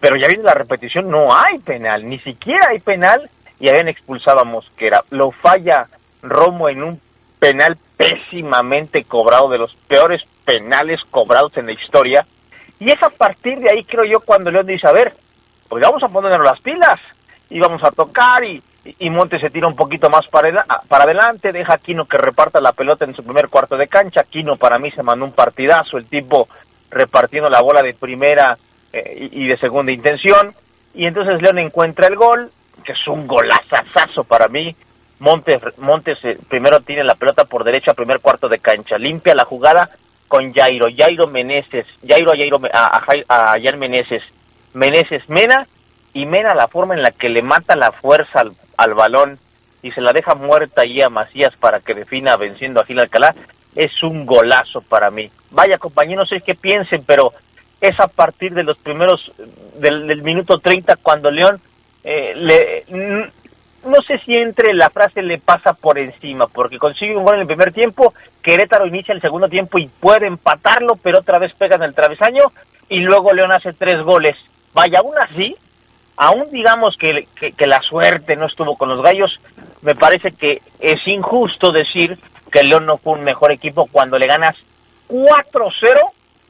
pero 0.00 0.16
ya 0.16 0.26
viendo 0.26 0.46
la 0.46 0.54
repetición, 0.54 1.08
no 1.08 1.34
hay 1.34 1.58
penal, 1.58 2.08
ni 2.08 2.18
siquiera 2.18 2.68
hay 2.70 2.80
penal, 2.80 3.30
y 3.60 3.68
habían 3.68 3.88
expulsado 3.88 4.40
a 4.40 4.44
Mosquera. 4.44 5.04
Lo 5.10 5.30
falla 5.30 5.86
Romo 6.22 6.68
en 6.68 6.82
un 6.82 7.00
penal 7.38 7.76
pésimamente 7.96 9.04
cobrado, 9.04 9.48
de 9.50 9.58
los 9.58 9.74
peores 9.86 10.22
penales 10.44 11.00
cobrados 11.10 11.56
en 11.56 11.66
la 11.66 11.72
historia, 11.72 12.26
y 12.78 12.90
es 12.90 13.02
a 13.02 13.10
partir 13.10 13.58
de 13.58 13.70
ahí, 13.70 13.84
creo 13.84 14.04
yo, 14.04 14.20
cuando 14.20 14.50
León 14.50 14.66
dice, 14.66 14.88
a 14.88 14.92
ver, 14.92 15.14
pues 15.70 15.82
vamos 15.82 16.02
a 16.02 16.08
ponernos 16.08 16.44
las 16.44 16.60
pilas, 16.60 17.00
y 17.48 17.58
vamos 17.58 17.82
a 17.82 17.90
tocar, 17.92 18.44
y, 18.44 18.62
y 18.98 19.08
Montes 19.08 19.40
se 19.40 19.48
tira 19.50 19.66
un 19.66 19.74
poquito 19.76 20.10
más 20.10 20.26
para, 20.28 20.48
ela- 20.50 20.66
para 20.88 21.04
adelante, 21.04 21.50
deja 21.52 21.72
a 21.72 21.76
Aquino 21.76 22.04
que 22.04 22.18
reparta 22.18 22.60
la 22.60 22.72
pelota 22.72 23.04
en 23.06 23.14
su 23.14 23.22
primer 23.24 23.48
cuarto 23.48 23.76
de 23.76 23.88
cancha, 23.88 24.20
Aquino 24.20 24.56
para 24.56 24.78
mí 24.78 24.90
se 24.90 25.02
mandó 25.02 25.24
un 25.24 25.32
partidazo, 25.32 25.96
el 25.96 26.06
tipo 26.06 26.46
repartiendo 26.90 27.48
la 27.48 27.62
bola 27.62 27.82
de 27.82 27.94
primera 27.94 28.58
eh, 28.92 29.28
y, 29.32 29.46
de 29.46 29.56
segunda 29.56 29.92
intención, 29.92 30.52
y 30.92 31.06
entonces 31.06 31.40
León 31.40 31.58
encuentra 31.60 32.08
el 32.08 32.16
gol, 32.16 32.50
que 32.84 32.92
es 32.92 33.06
un 33.08 33.26
golazazazo 33.26 34.24
para 34.24 34.48
mí, 34.48 34.74
Montes, 35.20 35.60
Montes 35.78 36.18
primero 36.48 36.80
tiene 36.80 37.04
la 37.04 37.14
pelota 37.14 37.44
por 37.44 37.62
derecha, 37.62 37.94
primer 37.94 38.18
cuarto 38.20 38.48
de 38.48 38.58
cancha, 38.58 38.98
limpia 38.98 39.34
la 39.34 39.44
jugada 39.44 39.90
con 40.26 40.52
Jairo, 40.52 40.86
Jairo 40.96 41.26
Meneses, 41.26 41.86
Jairo 42.06 42.30
Jairo, 42.32 42.58
a, 42.72 42.96
a, 43.28 43.52
a 43.52 43.60
Jan 43.60 43.78
Meneses, 43.78 44.22
Meneses 44.74 45.28
Mena, 45.28 45.66
y 46.12 46.26
Mena 46.26 46.54
la 46.54 46.68
forma 46.68 46.94
en 46.94 47.02
la 47.02 47.10
que 47.10 47.28
le 47.28 47.42
mata 47.42 47.76
la 47.76 47.92
fuerza 47.92 48.40
al, 48.40 48.52
al 48.76 48.94
balón 48.94 49.38
y 49.82 49.92
se 49.92 50.00
la 50.00 50.12
deja 50.12 50.34
muerta 50.34 50.82
ahí 50.82 51.00
a 51.00 51.08
Macías 51.08 51.54
para 51.56 51.80
que 51.80 51.94
defina 51.94 52.36
venciendo 52.36 52.80
a 52.80 52.84
Gil 52.84 53.00
Alcalá, 53.00 53.34
es 53.74 54.02
un 54.02 54.26
golazo 54.26 54.82
para 54.82 55.10
mí. 55.10 55.30
Vaya 55.50 55.78
compañeros, 55.78 56.30
no 56.30 56.36
sé 56.36 56.44
qué 56.44 56.54
piensen, 56.54 57.04
pero 57.06 57.32
es 57.80 57.98
a 57.98 58.08
partir 58.08 58.52
de 58.52 58.62
los 58.62 58.76
primeros, 58.78 59.32
del, 59.78 60.06
del 60.06 60.22
minuto 60.22 60.58
30 60.58 60.96
cuando 60.96 61.30
León 61.30 61.60
eh, 62.04 62.32
le, 62.34 62.84
no 63.84 64.02
sé 64.06 64.18
si 64.18 64.36
entre 64.36 64.74
la 64.74 64.90
frase 64.90 65.22
le 65.22 65.38
pasa 65.38 65.72
por 65.72 65.98
encima, 65.98 66.46
porque 66.46 66.78
consigue 66.78 67.16
un 67.16 67.24
gol 67.24 67.36
en 67.36 67.42
el 67.42 67.46
primer 67.46 67.72
tiempo, 67.72 68.12
Querétaro 68.42 68.86
inicia 68.86 69.14
el 69.14 69.20
segundo 69.20 69.48
tiempo 69.48 69.78
y 69.78 69.86
puede 69.86 70.26
empatarlo, 70.26 70.96
pero 70.96 71.18
otra 71.20 71.38
vez 71.38 71.52
pega 71.54 71.76
en 71.76 71.84
el 71.84 71.94
travesaño 71.94 72.52
y 72.88 73.00
luego 73.00 73.32
León 73.32 73.52
hace 73.52 73.72
tres 73.72 74.02
goles. 74.02 74.36
Vaya, 74.72 74.98
aún 74.98 75.14
así, 75.18 75.54
aún 76.16 76.50
digamos 76.50 76.96
que, 76.96 77.26
que, 77.34 77.66
la 77.66 77.80
suerte 77.82 78.36
no 78.36 78.46
estuvo 78.46 78.76
con 78.76 78.88
los 78.88 79.02
gallos, 79.02 79.40
me 79.82 79.94
parece 79.94 80.32
que 80.32 80.62
es 80.78 81.06
injusto 81.06 81.72
decir 81.72 82.18
que 82.50 82.62
León 82.62 82.86
no 82.86 82.98
fue 82.98 83.14
un 83.14 83.24
mejor 83.24 83.52
equipo 83.52 83.86
cuando 83.90 84.18
le 84.18 84.26
ganas 84.26 84.56
4-0 85.08 85.72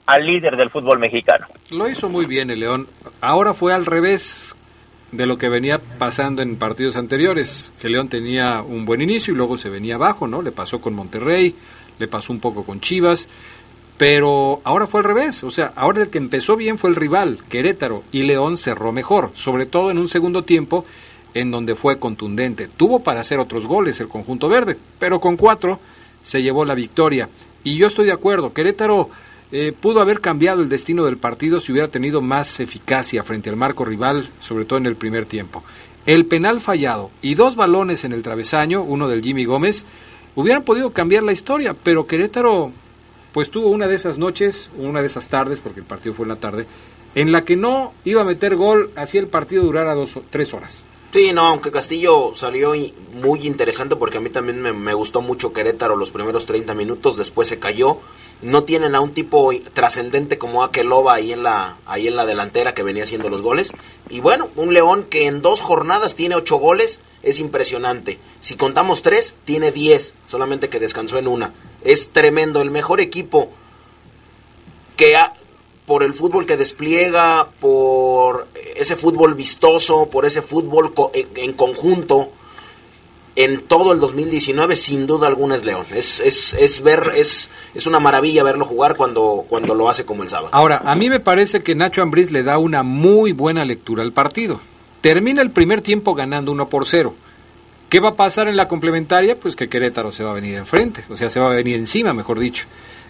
al 0.06 0.26
líder 0.26 0.56
del 0.56 0.70
fútbol 0.70 0.98
mexicano. 0.98 1.46
Lo 1.70 1.88
hizo 1.88 2.08
muy 2.08 2.26
bien 2.26 2.50
el 2.50 2.60
León. 2.60 2.88
Ahora 3.20 3.54
fue 3.54 3.72
al 3.72 3.86
revés 3.86 4.54
de 5.12 5.26
lo 5.26 5.38
que 5.38 5.48
venía 5.48 5.78
pasando 5.98 6.42
en 6.42 6.56
partidos 6.56 6.96
anteriores, 6.96 7.72
que 7.80 7.88
León 7.88 8.08
tenía 8.08 8.62
un 8.62 8.84
buen 8.84 9.02
inicio 9.02 9.34
y 9.34 9.36
luego 9.36 9.56
se 9.56 9.68
venía 9.68 9.96
abajo, 9.96 10.26
¿no? 10.26 10.42
Le 10.42 10.52
pasó 10.52 10.80
con 10.80 10.94
Monterrey, 10.94 11.54
le 11.98 12.08
pasó 12.08 12.32
un 12.32 12.40
poco 12.40 12.64
con 12.64 12.80
Chivas, 12.80 13.28
pero 14.00 14.62
ahora 14.64 14.86
fue 14.86 15.00
al 15.00 15.04
revés, 15.04 15.44
o 15.44 15.50
sea, 15.50 15.74
ahora 15.76 16.00
el 16.00 16.08
que 16.08 16.16
empezó 16.16 16.56
bien 16.56 16.78
fue 16.78 16.88
el 16.88 16.96
rival, 16.96 17.38
Querétaro, 17.50 18.02
y 18.10 18.22
León 18.22 18.56
cerró 18.56 18.92
mejor, 18.92 19.30
sobre 19.34 19.66
todo 19.66 19.90
en 19.90 19.98
un 19.98 20.08
segundo 20.08 20.42
tiempo 20.42 20.86
en 21.34 21.50
donde 21.50 21.74
fue 21.74 21.98
contundente. 21.98 22.66
Tuvo 22.66 23.00
para 23.00 23.20
hacer 23.20 23.38
otros 23.38 23.66
goles 23.66 24.00
el 24.00 24.08
conjunto 24.08 24.48
verde, 24.48 24.78
pero 24.98 25.20
con 25.20 25.36
cuatro 25.36 25.80
se 26.22 26.40
llevó 26.40 26.64
la 26.64 26.74
victoria. 26.74 27.28
Y 27.62 27.76
yo 27.76 27.88
estoy 27.88 28.06
de 28.06 28.12
acuerdo, 28.12 28.54
Querétaro 28.54 29.10
eh, 29.52 29.74
pudo 29.78 30.00
haber 30.00 30.22
cambiado 30.22 30.62
el 30.62 30.70
destino 30.70 31.04
del 31.04 31.18
partido 31.18 31.60
si 31.60 31.70
hubiera 31.70 31.88
tenido 31.88 32.22
más 32.22 32.58
eficacia 32.58 33.22
frente 33.22 33.50
al 33.50 33.56
marco 33.56 33.84
rival, 33.84 34.30
sobre 34.40 34.64
todo 34.64 34.78
en 34.78 34.86
el 34.86 34.96
primer 34.96 35.26
tiempo. 35.26 35.62
El 36.06 36.24
penal 36.24 36.62
fallado 36.62 37.10
y 37.20 37.34
dos 37.34 37.54
balones 37.54 38.04
en 38.04 38.12
el 38.14 38.22
travesaño, 38.22 38.82
uno 38.82 39.08
del 39.08 39.22
Jimmy 39.22 39.44
Gómez, 39.44 39.84
hubieran 40.36 40.62
podido 40.62 40.90
cambiar 40.94 41.22
la 41.22 41.32
historia, 41.32 41.74
pero 41.74 42.06
Querétaro 42.06 42.72
pues 43.32 43.50
tuvo 43.50 43.68
una 43.68 43.86
de 43.88 43.94
esas 43.96 44.18
noches, 44.18 44.70
una 44.76 45.00
de 45.00 45.06
esas 45.06 45.28
tardes, 45.28 45.60
porque 45.60 45.80
el 45.80 45.86
partido 45.86 46.14
fue 46.14 46.24
en 46.24 46.30
la 46.30 46.36
tarde, 46.36 46.66
en 47.14 47.32
la 47.32 47.44
que 47.44 47.56
no 47.56 47.92
iba 48.04 48.22
a 48.22 48.24
meter 48.24 48.56
gol, 48.56 48.90
hacía 48.96 49.20
el 49.20 49.28
partido 49.28 49.64
durara 49.64 49.94
dos, 49.94 50.16
o- 50.16 50.22
tres 50.30 50.54
horas. 50.54 50.84
Sí, 51.12 51.32
no, 51.32 51.42
aunque 51.48 51.72
Castillo 51.72 52.32
salió 52.36 52.72
muy 53.14 53.44
interesante 53.44 53.96
porque 53.96 54.18
a 54.18 54.20
mí 54.20 54.30
también 54.30 54.62
me, 54.62 54.72
me 54.72 54.94
gustó 54.94 55.22
mucho 55.22 55.52
Querétaro 55.52 55.96
los 55.96 56.12
primeros 56.12 56.46
30 56.46 56.72
minutos, 56.74 57.16
después 57.16 57.48
se 57.48 57.58
cayó. 57.58 57.98
No 58.42 58.62
tienen 58.62 58.94
a 58.94 59.00
un 59.00 59.12
tipo 59.12 59.50
trascendente 59.74 60.38
como 60.38 60.62
Akeloba 60.62 61.14
ahí 61.14 61.32
en 61.32 61.42
la 61.42 61.76
ahí 61.84 62.06
en 62.06 62.14
la 62.14 62.26
delantera 62.26 62.74
que 62.74 62.84
venía 62.84 63.02
haciendo 63.02 63.28
los 63.28 63.42
goles. 63.42 63.72
Y 64.08 64.20
bueno, 64.20 64.48
un 64.54 64.72
León 64.72 65.04
que 65.10 65.26
en 65.26 65.42
dos 65.42 65.60
jornadas 65.60 66.14
tiene 66.14 66.36
ocho 66.36 66.56
goles 66.58 67.00
es 67.24 67.40
impresionante. 67.40 68.20
Si 68.40 68.54
contamos 68.54 69.02
tres, 69.02 69.34
tiene 69.44 69.72
10, 69.72 70.14
solamente 70.26 70.68
que 70.68 70.78
descansó 70.78 71.18
en 71.18 71.26
una. 71.26 71.52
Es 71.84 72.10
tremendo, 72.10 72.60
el 72.62 72.70
mejor 72.70 73.00
equipo 73.00 73.48
que 74.96 75.16
ha- 75.16 75.32
por 75.86 76.02
el 76.02 76.14
fútbol 76.14 76.46
que 76.46 76.56
despliega, 76.56 77.48
por 77.60 78.46
ese 78.76 78.96
fútbol 78.96 79.34
vistoso, 79.34 80.06
por 80.10 80.24
ese 80.24 80.42
fútbol 80.42 80.94
co- 80.94 81.10
en, 81.14 81.26
en 81.36 81.52
conjunto, 81.54 82.30
en 83.36 83.62
todo 83.62 83.92
el 83.92 84.00
2019, 84.00 84.76
sin 84.76 85.06
duda 85.06 85.26
alguna 85.26 85.54
es 85.56 85.64
León. 85.64 85.86
Es, 85.94 86.20
es, 86.20 86.82
ver, 86.82 87.12
es, 87.16 87.50
es 87.74 87.86
una 87.86 87.98
maravilla 87.98 88.42
verlo 88.42 88.64
jugar 88.66 88.96
cuando, 88.96 89.44
cuando 89.48 89.74
lo 89.74 89.88
hace 89.88 90.04
como 90.04 90.22
el 90.22 90.28
sábado. 90.28 90.50
Ahora, 90.52 90.82
a 90.84 90.94
mí 90.94 91.08
me 91.08 91.20
parece 91.20 91.62
que 91.62 91.74
Nacho 91.74 92.02
Ambriz 92.02 92.30
le 92.30 92.42
da 92.42 92.58
una 92.58 92.82
muy 92.82 93.32
buena 93.32 93.64
lectura 93.64 94.02
al 94.02 94.12
partido. 94.12 94.60
Termina 95.00 95.40
el 95.42 95.50
primer 95.50 95.80
tiempo 95.80 96.14
ganando 96.14 96.52
1 96.52 96.68
por 96.68 96.86
0. 96.86 97.14
¿Qué 97.90 98.00
va 98.00 98.10
a 98.10 98.14
pasar 98.16 98.48
en 98.48 98.56
la 98.56 98.68
complementaria? 98.68 99.36
Pues 99.38 99.56
que 99.56 99.68
Querétaro 99.68 100.12
se 100.12 100.24
va 100.24 100.30
a 100.30 100.34
venir 100.34 100.56
enfrente, 100.56 101.02
o 101.10 101.14
sea, 101.14 101.28
se 101.28 101.40
va 101.40 101.50
a 101.50 101.54
venir 101.54 101.76
encima, 101.76 102.12
mejor 102.14 102.38
dicho. 102.38 102.66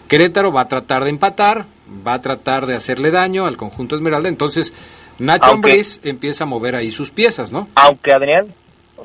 Querétaro 0.07 0.51
va 0.51 0.61
a 0.61 0.67
tratar 0.67 1.03
de 1.03 1.09
empatar, 1.11 1.65
va 2.05 2.15
a 2.15 2.21
tratar 2.21 2.65
de 2.65 2.75
hacerle 2.75 3.11
daño 3.11 3.45
al 3.45 3.55
conjunto 3.57 3.95
Esmeralda, 3.95 4.27
entonces 4.27 4.73
Nacho 5.19 5.51
Aunque- 5.51 5.71
Ambriz 5.71 5.99
empieza 6.03 6.45
a 6.45 6.47
mover 6.47 6.75
ahí 6.75 6.91
sus 6.91 7.11
piezas, 7.11 7.51
¿no? 7.51 7.67
Aunque 7.75 8.11
Adrián, 8.11 8.47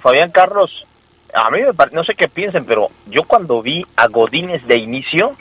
Fabián 0.01 0.31
Carlos, 0.31 0.71
a 1.35 1.51
mí 1.51 1.61
me 1.61 1.75
pare- 1.75 1.91
no 1.95 2.03
sé 2.05 2.15
qué 2.15 2.27
piensen, 2.27 2.65
pero 2.65 2.89
yo 3.07 3.23
cuando 3.25 3.61
vi 3.61 3.85
a 3.97 4.09
Godínez 4.09 4.67
de 4.67 4.79
inicio, 4.79 5.37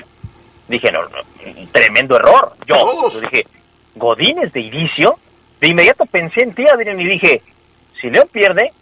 dije, 0.68 0.92
no, 0.92 1.04
no, 1.04 1.70
tremendo 1.72 2.18
error. 2.18 2.54
Yo, 2.68 2.76
yo 3.10 3.22
dije, 3.22 3.48
Godínez 3.96 4.52
de 4.52 4.60
inicio, 4.62 5.16
de 5.62 5.68
inmediato 5.70 6.06
pensé 6.06 6.42
en 6.44 6.54
ti, 6.54 6.66
Adrián, 6.68 7.00
y 7.00 7.06
dije, 7.08 7.42
si 8.02 8.10
León 8.10 8.28
pierde, 8.32 8.74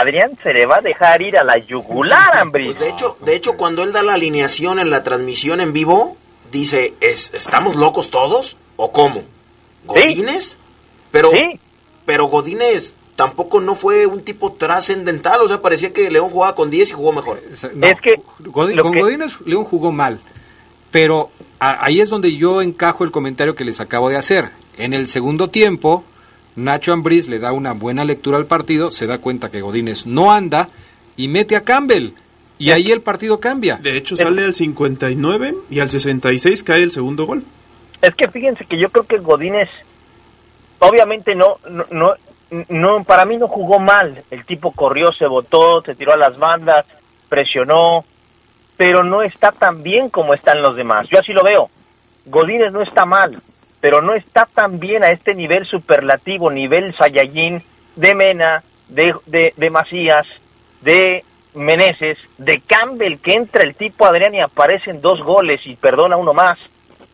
Adrián 0.00 0.38
se 0.42 0.52
le 0.52 0.66
va 0.66 0.76
a 0.76 0.80
dejar 0.80 1.22
ir 1.22 1.36
a 1.38 1.44
la 1.44 1.58
yugular, 1.58 2.36
Ambris. 2.36 2.66
Pues 2.68 2.78
de 2.78 2.88
hecho, 2.88 3.16
de 3.20 3.34
hecho, 3.36 3.56
cuando 3.56 3.82
él 3.84 3.92
da 3.92 4.02
la 4.02 4.14
alineación 4.14 4.78
en 4.78 4.90
la 4.90 5.02
transmisión 5.02 5.60
en 5.60 5.72
vivo, 5.72 6.16
dice, 6.50 6.94
¿es, 7.00 7.32
¿estamos 7.34 7.76
locos 7.76 8.10
todos? 8.10 8.56
¿O 8.76 8.92
cómo? 8.92 9.22
¿Godínez? 9.84 10.58
Pero, 11.10 11.30
pero 12.06 12.26
Godínez 12.26 12.96
tampoco 13.16 13.60
no 13.60 13.74
fue 13.74 14.06
un 14.06 14.22
tipo 14.24 14.52
trascendental, 14.52 15.40
o 15.42 15.48
sea, 15.48 15.60
parecía 15.60 15.92
que 15.92 16.10
León 16.10 16.30
jugaba 16.30 16.54
con 16.54 16.70
10 16.70 16.90
y 16.90 16.92
jugó 16.92 17.12
mejor. 17.12 17.42
No, 17.74 17.86
Es 17.86 18.00
que 18.00 18.14
Godín- 18.44 18.80
con 18.80 18.92
que- 18.92 19.00
Godínez 19.00 19.38
León 19.44 19.64
jugó 19.64 19.92
mal, 19.92 20.20
pero 20.90 21.30
a- 21.60 21.84
ahí 21.84 22.00
es 22.00 22.08
donde 22.08 22.34
yo 22.36 22.62
encajo 22.62 23.04
el 23.04 23.10
comentario 23.10 23.54
que 23.54 23.64
les 23.64 23.80
acabo 23.80 24.08
de 24.08 24.16
hacer. 24.16 24.50
En 24.78 24.94
el 24.94 25.06
segundo 25.06 25.50
tiempo, 25.50 26.04
Nacho 26.56 26.92
Ambriz 26.92 27.28
le 27.28 27.38
da 27.38 27.52
una 27.52 27.72
buena 27.72 28.04
lectura 28.04 28.36
al 28.36 28.46
partido, 28.46 28.90
se 28.90 29.06
da 29.06 29.18
cuenta 29.18 29.50
que 29.50 29.60
Godínez 29.60 30.06
no 30.06 30.32
anda 30.32 30.68
y 31.16 31.28
mete 31.28 31.56
a 31.56 31.64
Campbell. 31.64 32.12
Y 32.58 32.70
ahí 32.70 32.92
el 32.92 33.00
partido 33.00 33.40
cambia. 33.40 33.76
De 33.76 33.96
hecho, 33.96 34.16
sale 34.16 34.44
al 34.44 34.54
59 34.54 35.54
y 35.70 35.80
al 35.80 35.90
66 35.90 36.62
cae 36.62 36.82
el 36.82 36.92
segundo 36.92 37.26
gol. 37.26 37.42
Es 38.00 38.14
que 38.14 38.28
fíjense 38.28 38.64
que 38.66 38.80
yo 38.80 38.88
creo 38.90 39.04
que 39.04 39.18
Godínez, 39.18 39.68
obviamente 40.78 41.34
no, 41.34 41.58
no, 41.68 41.86
no, 41.90 42.14
no, 42.68 43.04
para 43.04 43.24
mí 43.24 43.36
no 43.36 43.48
jugó 43.48 43.80
mal. 43.80 44.22
El 44.30 44.44
tipo 44.44 44.70
corrió, 44.72 45.12
se 45.12 45.26
botó, 45.26 45.82
se 45.82 45.94
tiró 45.94 46.12
a 46.12 46.16
las 46.16 46.38
bandas, 46.38 46.86
presionó, 47.28 48.04
pero 48.76 49.02
no 49.02 49.22
está 49.22 49.52
tan 49.52 49.82
bien 49.82 50.08
como 50.08 50.34
están 50.34 50.62
los 50.62 50.76
demás. 50.76 51.08
Yo 51.08 51.18
así 51.18 51.32
lo 51.32 51.42
veo. 51.42 51.68
Godínez 52.26 52.72
no 52.72 52.82
está 52.82 53.04
mal, 53.04 53.42
pero 53.82 54.00
no 54.00 54.14
está 54.14 54.46
tan 54.46 54.78
bien 54.78 55.02
a 55.02 55.08
este 55.08 55.34
nivel 55.34 55.66
superlativo, 55.66 56.52
nivel 56.52 56.94
Saiyajin 56.94 57.64
de 57.96 58.14
Mena, 58.14 58.62
de, 58.88 59.12
de, 59.26 59.52
de 59.56 59.70
Macías, 59.70 60.24
de 60.82 61.24
Meneses, 61.54 62.16
de 62.38 62.60
Campbell, 62.60 63.18
que 63.18 63.32
entra 63.32 63.64
el 63.64 63.74
tipo 63.74 64.06
Adrián 64.06 64.36
y 64.36 64.40
aparecen 64.40 65.00
dos 65.00 65.20
goles 65.24 65.62
y 65.66 65.74
perdona 65.74 66.16
uno 66.16 66.32
más. 66.32 66.60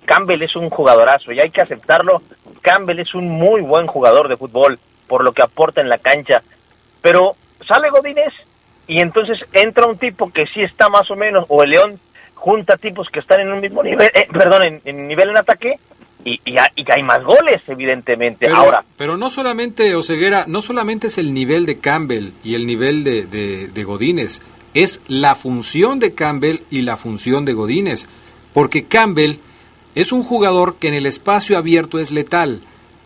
Campbell 0.05 0.43
es 0.43 0.55
un 0.57 0.69
jugadorazo 0.69 1.33
y 1.33 1.41
hay 1.41 1.49
que 1.49 1.62
aceptarlo. 1.62 2.21
Campbell 2.61 2.99
es 2.99 3.14
un 3.14 3.31
muy 3.31 3.62
buen 3.62 3.87
jugador 3.87 4.29
de 4.29 4.37
fútbol 4.37 4.79
por 5.07 5.25
lo 5.25 5.33
que 5.33 5.43
aporta 5.43 5.81
en 5.81 5.89
la 5.89 5.97
cancha. 5.97 6.43
Pero 7.01 7.35
sale 7.66 7.89
Godínez 7.89 8.35
y 8.87 9.01
entonces 9.01 9.43
entra 9.55 9.87
un 9.87 9.97
tipo 9.97 10.31
que 10.31 10.47
sí 10.47 10.61
está 10.61 10.91
más 10.91 11.11
o 11.11 11.16
menos, 11.16 11.47
o 11.49 11.62
el 11.62 11.71
León 11.71 11.99
junta 12.35 12.77
tipos 12.77 13.09
que 13.09 13.21
están 13.21 13.41
en 13.41 13.53
un 13.53 13.61
mismo 13.61 13.83
nivel, 13.83 14.11
eh, 14.12 14.29
perdón, 14.31 14.64
en, 14.64 14.83
en 14.85 15.09
nivel 15.09 15.31
en 15.31 15.39
ataque 15.39 15.79
y, 16.25 16.41
y, 16.45 16.59
hay- 16.59 16.69
y 16.77 16.85
hay 16.91 17.03
más 17.03 17.23
goles, 17.25 17.62
evidentemente. 17.69 18.47
Pero, 18.47 18.57
Ahora, 18.57 18.85
pero 18.97 19.16
no 19.16 19.31
solamente, 19.31 19.95
Oseguera, 19.95 20.45
no 20.47 20.62
solamente 20.62 21.07
es 21.09 21.19
el 21.19 21.33
nivel 21.33 21.64
de 21.66 21.79
Campbell 21.79 22.31
y 22.45 22.55
el 22.55 22.66
nivel 22.66 23.05
de, 23.05 23.27
de, 23.27 23.69
de 23.69 23.85
Godínez, 23.85 24.41
es 24.75 25.01
la 25.09 25.35
función 25.35 25.99
de 25.99 26.12
Campbell 26.14 26.59
y 26.71 26.83
la 26.83 26.97
función 26.97 27.45
de 27.45 27.53
Godínez. 27.55 28.07
Porque 28.53 28.85
Campbell 28.85 29.37
es 29.95 30.12
un 30.12 30.23
jugador 30.23 30.77
que 30.77 30.89
en 30.89 30.95
el 30.95 31.07
espacio 31.07 31.57
abierto 31.57 31.99
es 31.99 32.11
letal 32.11 32.61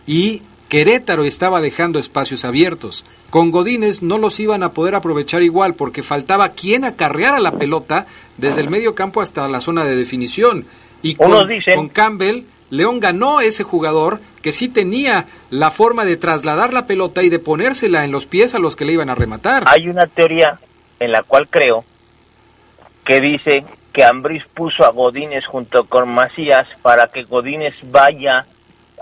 y 0.06 0.42
Querétaro 0.68 1.24
estaba 1.24 1.60
dejando 1.60 1.98
espacios 1.98 2.44
abiertos. 2.44 3.04
Con 3.30 3.50
Godínez 3.50 4.02
no 4.02 4.18
los 4.18 4.40
iban 4.40 4.62
a 4.62 4.72
poder 4.72 4.94
aprovechar 4.94 5.42
igual 5.42 5.74
porque 5.74 6.02
faltaba 6.02 6.50
quien 6.50 6.84
acarreara 6.84 7.38
la 7.40 7.52
pelota 7.58 8.06
desde 8.38 8.62
el 8.62 8.70
medio 8.70 8.94
campo 8.94 9.20
hasta 9.20 9.46
la 9.48 9.60
zona 9.60 9.84
de 9.84 9.96
definición. 9.96 10.64
Y 11.02 11.14
con, 11.14 11.48
dicen- 11.48 11.74
con 11.76 11.88
Campbell, 11.88 12.44
León 12.72 13.00
ganó 13.00 13.36
a 13.36 13.44
ese 13.44 13.64
jugador 13.64 14.20
que 14.40 14.50
sí 14.50 14.66
tenía 14.66 15.26
la 15.50 15.70
forma 15.70 16.06
de 16.06 16.16
trasladar 16.16 16.72
la 16.72 16.86
pelota 16.86 17.22
y 17.22 17.28
de 17.28 17.38
ponérsela 17.38 18.02
en 18.02 18.12
los 18.12 18.24
pies 18.24 18.54
a 18.54 18.58
los 18.58 18.76
que 18.76 18.86
le 18.86 18.94
iban 18.94 19.10
a 19.10 19.14
rematar. 19.14 19.64
hay 19.66 19.88
una 19.88 20.06
teoría 20.06 20.58
en 20.98 21.12
la 21.12 21.22
cual 21.22 21.48
creo 21.48 21.84
que 23.04 23.20
dice 23.20 23.66
que 23.92 24.04
Ambriz 24.04 24.44
puso 24.54 24.86
a 24.86 24.90
Godínez 24.90 25.44
junto 25.44 25.84
con 25.84 26.08
Macías 26.14 26.66
para 26.80 27.08
que 27.08 27.24
Godínez 27.24 27.74
vaya 27.90 28.46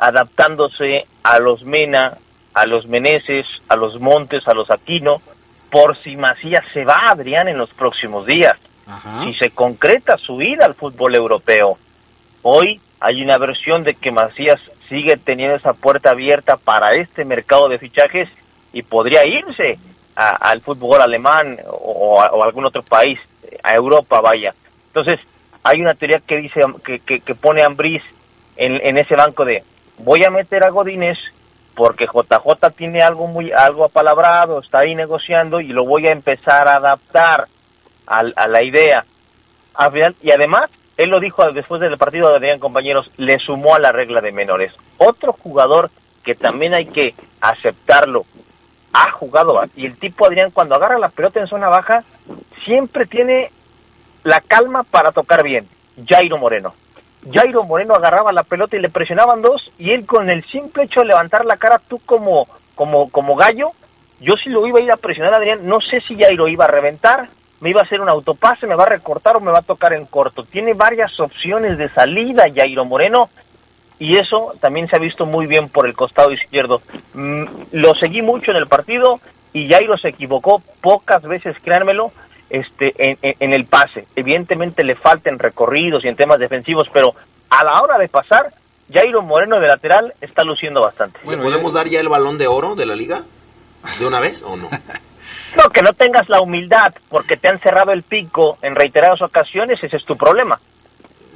adaptándose 0.00 1.06
a 1.22 1.38
los 1.38 1.62
Mena, 1.62 2.18
a 2.54 2.66
los 2.66 2.88
Meneses, 2.88 3.46
a 3.68 3.76
los 3.76 4.00
Montes, 4.00 4.48
a 4.48 4.54
los 4.54 4.68
Aquino, 4.72 5.22
por 5.70 5.96
si 5.96 6.16
Macías 6.16 6.64
se 6.74 6.84
va, 6.84 6.98
Adrián, 7.10 7.46
en 7.46 7.58
los 7.58 7.70
próximos 7.70 8.26
días. 8.26 8.56
Si 9.22 9.34
se 9.34 9.50
concreta 9.50 10.18
su 10.18 10.42
ida 10.42 10.66
al 10.66 10.74
fútbol 10.74 11.14
europeo. 11.14 11.78
Hoy 12.42 12.80
hay 13.00 13.22
una 13.22 13.38
versión 13.38 13.82
de 13.82 13.94
que 13.94 14.10
Macías 14.10 14.60
sigue 14.88 15.16
teniendo 15.16 15.56
esa 15.56 15.72
puerta 15.72 16.10
abierta 16.10 16.56
para 16.56 16.90
este 16.90 17.24
mercado 17.24 17.68
de 17.68 17.78
fichajes 17.78 18.28
y 18.72 18.82
podría 18.82 19.26
irse 19.26 19.78
a- 20.16 20.36
al 20.50 20.60
fútbol 20.60 21.00
alemán 21.00 21.58
o, 21.66 22.20
a- 22.20 22.30
o 22.32 22.42
a 22.42 22.46
algún 22.46 22.66
otro 22.66 22.82
país, 22.82 23.18
a 23.62 23.74
Europa, 23.74 24.20
vaya. 24.20 24.52
Entonces, 24.88 25.18
hay 25.62 25.80
una 25.80 25.94
teoría 25.94 26.20
que 26.26 26.36
dice 26.38 26.60
que, 26.84 26.98
que, 27.00 27.20
que 27.20 27.34
pone 27.34 27.62
a 27.62 27.66
Ambriz 27.66 28.02
en, 28.56 28.76
ese 28.98 29.14
banco 29.16 29.44
de 29.44 29.62
voy 29.98 30.24
a 30.24 30.30
meter 30.30 30.64
a 30.64 30.70
Godínez 30.70 31.16
porque 31.74 32.06
JJ 32.06 32.70
tiene 32.76 33.00
algo 33.02 33.26
muy 33.26 33.52
algo 33.52 33.84
apalabrado, 33.84 34.58
está 34.60 34.80
ahí 34.80 34.94
negociando 34.94 35.60
y 35.60 35.68
lo 35.68 35.84
voy 35.86 36.06
a 36.06 36.12
empezar 36.12 36.68
a 36.68 36.76
adaptar 36.76 37.46
al- 38.06 38.34
a, 38.36 38.48
la 38.48 38.62
idea. 38.62 39.04
Y 40.22 40.30
además, 40.32 40.70
él 41.00 41.08
lo 41.08 41.18
dijo 41.18 41.50
después 41.52 41.80
del 41.80 41.96
partido 41.96 42.28
de 42.28 42.36
Adrián, 42.36 42.58
compañeros, 42.58 43.10
le 43.16 43.38
sumó 43.38 43.74
a 43.74 43.78
la 43.78 43.90
regla 43.90 44.20
de 44.20 44.32
menores. 44.32 44.70
Otro 44.98 45.32
jugador 45.32 45.90
que 46.22 46.34
también 46.34 46.74
hay 46.74 46.84
que 46.84 47.14
aceptarlo, 47.40 48.26
ha 48.92 49.10
jugado, 49.12 49.58
y 49.76 49.86
el 49.86 49.96
tipo 49.96 50.26
Adrián 50.26 50.50
cuando 50.50 50.74
agarra 50.74 50.98
la 50.98 51.08
pelota 51.08 51.40
en 51.40 51.46
zona 51.46 51.68
baja, 51.68 52.04
siempre 52.66 53.06
tiene 53.06 53.50
la 54.24 54.42
calma 54.42 54.82
para 54.82 55.10
tocar 55.10 55.42
bien. 55.42 55.66
Jairo 56.06 56.36
Moreno. 56.36 56.74
Jairo 57.32 57.64
Moreno 57.64 57.94
agarraba 57.94 58.30
la 58.30 58.42
pelota 58.42 58.76
y 58.76 58.80
le 58.80 58.90
presionaban 58.90 59.40
dos 59.40 59.72
y 59.78 59.92
él 59.92 60.04
con 60.04 60.28
el 60.28 60.44
simple 60.44 60.84
hecho 60.84 61.00
de 61.00 61.06
levantar 61.06 61.46
la 61.46 61.56
cara, 61.56 61.80
tú 61.88 61.98
como, 62.04 62.46
como, 62.74 63.10
como 63.10 63.36
gallo, 63.36 63.70
yo 64.20 64.34
si 64.42 64.50
lo 64.50 64.66
iba 64.66 64.80
a 64.80 64.82
ir 64.82 64.92
a 64.92 64.98
presionar 64.98 65.32
Adrián, 65.32 65.66
no 65.66 65.80
sé 65.80 66.02
si 66.02 66.14
Jairo 66.14 66.46
iba 66.46 66.66
a 66.66 66.68
reventar, 66.68 67.30
me 67.60 67.70
iba 67.70 67.80
a 67.80 67.84
hacer 67.84 68.00
un 68.00 68.08
autopase, 68.08 68.66
me 68.66 68.74
va 68.74 68.84
a 68.84 68.88
recortar 68.88 69.36
o 69.36 69.40
me 69.40 69.50
va 69.52 69.58
a 69.58 69.62
tocar 69.62 69.92
en 69.92 70.06
corto. 70.06 70.44
Tiene 70.44 70.74
varias 70.74 71.18
opciones 71.20 71.76
de 71.78 71.88
salida 71.90 72.44
Jairo 72.54 72.84
Moreno 72.84 73.28
y 73.98 74.18
eso 74.18 74.54
también 74.60 74.88
se 74.88 74.96
ha 74.96 74.98
visto 74.98 75.26
muy 75.26 75.46
bien 75.46 75.68
por 75.68 75.86
el 75.86 75.94
costado 75.94 76.32
izquierdo. 76.32 76.80
Mm, 77.14 77.44
lo 77.72 77.94
seguí 77.96 78.22
mucho 78.22 78.50
en 78.50 78.56
el 78.56 78.66
partido 78.66 79.20
y 79.52 79.68
Jairo 79.68 79.98
se 79.98 80.08
equivocó 80.08 80.62
pocas 80.80 81.22
veces, 81.22 81.56
créanmelo, 81.62 82.12
este, 82.48 82.94
en, 82.98 83.18
en- 83.22 83.34
en 83.40 83.52
el 83.52 83.66
pase. 83.66 84.06
Evidentemente 84.16 84.82
le 84.84 84.94
faltan 84.94 85.38
recorridos 85.38 86.04
y 86.04 86.08
en 86.08 86.16
temas 86.16 86.38
defensivos, 86.38 86.88
pero 86.92 87.14
a 87.50 87.62
la 87.64 87.80
hora 87.82 87.98
de 87.98 88.08
pasar, 88.08 88.52
Jairo 88.92 89.22
Moreno 89.22 89.60
de 89.60 89.68
lateral 89.68 90.14
está 90.20 90.42
luciendo 90.44 90.80
bastante. 90.80 91.20
¿Le 91.26 91.36
podemos 91.36 91.72
dar 91.72 91.86
ya 91.88 92.00
el 92.00 92.08
balón 92.08 92.38
de 92.38 92.46
oro 92.46 92.74
de 92.74 92.86
la 92.86 92.96
liga? 92.96 93.22
¿De 93.98 94.06
una 94.06 94.18
vez 94.20 94.42
o 94.42 94.56
no? 94.56 94.68
No, 95.56 95.68
que 95.70 95.82
no 95.82 95.92
tengas 95.92 96.28
la 96.28 96.40
humildad 96.40 96.94
porque 97.08 97.36
te 97.36 97.48
han 97.48 97.58
cerrado 97.60 97.92
el 97.92 98.02
pico 98.02 98.58
en 98.62 98.74
reiteradas 98.74 99.20
ocasiones, 99.22 99.82
ese 99.82 99.96
es 99.96 100.04
tu 100.04 100.16
problema. 100.16 100.60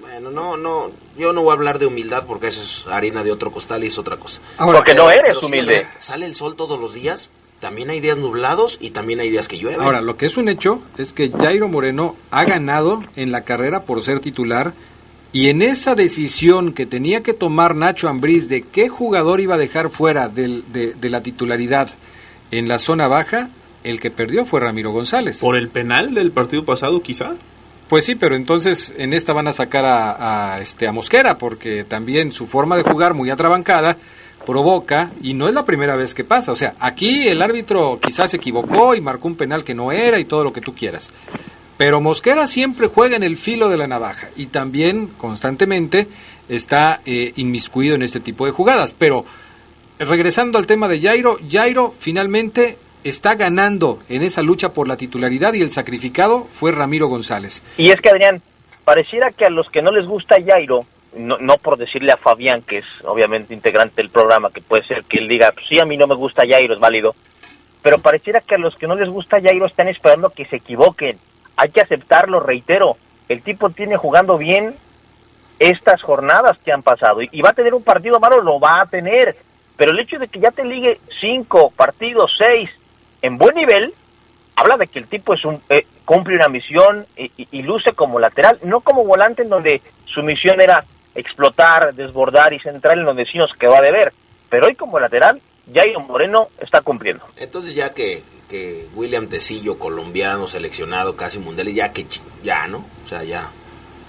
Bueno, 0.01 0.31
no, 0.31 0.57
no, 0.57 0.91
yo 1.19 1.33
no 1.33 1.43
voy 1.43 1.51
a 1.51 1.55
hablar 1.55 1.79
de 1.79 1.87
humildad 1.87 2.25
porque 2.27 2.47
eso 2.49 2.63
es 2.63 2.87
harina 2.93 3.25
de 3.25 3.33
otro 3.33 3.51
costal 3.51 3.83
y 3.83 3.89
es 3.89 3.99
otra 3.99 4.17
cosa. 4.17 4.41
Porque 4.59 4.95
no 4.95 5.11
eres 5.11 5.43
humilde. 5.43 5.87
sale 5.99 6.27
el 6.27 6.37
sol 6.37 6.55
todos 6.55 6.79
los 6.79 6.95
días, 6.95 7.31
también 7.61 7.91
hay 7.91 8.01
días 8.01 8.19
nublados 8.19 8.79
y 8.81 8.91
también 8.91 9.19
hay 9.21 9.31
días 9.31 9.49
que 9.49 9.59
llueven. 9.59 9.81
Ahora, 9.81 10.01
lo 10.01 10.17
que 10.17 10.27
es 10.27 10.37
un 10.37 10.49
hecho 10.49 10.81
es 10.99 11.13
que 11.13 11.31
Jairo 11.31 11.67
Moreno 11.69 12.15
ha 12.31 12.45
ganado 12.45 13.03
en 13.17 13.33
la 13.33 13.41
carrera 13.43 13.83
por 13.83 14.03
ser 14.03 14.21
titular 14.21 14.73
y 15.33 15.49
en 15.49 15.63
esa 15.63 15.97
decisión 15.97 16.73
que 16.75 16.87
tenía 16.87 17.23
que 17.25 17.33
tomar 17.35 17.75
Nacho 17.75 18.09
Ambriz 18.09 18.49
de 18.49 18.63
qué 18.63 18.89
jugador 18.89 19.41
iba 19.41 19.57
a 19.57 19.59
dejar 19.59 19.91
fuera 19.91 20.29
del- 20.29 20.65
de, 20.73 20.95
de 20.95 21.11
la 21.11 21.23
titularidad 21.23 21.91
en 22.53 22.69
la 22.69 22.79
zona 22.79 23.09
baja, 23.09 23.49
el 23.85 24.01
que 24.01 24.11
perdió 24.11 24.45
fue 24.45 24.61
Ramiro 24.61 24.93
González. 24.93 25.41
¿Por 25.41 25.57
el 25.57 25.69
penal 25.69 26.15
del 26.15 26.33
partido 26.33 26.65
pasado, 26.65 27.01
quizá? 27.03 27.35
Pues 27.89 28.05
sí, 28.05 28.15
pero 28.15 28.35
entonces 28.35 28.93
en 28.97 29.13
esta 29.13 29.33
van 29.33 29.47
a 29.47 29.53
sacar 29.53 29.85
a, 29.85 30.55
a, 30.55 30.61
este 30.61 30.89
a 30.89 30.93
Mosquera 30.93 31.39
porque 31.39 31.85
también 31.85 32.33
su 32.33 32.47
forma 32.47 32.77
de 32.77 32.83
jugar 32.83 33.15
muy 33.15 33.31
atrabancada 33.31 33.99
provoca 34.45 35.13
y 35.23 35.35
no 35.35 35.49
es 35.49 35.55
la 35.55 35.65
primera 35.65 35.97
vez 35.97 36.15
que 36.15 36.25
pasa, 36.25 36.53
o 36.53 36.57
sea, 36.57 36.75
aquí 36.79 37.29
el 37.29 37.41
árbitro 37.43 37.99
quizás 38.01 38.31
se 38.31 38.37
equivocó 38.37 38.95
y 38.95 39.01
marcó 39.01 39.29
un 39.29 39.37
penal 39.37 39.65
que 39.65 39.75
no 39.75 39.91
era 39.91 40.19
y 40.19 40.25
todo 40.25 40.45
lo 40.45 40.53
que 40.53 40.61
tú 40.61 40.75
quieras. 40.75 41.13
Pero 41.77 42.01
Mosquera 42.01 42.47
siempre 42.47 42.87
juega 42.87 43.17
en 43.17 43.25
el 43.25 43.37
filo 43.37 43.69
de 43.69 43.77
la 43.77 43.89
navaja 43.89 44.29
y 44.37 44.47
también 44.47 45.09
constantemente 45.19 46.07
está 46.49 47.01
eh, 47.05 47.33
inmiscuido 47.37 47.97
en 47.97 48.03
este 48.03 48.21
tipo 48.21 48.47
de 48.47 48.53
jugadas. 48.53 48.95
Pero 48.97 49.25
regresando 49.99 50.59
al 50.59 50.67
tema 50.67 50.89
de 50.89 51.01
Jairo, 51.01 51.39
Jairo 51.51 51.95
finalmente 51.99 52.79
está 53.05 53.35
ganando 53.35 54.01
en 54.09 54.23
esa 54.23 54.43
lucha 54.43 54.73
por 54.73 54.89
la 54.89 54.97
titularidad 54.97 55.53
y 55.55 55.63
el 55.63 55.71
sacrificado 55.71 56.47
fue 56.53 56.73
Ramiro 56.73 57.07
González. 57.07 57.63
Y 57.77 57.91
es 57.91 58.01
que, 58.01 58.09
Adrián, 58.09 58.43
pareciera 58.85 59.31
que 59.31 59.45
a 59.45 59.51
los 59.51 59.71
que 59.71 59.83
no 59.83 59.91
les 59.91 60.07
gusta 60.07 60.37
Jairo, 60.45 60.87
no, 61.17 61.39
no 61.39 61.59
por 61.59 61.77
decirle 61.77 62.13
a 62.13 62.17
Fabián, 62.17 62.63
que 62.63 62.79
es 62.79 62.85
obviamente 63.05 63.55
integrante 63.55 63.97
del 63.97 64.11
programa, 64.11 64.51
que 64.51 64.61
puede 64.61 64.85
ser 64.85 65.05
que 65.05 65.19
él 65.19 65.29
diga, 65.29 65.53
"Pues 65.53 65.67
sí, 65.69 65.79
a 65.79 65.85
mí 65.85 65.97
no 65.97 66.07
me 66.07 66.17
gusta 66.17 66.43
Jairo, 66.49 66.75
es 66.75 66.81
válido, 66.81 67.15
pero 67.83 67.99
pareciera 67.99 68.41
que 68.41 68.55
a 68.55 68.59
los 68.59 68.75
que 68.77 68.87
no 68.87 68.95
les 68.95 69.09
gusta 69.09 69.41
Jairo 69.41 69.67
están 69.67 69.89
esperando 69.89 70.31
que 70.31 70.47
se 70.47 70.57
equivoquen. 70.57 71.19
Hay 71.57 71.71
que 71.71 71.83
aceptarlo, 71.83 72.41
reitero, 72.41 72.97
el 73.29 73.43
tipo 73.43 73.71
tiene 73.71 73.97
jugando 73.97 74.39
bien 74.39 74.75
estas 75.59 76.03
jornadas 76.03 76.59
que 76.65 76.73
han 76.73 76.83
pasado 76.83 77.23
y, 77.23 77.29
y 77.31 77.43
va 77.43 77.51
a 77.51 77.55
tener 77.55 77.75
un 77.75 77.85
partido 77.85 78.19
malo, 78.19 78.41
lo 78.41 78.59
va 78.59 78.81
a 78.81 78.87
tener, 78.87 79.37
pero 79.77 79.93
el 79.93 80.01
hecho 80.01 80.19
de 80.19 80.29
que 80.29 80.41
ya 80.41 80.51
te 80.51 80.65
ligue 80.65 80.99
cinco 81.21 81.71
partidos, 81.71 82.33
seis, 82.37 82.71
en 83.27 83.39
buen 83.39 83.55
nivel, 83.55 83.93
habla 84.57 84.77
de 84.77 84.87
que 84.87 84.99
el 84.99 85.07
tipo 85.09 85.35
es 85.35 85.45
un 85.45 85.61
eh, 85.69 85.87
cumple 86.05 86.37
una 86.37 86.49
misión 86.49 87.07
y, 87.17 87.25
y- 87.37 87.49
y 87.51 87.63
luce 87.63 87.93
como 87.93 88.19
lateral, 88.19 88.59
no 88.65 88.81
como 88.81 89.05
volante 89.05 89.43
en 89.43 89.49
donde 89.49 89.81
su 90.07 90.23
misión 90.23 90.61
era 90.61 90.85
explotar, 91.15 91.95
desbordar 91.95 92.53
y 92.53 92.61
centrar 92.61 92.99
en 92.99 93.05
los 93.05 93.17
vecinos 93.17 93.51
que 93.59 93.67
va 93.67 93.79
a 93.79 93.83
deber. 93.83 94.13
Pero 94.51 94.67
hoy 94.67 94.75
como 94.75 94.99
lateral, 95.01 95.41
Jairo 95.73 96.01
Moreno 96.01 96.49
está 96.61 96.83
cumpliendo. 96.83 97.25
Entonces 97.37 97.75
ya 97.75 97.93
que, 97.95 98.23
que 98.49 98.87
William 98.95 99.27
Tecillo, 99.29 99.79
colombiano, 99.79 100.47
seleccionado 100.49 101.17
casi 101.17 101.39
mundial, 101.39 101.73
ya 101.73 101.93
que 101.93 102.07
ya, 102.43 102.67
¿no? 102.67 102.85
O 103.05 103.09
sea, 103.09 103.23
ya. 103.25 103.49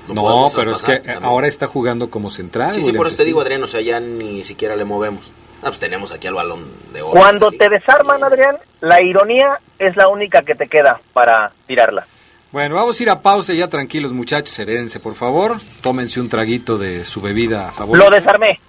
No, 0.07 0.21
podemos 0.21 0.53
pero 0.55 0.71
es 0.73 0.83
que 0.83 0.97
también. 0.97 1.23
ahora 1.23 1.47
está 1.47 1.65
jugando 1.67 2.09
como 2.11 2.29
central. 2.29 2.73
Sí, 2.73 2.83
sí, 2.83 2.93
por 2.93 3.07
eso 3.07 3.17
te 3.17 3.25
digo, 3.25 3.41
Adrián, 3.41 3.63
o 3.63 3.67
sea, 3.67 3.81
ya 3.81 3.99
ni 3.99 4.43
siquiera 4.43 4.75
le 4.75 4.85
movemos. 4.85 5.31
Ah, 5.65 5.69
pues 5.69 5.79
tenemos 5.79 6.11
aquí 6.11 6.27
al 6.27 6.35
balón 6.35 6.63
de 6.93 7.01
oro. 7.01 7.19
Cuando 7.19 7.49
te 7.49 7.67
desarman, 7.69 8.23
Adrián, 8.23 8.55
la 8.81 9.01
ironía 9.01 9.57
es 9.79 9.95
la 9.97 10.07
única 10.09 10.43
que 10.43 10.53
te 10.53 10.67
queda 10.67 11.01
para 11.11 11.51
tirarla. 11.65 12.05
Bueno, 12.51 12.75
vamos 12.75 12.99
a 12.99 13.03
ir 13.03 13.09
a 13.09 13.19
pausa 13.19 13.51
ya 13.51 13.67
tranquilos 13.67 14.11
muchachos, 14.11 14.59
herédense 14.59 14.99
por 14.99 15.15
favor, 15.15 15.57
tómense 15.81 16.21
un 16.21 16.29
traguito 16.29 16.77
de 16.77 17.03
su 17.03 17.19
bebida 17.19 17.71
favorita. 17.71 18.07
Lo 18.07 18.15
desarmé. 18.15 18.59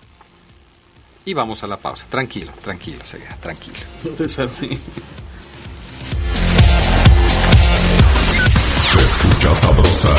Y 1.27 1.35
vamos 1.35 1.63
a 1.63 1.67
la 1.67 1.77
pausa, 1.77 2.07
tranquilo, 2.09 2.51
tranquilo, 2.63 3.05
Ceguera, 3.05 3.37
tranquilo. 3.43 3.77
Lo 4.05 4.13
desarmé. 4.13 4.79
Se 8.85 9.01
escucha 9.01 9.55
sabrosa, 9.55 10.17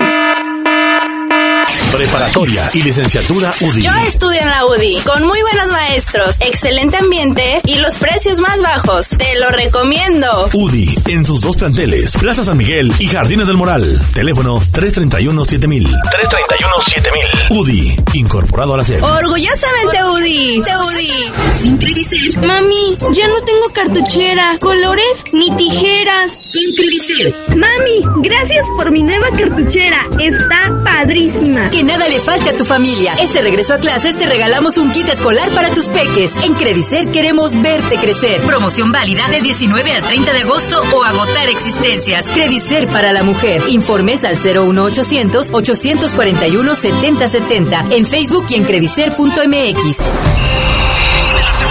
Preparatoria 1.92 2.70
y 2.72 2.82
licenciatura 2.82 3.52
UDI. 3.60 3.82
Yo 3.82 3.92
estudio 4.06 4.40
en 4.40 4.48
la 4.48 4.64
UDI, 4.64 5.00
con 5.04 5.26
muy 5.26 5.42
buenos 5.42 5.66
maestros, 5.66 6.36
excelente 6.40 6.96
ambiente 6.96 7.60
y 7.66 7.76
los 7.76 7.98
precios 7.98 8.40
más 8.40 8.62
bajos. 8.62 9.10
Te 9.10 9.38
lo 9.38 9.50
recomiendo. 9.50 10.48
UDI 10.54 10.98
en 11.08 11.26
sus 11.26 11.42
dos 11.42 11.54
planteles, 11.56 12.16
Plaza 12.16 12.44
San 12.44 12.56
Miguel 12.56 12.92
y 12.98 13.08
Jardines 13.08 13.46
del 13.46 13.58
Moral. 13.58 14.00
Teléfono 14.14 14.58
331-7000. 14.72 15.86
331-7000. 15.90 17.50
UDI, 17.50 17.96
incorporado 18.14 18.72
a 18.72 18.78
la 18.78 18.84
SEP. 18.84 19.02
Orgullosamente 19.02 20.04
UDI. 20.12 20.62
Te 20.64 20.76
UDI. 20.76 21.32
Sin 21.60 21.76
Credicer. 21.76 22.46
Mami, 22.46 22.96
ya 23.12 23.28
no 23.28 23.40
tengo 23.42 23.68
cartuchera, 23.74 24.56
colores 24.60 25.24
ni 25.34 25.54
tijeras. 25.56 26.40
Credicer. 26.50 27.34
Mami, 27.50 28.26
gracias 28.26 28.66
por 28.78 28.90
mi 28.90 29.02
nueva 29.02 29.28
cartuchera. 29.36 30.06
Está 30.18 30.72
padrísima. 30.82 31.70
Nada 31.82 32.08
le 32.08 32.20
falte 32.20 32.50
a 32.50 32.56
tu 32.56 32.64
familia. 32.64 33.14
Este 33.18 33.42
regreso 33.42 33.74
a 33.74 33.78
clases 33.78 34.16
te 34.16 34.26
regalamos 34.26 34.78
un 34.78 34.92
kit 34.92 35.08
escolar 35.08 35.50
para 35.50 35.70
tus 35.70 35.88
peques. 35.88 36.30
En 36.44 36.54
Credicer 36.54 37.10
queremos 37.10 37.60
verte 37.60 37.98
crecer. 37.98 38.40
Promoción 38.42 38.92
válida 38.92 39.26
del 39.28 39.42
19 39.42 39.92
al 39.92 40.02
30 40.02 40.32
de 40.32 40.40
agosto 40.42 40.80
o 40.94 41.04
agotar 41.04 41.48
existencias. 41.48 42.24
Credicer 42.34 42.86
para 42.88 43.12
la 43.12 43.22
mujer. 43.22 43.62
Informes 43.68 44.24
al 44.24 44.36
01800 44.36 45.50
841 45.52 46.74
7070 46.74 47.86
en 47.90 48.06
Facebook 48.06 48.46
y 48.48 48.54
en 48.54 48.64
credicer.mx. 48.64 49.96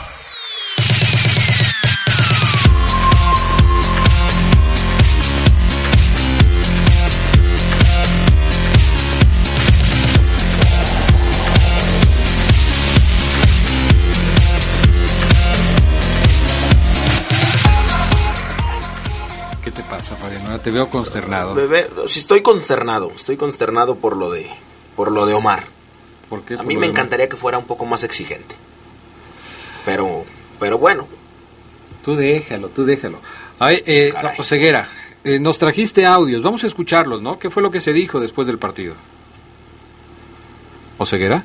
Pasa, 20.04 20.16
Fabián? 20.16 20.42
Ahora 20.42 20.58
te 20.58 20.70
veo 20.70 20.90
consternado. 20.90 21.54
Bebé, 21.54 21.88
si 22.06 22.20
estoy 22.20 22.42
consternado, 22.42 23.10
estoy 23.14 23.36
consternado 23.36 23.96
por 23.96 24.16
lo 24.16 24.30
de 24.30 24.50
por 24.96 25.10
lo 25.10 25.24
de 25.26 25.34
Omar. 25.34 25.64
¿Por 26.28 26.42
qué? 26.42 26.54
A 26.54 26.62
mí 26.62 26.76
me 26.76 26.86
encantaría 26.86 27.28
que 27.28 27.36
fuera 27.36 27.58
un 27.58 27.64
poco 27.64 27.86
más 27.86 28.04
exigente. 28.04 28.54
Pero 29.84 30.24
pero 30.60 30.78
bueno, 30.78 31.06
Tú 32.04 32.16
déjalo, 32.16 32.68
tú 32.68 32.84
déjalo. 32.84 33.18
Ay, 33.58 33.82
eh, 33.86 34.12
no, 34.36 34.44
Ceguera, 34.44 34.86
eh, 35.24 35.38
nos 35.38 35.58
trajiste 35.58 36.04
audios, 36.04 36.42
vamos 36.42 36.62
a 36.62 36.66
escucharlos, 36.66 37.22
¿no? 37.22 37.38
¿Qué 37.38 37.48
fue 37.48 37.62
lo 37.62 37.70
que 37.70 37.80
se 37.80 37.94
dijo 37.94 38.20
después 38.20 38.46
del 38.46 38.58
partido? 38.58 38.94
¿O 40.98 41.06
Ceguera? 41.06 41.42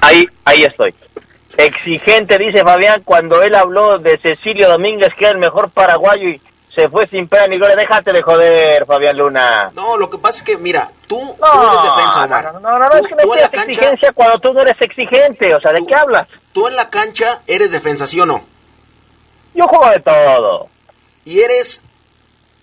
Ahí, 0.00 0.26
ahí 0.44 0.64
estoy. 0.64 0.92
Exigente, 1.56 2.38
dice 2.38 2.62
Fabián, 2.62 3.02
cuando 3.04 3.42
él 3.42 3.54
habló 3.54 3.98
de 3.98 4.18
Cecilio 4.18 4.68
Domínguez, 4.68 5.08
que 5.18 5.24
era 5.24 5.32
el 5.32 5.38
mejor 5.38 5.70
paraguayo 5.70 6.28
y 6.28 6.40
se 6.74 6.88
fue 6.90 7.06
sin 7.08 7.26
pena 7.28 7.46
ni 7.46 7.56
gloria. 7.56 7.76
Déjate 7.76 8.12
de 8.12 8.20
joder, 8.22 8.84
Fabián 8.84 9.16
Luna. 9.16 9.70
No, 9.74 9.96
lo 9.96 10.10
que 10.10 10.18
pasa 10.18 10.38
es 10.38 10.42
que, 10.42 10.58
mira, 10.58 10.90
tú, 11.06 11.18
No, 11.18 11.50
tú 11.50 11.68
eres 11.68 11.82
defensa, 11.82 12.24
Omar. 12.24 12.44
no, 12.54 12.60
no, 12.60 12.78
no, 12.78 12.78
no, 12.78 12.90
Tú- 12.90 12.96
es 12.98 13.06
que 13.06 13.14
la 13.14 13.22
pides 13.22 13.50
cancha- 13.50 13.62
exigencia 13.72 14.12
cuando 14.12 14.38
tú 14.38 14.52
no 14.52 14.60
eres 14.60 14.76
exigente. 14.80 15.54
O 15.54 15.60
sea, 15.60 15.72
¿de 15.72 15.86
qué 15.86 15.94
hablas? 15.94 16.28
Tú 16.52 16.68
en 16.68 16.76
la 16.76 16.90
cancha 16.90 17.40
eres 17.46 17.72
defensa, 17.72 18.06
¿sí 18.06 18.20
o 18.20 18.26
no? 18.26 18.44
Yo 19.54 19.64
juego 19.68 19.88
de 19.90 20.00
todo. 20.00 20.68
Y 21.24 21.40
eres 21.40 21.82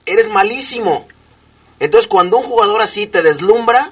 eres 0.05 0.29
malísimo. 0.29 1.07
Entonces, 1.79 2.07
cuando 2.07 2.37
un 2.37 2.43
jugador 2.43 2.81
así 2.81 3.07
te 3.07 3.21
deslumbra, 3.23 3.91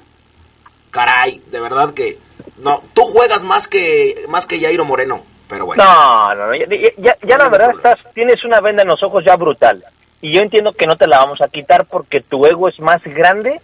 caray, 0.90 1.42
de 1.46 1.58
verdad 1.60 1.92
que 1.94 2.18
no, 2.58 2.82
tú 2.94 3.02
juegas 3.02 3.44
más 3.44 3.66
que 3.68 4.24
más 4.28 4.46
que 4.46 4.60
Jairo 4.60 4.84
Moreno, 4.84 5.22
pero 5.48 5.66
bueno. 5.66 5.82
No, 5.82 6.34
no, 6.34 6.46
no, 6.48 6.54
ya, 6.54 6.66
ya- 6.68 6.92
ya- 6.98 7.18
ya 7.26 7.38
la 7.38 7.48
verdad 7.48 7.70
estás, 7.76 7.98
tienes 8.14 8.44
una 8.44 8.60
venda 8.60 8.82
en 8.82 8.88
los 8.88 9.02
ojos 9.02 9.24
ya 9.24 9.36
brutal. 9.36 9.84
Y 10.20 10.34
yo 10.34 10.40
entiendo 10.40 10.72
que 10.72 10.86
no 10.86 10.96
te 10.96 11.06
la 11.08 11.18
vamos 11.18 11.40
a 11.40 11.48
quitar 11.48 11.86
porque 11.86 12.20
tu 12.20 12.46
ego 12.46 12.68
es 12.68 12.78
más 12.78 13.02
grande, 13.04 13.60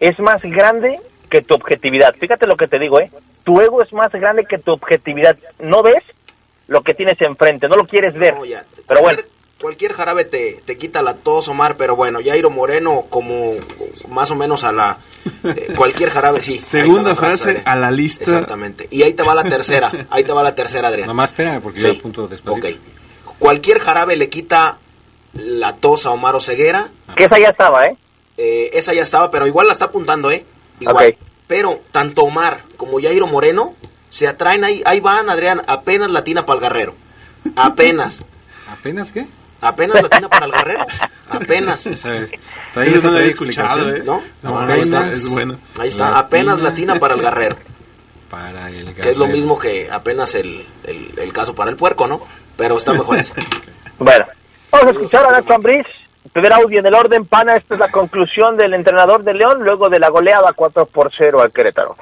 es 0.00 0.18
más 0.20 0.40
grande 0.42 1.00
que 1.28 1.42
tu 1.42 1.54
objetividad. 1.54 2.14
Fíjate 2.14 2.46
lo 2.46 2.56
que 2.56 2.68
te 2.68 2.78
digo, 2.78 3.00
¿eh? 3.00 3.10
tu 3.44 3.60
ego 3.60 3.82
es 3.82 3.92
más 3.92 4.12
grande 4.12 4.44
que 4.44 4.58
tu 4.58 4.72
objetividad. 4.72 5.36
No 5.58 5.82
ves 5.82 6.04
lo 6.68 6.82
que 6.82 6.94
tienes 6.94 7.20
enfrente, 7.20 7.68
no 7.68 7.74
lo 7.76 7.86
quieres 7.86 8.14
ver. 8.14 8.34
Pero 8.86 9.00
bueno. 9.02 9.22
Cualquier 9.62 9.92
jarabe 9.94 10.24
te, 10.24 10.60
te 10.64 10.76
quita 10.76 11.00
la 11.02 11.14
tos, 11.14 11.46
Omar, 11.48 11.76
pero 11.76 11.94
bueno, 11.96 12.18
Jairo 12.22 12.50
Moreno, 12.50 13.06
como 13.08 13.52
más 14.08 14.30
o 14.30 14.34
menos 14.34 14.64
a 14.64 14.72
la. 14.72 14.98
eh, 15.44 15.72
cualquier 15.76 16.10
jarabe, 16.10 16.40
sí. 16.40 16.58
Segunda 16.58 17.14
frase 17.16 17.50
Adrián. 17.50 17.62
a 17.68 17.76
la 17.76 17.90
lista. 17.92 18.24
Exactamente. 18.24 18.88
Y 18.90 19.02
ahí 19.04 19.12
te 19.14 19.22
va 19.22 19.34
la 19.36 19.44
tercera. 19.44 19.90
Ahí 20.10 20.24
te 20.24 20.32
va 20.32 20.42
la 20.42 20.54
tercera, 20.56 20.88
Adrián. 20.88 21.06
Nomás 21.06 21.30
espérame 21.30 21.62
porque 21.62 21.80
Sí. 21.80 21.86
yo 21.86 21.92
apunto 21.92 22.26
despacito. 22.26 22.68
Ok. 22.68 22.74
Cualquier 23.38 23.78
jarabe 23.78 24.16
le 24.16 24.28
quita 24.28 24.78
la 25.34 25.76
tos 25.76 26.06
a 26.06 26.10
Omar 26.10 26.40
Ceguera. 26.42 26.88
Que 27.16 27.24
esa 27.24 27.38
ya 27.38 27.50
estaba, 27.50 27.86
¿eh? 27.86 27.96
esa 28.36 28.92
ya 28.94 29.02
estaba, 29.02 29.30
pero 29.30 29.46
igual 29.46 29.68
la 29.68 29.72
está 29.72 29.84
apuntando, 29.86 30.30
¿eh? 30.32 30.44
Igual. 30.80 31.16
Pero 31.46 31.80
tanto 31.92 32.22
Omar 32.22 32.62
como 32.76 33.00
Jairo 33.00 33.28
Moreno 33.28 33.74
se 34.10 34.26
atraen 34.26 34.64
ahí. 34.64 34.82
Ahí 34.84 34.98
van, 34.98 35.30
Adrián, 35.30 35.62
apenas 35.68 36.10
latina 36.10 36.44
para 36.44 36.56
el 36.58 36.62
guerrero. 36.64 36.94
Apenas. 37.54 38.22
¿Apenas 38.72 39.12
qué? 39.12 39.26
Apenas 39.62 40.02
latina 40.02 40.28
para 40.28 40.46
el 40.46 40.52
guerrero. 40.52 40.84
Apenas. 41.30 41.86
Esa 41.86 42.16
es- 42.16 42.32
Esa 42.32 42.40
trae 42.74 42.90
no 43.12 43.18
escuchado, 43.20 43.88
¿eh? 43.94 44.02
¿No? 44.04 44.20
No, 44.42 44.58
ahí 44.58 44.80
está. 44.80 45.08
es 45.08 45.26
bueno. 45.28 45.56
Ahí 45.78 45.88
está. 45.88 46.18
Apenas 46.18 46.60
latina 46.60 46.98
para 46.98 47.14
el 47.14 47.20
guerrero. 47.22 47.56
Para 48.30 48.68
el 48.70 48.94
Que 48.94 49.10
es 49.10 49.16
lo 49.16 49.24
guerrero. 49.24 49.26
mismo 49.28 49.58
que 49.58 49.88
apenas 49.90 50.34
el, 50.34 50.64
el, 50.84 51.12
el 51.18 51.32
caso 51.32 51.54
para 51.54 51.70
el 51.70 51.76
puerco, 51.76 52.06
¿no? 52.06 52.20
Pero 52.56 52.76
está 52.76 52.92
mejor 52.92 53.18
ese. 53.18 53.34
Bueno, 53.98 54.24
vamos 54.72 54.88
a 54.88 54.90
escuchar 54.90 55.26
a 55.26 55.30
Nacho 55.30 55.54
Ambriz. 55.54 55.86
Primer 56.32 56.52
audio 56.54 56.80
en 56.80 56.86
el 56.86 56.94
orden, 56.94 57.24
pana. 57.24 57.54
Esta 57.56 57.74
es 57.74 57.80
la 57.80 57.88
conclusión 57.88 58.56
del 58.56 58.74
entrenador 58.74 59.22
de 59.22 59.32
León 59.34 59.62
luego 59.62 59.88
de 59.88 60.00
la 60.00 60.08
goleada 60.08 60.52
4 60.56 60.86
por 60.86 61.10
0 61.16 61.40
al 61.40 61.52
Querétaro. 61.52 61.94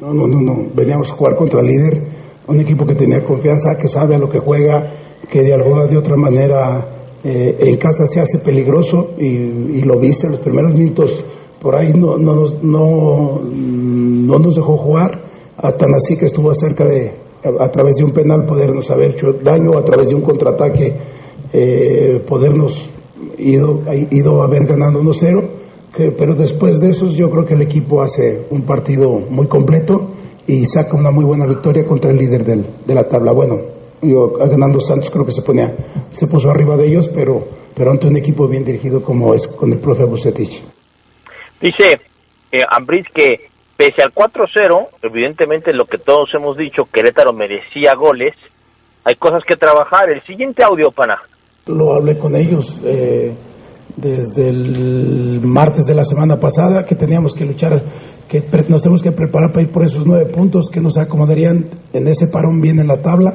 No, 0.00 0.14
no, 0.14 0.26
no, 0.26 0.40
no. 0.40 0.70
Veníamos 0.72 1.10
a 1.10 1.14
jugar 1.14 1.36
contra 1.36 1.60
el 1.60 1.66
líder, 1.66 2.00
un 2.46 2.58
equipo 2.60 2.86
que 2.86 2.94
tenía 2.94 3.22
confianza, 3.22 3.76
que 3.78 3.86
sabe 3.88 4.14
a 4.14 4.18
lo 4.18 4.30
que 4.30 4.38
juega, 4.38 4.86
que 5.30 5.42
de 5.42 5.52
alguna 5.52 5.84
de 5.84 5.98
otra 5.98 6.16
manera 6.16 6.86
eh, 7.24 7.56
en 7.60 7.76
casa 7.76 8.06
se 8.06 8.20
hace 8.20 8.38
peligroso 8.38 9.12
y, 9.18 9.24
y 9.26 9.82
lo 9.82 9.98
viste 9.98 10.28
los 10.28 10.38
primeros 10.40 10.72
minutos. 10.74 11.24
Por 11.60 11.76
ahí 11.76 11.92
no, 11.92 12.16
no, 12.18 12.34
nos, 12.34 12.62
no, 12.62 13.40
no 13.44 14.38
nos 14.38 14.56
dejó 14.56 14.76
jugar, 14.76 15.20
a 15.56 15.70
tan 15.72 15.94
así 15.94 16.16
que 16.16 16.26
estuvo 16.26 16.52
cerca 16.54 16.84
de, 16.84 17.12
a, 17.60 17.70
través 17.70 17.96
de 17.96 18.04
un 18.04 18.12
penal, 18.12 18.44
podernos 18.46 18.90
haber 18.90 19.12
hecho 19.12 19.32
daño, 19.32 19.78
a 19.78 19.84
través 19.84 20.08
de 20.08 20.16
un 20.16 20.22
contraataque, 20.22 20.92
eh, 21.52 22.20
podernos 22.26 22.90
ido, 23.38 23.80
ido 24.10 24.42
a 24.42 24.46
ver 24.48 24.66
ganando 24.66 25.00
1-0 25.00 25.42
que- 25.94 26.10
pero 26.12 26.34
después 26.34 26.80
de 26.80 26.88
eso 26.88 27.08
yo 27.08 27.30
creo 27.30 27.44
que 27.44 27.54
el 27.54 27.62
equipo 27.62 28.00
hace 28.02 28.46
un 28.50 28.62
partido 28.62 29.20
muy 29.30 29.46
completo 29.46 30.08
y 30.46 30.64
saca 30.64 30.96
una 30.96 31.10
muy 31.10 31.24
buena 31.24 31.46
victoria 31.46 31.84
contra 31.86 32.10
el 32.10 32.16
líder 32.18 32.44
del- 32.44 32.64
de 32.86 32.94
la 32.94 33.06
tabla. 33.06 33.32
Bueno, 33.32 33.58
yo, 34.02 34.32
ganando 34.32 34.80
Santos 34.80 35.10
creo 35.10 35.24
que 35.24 35.32
se 35.32 35.42
ponía, 35.42 35.74
se 36.10 36.26
puso 36.26 36.50
arriba 36.50 36.76
de 36.76 36.86
ellos, 36.86 37.08
pero, 37.08 37.44
pero 37.74 37.90
ante 37.90 38.06
un 38.06 38.16
equipo 38.16 38.48
bien 38.48 38.64
dirigido 38.64 39.02
como 39.02 39.34
es 39.34 39.46
con 39.46 39.72
el 39.72 39.78
profe 39.78 40.04
Bucetich. 40.04 40.62
Dice 41.60 42.00
eh, 42.50 42.64
Ambriz 42.68 43.06
que 43.14 43.48
pese 43.76 44.02
al 44.02 44.12
4-0, 44.12 44.88
evidentemente 45.02 45.72
lo 45.72 45.86
que 45.86 45.98
todos 45.98 46.28
hemos 46.34 46.56
dicho, 46.56 46.84
Querétaro 46.92 47.32
merecía 47.32 47.94
goles, 47.94 48.34
hay 49.04 49.14
cosas 49.16 49.42
que 49.46 49.56
trabajar. 49.56 50.10
El 50.10 50.22
siguiente 50.22 50.62
audio, 50.62 50.90
pana. 50.90 51.18
Lo 51.66 51.94
hablé 51.94 52.18
con 52.18 52.34
ellos 52.34 52.80
eh, 52.84 53.32
desde 53.96 54.48
el 54.48 55.40
martes 55.42 55.86
de 55.86 55.94
la 55.94 56.04
semana 56.04 56.38
pasada, 56.38 56.84
que 56.84 56.94
teníamos 56.94 57.34
que 57.34 57.44
luchar, 57.44 57.82
que 58.28 58.42
nos 58.68 58.82
tenemos 58.82 59.02
que 59.02 59.12
preparar 59.12 59.50
para 59.52 59.62
ir 59.62 59.70
por 59.70 59.84
esos 59.84 60.06
nueve 60.06 60.26
puntos 60.26 60.70
que 60.70 60.80
nos 60.80 60.98
acomodarían 60.98 61.66
en 61.92 62.08
ese 62.08 62.26
parón 62.28 62.60
bien 62.60 62.78
en 62.78 62.88
la 62.88 63.00
tabla. 63.00 63.34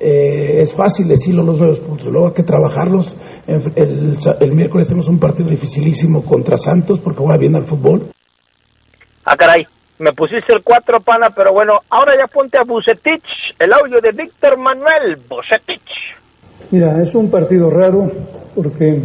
Eh, 0.00 0.58
es 0.62 0.72
fácil 0.74 1.06
decirlo 1.06 1.42
los 1.44 1.58
nueve 1.58 1.76
puntos, 1.76 2.06
luego 2.08 2.28
hay 2.28 2.32
que 2.34 2.42
trabajarlos. 2.42 3.16
El, 3.46 3.60
el 3.76 4.18
sa- 4.18 4.36
el 4.40 4.52
miércoles 4.52 4.88
tenemos 4.88 5.08
un 5.08 5.18
partido 5.18 5.48
dificilísimo 5.48 6.22
contra 6.24 6.56
Santos 6.56 6.98
porque 6.98 7.22
va 7.22 7.36
bien 7.36 7.54
al 7.54 7.64
fútbol. 7.64 8.06
Ah, 9.24 9.36
caray, 9.36 9.64
me 10.00 10.12
pusiste 10.12 10.52
el 10.52 10.62
4, 10.64 10.98
pana, 11.00 11.28
pero 11.34 11.52
bueno, 11.52 11.74
ahora 11.90 12.14
ya 12.18 12.26
ponte 12.26 12.58
a 12.58 12.64
Bucetich, 12.64 13.22
el 13.58 13.72
audio 13.72 14.00
de 14.00 14.10
Víctor 14.12 14.58
Manuel 14.58 15.16
Bucetich. 15.28 15.88
Mira, 16.72 17.00
es 17.00 17.14
un 17.14 17.30
partido 17.30 17.70
raro 17.70 18.10
porque 18.54 19.00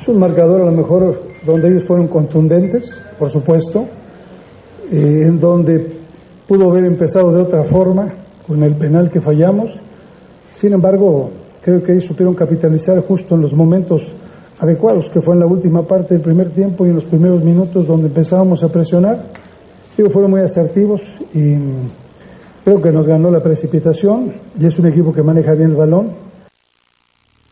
es 0.00 0.08
un 0.08 0.18
marcador 0.18 0.62
a 0.62 0.66
lo 0.66 0.72
mejor 0.72 1.22
donde 1.44 1.68
ellos 1.68 1.84
fueron 1.84 2.08
contundentes, 2.08 3.02
por 3.18 3.28
supuesto, 3.30 3.86
eh, 4.90 5.22
en 5.26 5.38
donde 5.38 5.98
pudo 6.46 6.70
haber 6.70 6.84
empezado 6.86 7.30
de 7.32 7.42
otra 7.42 7.64
forma 7.64 8.14
con 8.46 8.62
el 8.62 8.74
penal 8.76 9.10
que 9.10 9.20
fallamos. 9.20 9.78
Sin 10.58 10.72
embargo, 10.72 11.30
creo 11.62 11.80
que 11.84 11.92
ellos 11.92 12.06
supieron 12.06 12.34
capitalizar 12.34 13.00
justo 13.06 13.36
en 13.36 13.42
los 13.42 13.52
momentos 13.52 14.10
adecuados, 14.58 15.08
que 15.08 15.20
fue 15.20 15.34
en 15.34 15.40
la 15.40 15.46
última 15.46 15.86
parte 15.86 16.14
del 16.14 16.22
primer 16.24 16.50
tiempo 16.50 16.84
y 16.84 16.88
en 16.88 16.96
los 16.96 17.04
primeros 17.04 17.44
minutos 17.44 17.86
donde 17.86 18.08
empezábamos 18.08 18.64
a 18.64 18.68
presionar. 18.68 19.22
Digo, 19.96 20.10
fueron 20.10 20.32
muy 20.32 20.40
asertivos 20.40 21.00
y 21.32 21.54
creo 22.64 22.82
que 22.82 22.90
nos 22.90 23.06
ganó 23.06 23.30
la 23.30 23.40
precipitación 23.40 24.34
y 24.58 24.66
es 24.66 24.76
un 24.80 24.88
equipo 24.88 25.14
que 25.14 25.22
maneja 25.22 25.52
bien 25.52 25.70
el 25.70 25.76
balón. 25.76 26.16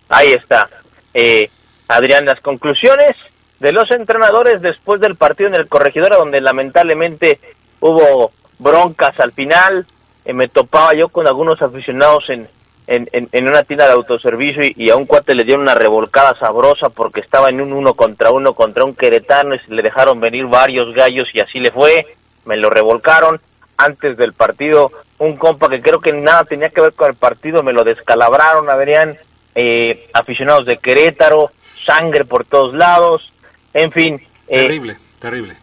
Ahí 0.09 0.33
está. 0.33 0.69
Eh, 1.15 1.49
Adrián, 1.87 2.25
las 2.25 2.41
conclusiones 2.41 3.13
de 3.61 3.71
los 3.71 3.89
entrenadores 3.93 4.61
después 4.61 5.01
del 5.01 5.15
partido 5.15 5.51
en 5.51 5.55
el 5.55 5.69
Corregidora, 5.69 6.17
donde 6.17 6.41
lamentablemente 6.41 7.39
hubo 7.79 8.33
broncas 8.59 9.15
al 9.21 9.31
final. 9.31 9.87
Eh, 10.25 10.33
me 10.33 10.49
topaba 10.49 10.91
yo 10.99 11.09
con 11.09 11.29
algunos 11.29 11.63
aficionados 11.63 12.25
en, 12.31 12.49
en, 12.87 13.09
en- 13.12 13.28
en 13.32 13.49
una 13.49 13.62
tienda 13.64 13.87
de 13.87 13.93
autoservicio 13.93 14.62
y, 14.64 14.74
y 14.76 14.91
a 14.91 14.97
un 14.97 15.07
cuate 15.07 15.34
le 15.34 15.45
dieron 15.45 15.62
una 15.62 15.74
revolcada 15.74 16.39
sabrosa 16.39 16.89
porque 16.91 17.20
estaba 17.20 17.49
en 17.49 17.61
un 17.61 17.72
uno 17.72 17.95
contra 17.95 18.30
uno 18.30 18.55
contra 18.55 18.84
un 18.84 18.95
queretano 18.95 19.55
y 19.55 19.59
se 19.61 19.72
le 19.74 19.82
dejaron 19.82 20.20
venir 20.20 20.47
varios 20.47 20.93
gallos 20.95 21.28
y 21.32 21.41
así 21.41 21.59
le 21.61 21.70
fue. 21.70 22.07
Me 22.45 22.57
lo 22.57 22.70
revolcaron. 22.70 23.41
Antes 23.78 24.16
del 24.16 24.32
partido, 24.32 24.91
un 25.18 25.37
compa 25.37 25.68
que 25.68 25.82
creo 25.82 26.01
que 26.01 26.12
nada 26.12 26.45
tenía 26.45 26.70
que 26.70 26.80
ver 26.80 26.95
con 26.95 27.09
el 27.11 27.14
partido, 27.16 27.62
me 27.62 27.72
lo 27.74 27.84
descalabraron, 27.84 28.70
Adrián. 28.70 29.18
Eh, 29.55 30.09
aficionados 30.12 30.64
de 30.66 30.78
Querétaro, 30.78 31.51
sangre 31.84 32.24
por 32.24 32.45
todos 32.45 32.74
lados, 32.74 33.32
en 33.74 33.91
fin. 33.93 34.14
eh, 34.49 34.61
Terrible, 34.62 34.97
terrible. 35.18 35.57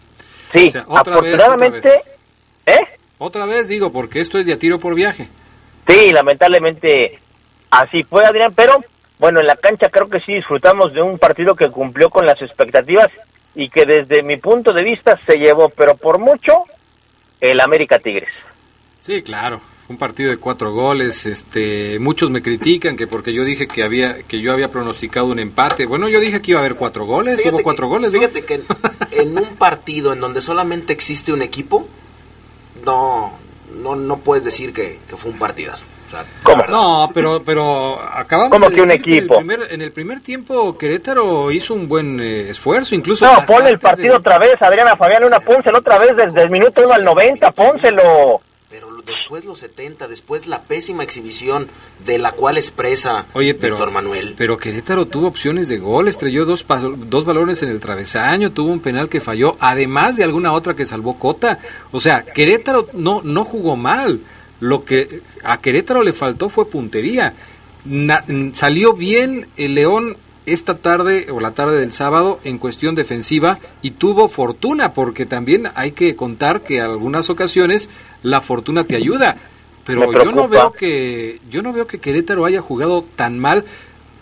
Sí, 0.53 0.67
O 0.67 0.71
sea, 0.71 0.86
otra 0.88 1.21
vez, 1.21 1.34
afortunadamente, 1.36 1.78
otra 1.89 1.91
vez. 2.65 2.80
¿eh? 2.82 2.88
Otra 3.17 3.45
vez 3.45 3.67
digo, 3.67 3.91
porque 3.91 4.19
esto 4.21 4.38
es 4.39 4.45
de 4.45 4.53
a 4.53 4.59
tiro 4.59 4.80
por 4.80 4.93
viaje. 4.95 5.28
Sí, 5.88 6.12
lamentablemente 6.12 7.20
así 7.72 8.04
fue, 8.04 8.26
Adrián, 8.26 8.54
pero 8.56 8.84
bueno, 9.20 9.40
en 9.40 9.48
la 9.48 9.56
cancha 9.56 9.90
creo 9.90 10.10
que 10.10 10.20
sí 10.22 10.34
disfrutamos 10.34 10.94
de 10.94 11.02
un 11.02 11.18
partido 11.18 11.56
que 11.56 11.70
cumplió 11.70 12.10
con 12.10 12.26
las 12.26 12.42
expectativas 12.42 13.10
y 13.56 13.70
que 13.70 13.86
desde 13.86 14.24
mi 14.24 14.38
punto 14.38 14.74
de 14.74 14.84
vista 14.84 15.20
se 15.26 15.38
llevó, 15.38 15.70
pero 15.70 15.96
por 15.96 16.20
mucho, 16.20 16.64
el 17.40 17.60
América 17.62 18.00
Tigres. 18.00 18.30
Sí, 19.00 19.22
claro. 19.22 19.62
Un 19.90 19.98
partido 19.98 20.30
de 20.32 20.38
cuatro 20.38 20.72
goles. 20.72 21.26
Este, 21.26 22.00
muchos 22.00 22.32
me 22.32 22.42
critican 22.42 22.96
que 22.96 23.06
porque 23.06 23.34
yo 23.34 23.44
dije 23.44 23.68
que 23.68 23.84
había, 23.84 24.24
que 24.24 24.40
yo 24.42 24.54
había 24.54 24.70
pronosticado 24.70 25.26
un 25.28 25.40
empate. 25.40 25.86
Bueno, 25.86 26.08
yo 26.08 26.22
dije 26.22 26.42
que 26.42 26.52
iba 26.52 26.62
a 26.62 26.64
haber 26.64 26.76
cuatro 26.78 27.06
goles. 27.06 27.36
Fíjate 27.36 27.50
Hubo 27.52 27.58
que- 27.58 27.64
cuatro 27.66 27.88
goles. 27.90 28.12
¿no? 28.14 28.18
Fíjate 28.20 28.44
que 28.44 28.54
en, 28.56 28.64
en 29.12 29.38
un 29.38 29.56
partido 29.58 30.14
en 30.14 30.22
donde 30.22 30.42
solamente 30.42 30.94
existe 30.94 31.34
un 31.34 31.42
equipo, 31.42 31.86
no, 32.86 33.38
no, 33.82 33.95
no 33.95 34.18
puedes 34.18 34.43
decir 34.43 34.74
que, 34.74 34.99
que 35.09 35.18
fue 35.18 35.32
un 35.32 35.39
partidazo. 35.39 35.86
O 36.07 36.09
sea, 36.16 36.26
verdad. 36.55 36.68
No, 36.70 37.09
pero, 37.14 37.41
pero 37.43 37.99
acabamos 38.14 38.51
¿Cómo 38.51 38.70
de 38.70 38.76
que 38.76 38.82
un 38.82 38.91
equipo? 38.91 39.36
En 39.36 39.41
el, 39.41 39.47
primer, 39.57 39.74
en 39.74 39.82
el 39.82 39.91
primer 39.91 40.20
tiempo 40.20 40.78
Querétaro 40.78 41.49
hizo 41.51 41.74
un 41.74 41.88
buen 41.88 42.20
eh, 42.20 42.49
esfuerzo, 42.49 42.93
incluso... 42.93 43.26
No, 43.26 43.43
ponle 43.45 43.70
el 43.70 43.76
de- 43.78 43.80
partido 43.80 44.18
otra 44.18 44.38
vez, 44.38 44.61
Adriana 44.61 44.95
Fabián, 44.95 45.24
una 45.24 45.39
pónselo 45.39 45.80
otra 45.80 45.97
vez 45.97 46.16
desde 46.16 46.43
el 46.43 46.49
minuto 46.51 46.84
1 46.86 46.93
al 46.93 47.03
90, 47.03 47.51
pónselo. 47.51 48.41
Después 49.06 49.43
los 49.45 49.60
70, 49.60 50.08
después 50.08 50.47
la 50.47 50.64
pésima 50.64 51.04
exhibición 51.04 51.68
de 52.06 52.18
la 52.18 52.32
cual 52.32 52.58
expresa 52.58 53.26
Oye, 53.34 53.54
pero, 53.54 53.76
Víctor 53.76 53.91
Manuel. 53.91 54.34
pero 54.38 54.58
Querétaro 54.58 55.06
tuvo 55.08 55.28
opciones 55.28 55.68
de 55.68 55.78
gol, 55.78 56.08
estrelló 56.08 56.45
dos, 56.45 56.66
dos 57.10 57.26
balones 57.26 57.62
en 57.64 57.70
el 57.70 57.80
travesaño, 57.80 58.51
tuvo 58.51 58.72
un 58.72 58.80
penal 58.80 59.10
que 59.10 59.20
falló, 59.22 59.58
además 59.60 60.16
de 60.16 60.24
alguna 60.24 60.54
otra 60.54 60.74
que 60.76 60.86
salvó 60.86 61.20
Cota. 61.20 61.60
O 61.91 61.99
sea, 61.99 62.24
Querétaro 62.24 62.88
no, 62.93 63.22
no 63.24 63.43
jugó 63.43 63.76
mal. 63.76 64.20
Lo 64.60 64.86
que 64.86 65.22
a 65.43 65.60
Querétaro 65.60 66.01
le 66.04 66.14
faltó 66.14 66.49
fue 66.49 66.70
puntería. 66.70 67.34
Na- 67.84 68.24
salió 68.54 68.93
bien 68.93 69.47
el 69.58 69.76
León 69.76 70.16
esta 70.45 70.78
tarde 70.78 71.28
o 71.32 71.39
la 71.39 71.51
tarde 71.51 71.80
del 71.80 71.91
sábado 71.93 72.39
en 72.43 72.58
cuestión 72.58 72.95
defensiva 72.95 73.60
y 73.82 73.91
tuvo 73.91 74.28
fortuna 74.30 74.93
porque 74.93 75.26
también 75.26 75.70
hay 75.76 75.91
que 75.91 76.16
contar 76.18 76.62
que 76.62 76.78
en 76.78 76.84
algunas 76.84 77.30
ocasiones 77.30 77.89
la 78.24 78.41
fortuna 78.41 78.86
te 78.86 78.95
ayuda 78.95 79.38
pero 79.86 80.11
yo 80.13 80.32
no 80.32 80.47
veo 80.47 80.71
que 80.71 81.39
yo 81.49 81.61
no 81.61 81.74
veo 81.74 81.86
que 81.88 81.99
Querétaro 81.99 82.45
haya 82.45 82.61
jugado 82.61 83.03
tan 83.15 83.38
mal 83.39 83.65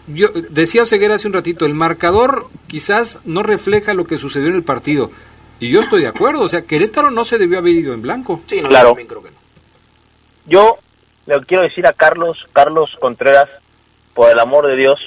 yo 0.08 0.30
decía 0.50 0.86
Ceguera 0.86 1.16
hace 1.16 1.28
un 1.28 1.34
ratito 1.34 1.66
el 1.66 1.74
marcador 1.76 2.48
quizás 2.68 3.20
no 3.26 3.44
refleja 3.44 3.94
lo 3.94 4.06
que 4.06 4.18
sucedió 4.18 4.50
en 4.50 4.56
el 4.56 4.64
partido 4.64 5.12
y 5.60 5.70
yo 5.70 5.80
estoy 5.80 6.02
de 6.02 6.08
acuerdo 6.08 6.42
o 6.42 6.48
sea 6.50 6.64
Querétaro 6.64 7.12
no 7.12 7.24
se 7.26 7.38
debió 7.38 7.60
haber 7.60 7.76
ido 7.76 7.94
en 7.94 8.02
blanco 8.02 8.42
Sí, 8.48 8.62
no, 8.62 8.70
Claro. 8.70 8.90
yo 8.90 8.90
también 8.90 9.08
creo 9.08 9.24
que 9.24 9.30
no. 9.32 9.38
yo 10.48 10.78
le 11.28 11.40
quiero 11.46 11.64
decir 11.64 11.86
a 11.86 11.94
Carlos, 11.94 12.38
Carlos 12.52 12.90
Contreras, 13.00 13.48
por 14.16 14.32
el 14.32 14.40
amor 14.40 14.66
de 14.66 14.76
Dios, 14.76 15.00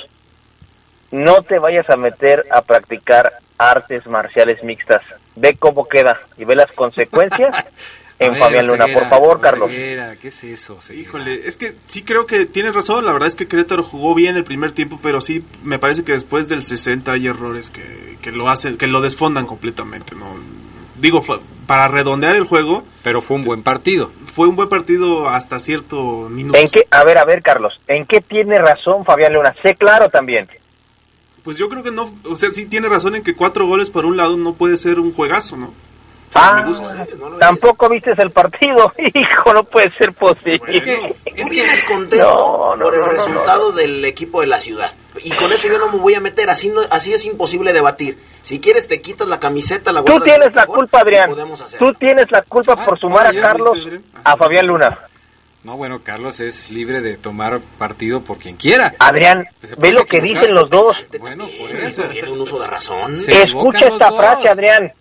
no 1.11 1.43
te 1.43 1.59
vayas 1.59 1.91
a 1.91 1.97
meter 1.97 2.47
a 2.53 2.63
practicar 2.63 3.33
artes 3.59 4.07
marciales 4.07 4.63
mixtas. 4.63 5.03
Ve 5.35 5.57
cómo 5.59 5.87
queda 5.89 6.21
y 6.39 6.45
ve 6.45 6.55
las 6.55 6.71
consecuencias 6.73 7.55
en 8.19 8.33
ver, 8.33 8.41
Fabián 8.41 8.67
Luna. 8.67 8.85
Oseguera, 8.85 9.01
por 9.01 9.09
favor, 9.11 9.41
Carlos. 9.41 9.69
Oseguera, 9.69 10.17
¿Qué 10.17 10.29
es 10.29 10.45
eso? 10.45 10.77
Oseguera? 10.77 11.03
Híjole, 11.09 11.47
es 11.49 11.57
que 11.57 11.75
sí 11.87 12.03
creo 12.03 12.27
que 12.27 12.47
tienes 12.47 12.75
razón. 12.75 13.05
La 13.05 13.13
verdad 13.13 13.29
es 13.29 13.35
que 13.35 13.47
Querétaro 13.49 13.83
jugó 13.83 14.15
bien 14.15 14.37
el 14.37 14.45
primer 14.45 14.73
tiempo, 14.73 14.99
pero 15.03 15.21
sí 15.21 15.45
me 15.63 15.79
parece 15.79 16.05
que 16.05 16.13
después 16.13 16.49
del 16.49 16.63
60 16.63 17.13
hay 17.13 17.27
errores 17.27 17.71
que, 17.71 18.17
que 18.23 18.31
lo 18.33 18.49
hacen, 18.49 18.77
que 18.77 18.87
lo 18.87 19.01
desfondan 19.01 19.47
completamente. 19.47 20.15
No, 20.15 20.27
digo 21.01 21.23
fue- 21.23 21.41
para 21.67 21.89
redondear 21.89 22.37
el 22.37 22.45
juego. 22.45 22.85
Pero 23.03 23.21
fue 23.23 23.37
un 23.37 23.45
buen 23.45 23.63
partido. 23.63 24.11
Fue 24.35 24.49
un 24.49 24.57
buen 24.57 24.69
partido 24.69 25.29
hasta 25.29 25.59
cierto 25.59 26.29
minuto. 26.31 26.59
¿En 26.59 26.69
qué? 26.69 26.87
A 26.91 27.05
ver, 27.05 27.19
a 27.19 27.25
ver, 27.25 27.41
Carlos. 27.43 27.73
¿En 27.89 28.05
qué 28.07 28.21
tiene 28.21 28.59
razón 28.59 29.05
Fabián 29.05 29.33
Luna? 29.33 29.55
Sé 29.63 29.75
claro 29.77 30.09
también. 30.09 30.49
Pues 31.43 31.57
yo 31.59 31.69
creo 31.69 31.83
que 31.83 31.91
no, 31.91 32.13
o 32.25 32.37
sea, 32.37 32.51
sí 32.53 32.65
tiene 32.67 32.89
razón 32.89 33.15
en 33.17 33.23
que 33.23 33.35
cuatro 33.35 33.67
goles 33.67 33.91
por 33.91 34.07
un 34.07 34.17
lado 34.17 34.37
no 34.37 34.55
puede 34.55 34.77
ser 34.79 34.99
un 34.99 35.13
juegazo, 35.13 35.57
¿no? 35.57 35.73
Ah, 36.35 36.65
tampoco 37.39 37.89
viste 37.89 38.13
el 38.17 38.31
partido. 38.31 38.93
Hijo, 39.15 39.55
no 39.55 39.65
puede 39.65 39.91
ser 39.97 40.13
posible. 40.13 40.81
Tú 41.37 41.49
vienes 41.49 41.85
contento 41.85 42.25
No, 42.25 42.77
no, 42.77 42.85
por 42.85 42.95
el 42.95 43.01
no, 43.01 43.07
no, 43.07 43.13
resultado 43.13 43.73
del 43.73 44.05
equipo 44.05 44.41
de 44.41 44.47
la 44.49 44.59
ciudad. 44.61 44.91
Y 45.23 45.31
con 45.33 45.53
eso 45.53 45.69
yo 45.69 45.79
no 45.79 45.93
me 45.93 45.99
voy 45.99 46.15
a 46.15 46.21
meter, 46.21 46.51
así 46.51 46.69
no, 46.69 46.81
así 46.91 47.13
es 47.15 47.25
imposible 47.25 47.73
debatir. 47.73 48.19
Si 48.43 48.61
quieres 48.61 48.89
te 48.89 49.01
quitas 49.01 49.29
la 49.29 49.39
camiseta, 49.41 49.93
la 49.93 50.03
Tú 50.05 50.19
tienes 50.21 50.49
en 50.49 50.55
la 50.57 50.67
culpa, 50.67 51.01
Adrián. 51.01 51.29
lo 51.31 51.37
podemos 51.37 51.61
hacer. 51.61 51.79
Tú 51.79 51.95
tienes 51.95 52.27
la 52.31 52.43
culpa 52.43 52.77
por 52.85 52.99
sumar 52.99 53.27
a 53.29 53.33
ya 53.33 53.41
Carlos 53.41 53.79
a 54.25 54.37
Fabián 54.37 54.67
Luna. 54.67 54.99
No, 55.63 55.79
bueno, 55.79 56.01
Carlos 56.03 56.41
es 56.41 56.71
libre 56.71 57.01
de 57.01 57.17
tomar 57.17 57.59
partido 57.79 58.21
por 58.21 58.37
quien 58.39 58.57
quiera. 58.57 58.95
Adrián, 58.99 59.47
Se 59.63 59.75
ve 59.77 59.93
lo 59.93 60.05
que 60.05 60.21
dicen 60.21 60.53
los 60.53 60.69
dos. 60.69 60.95
Bueno, 61.21 61.49
por 61.59 61.71
eso. 61.71 62.03
Tiene 62.03 62.31
un 62.31 62.41
uso 62.43 62.59
de 62.61 62.67
razón. 62.67 63.17
Se 63.17 63.45
Escucha 63.45 63.87
esta 63.87 64.11
dos. 64.11 64.19
frase, 64.19 64.49
Adrián. 64.49 64.93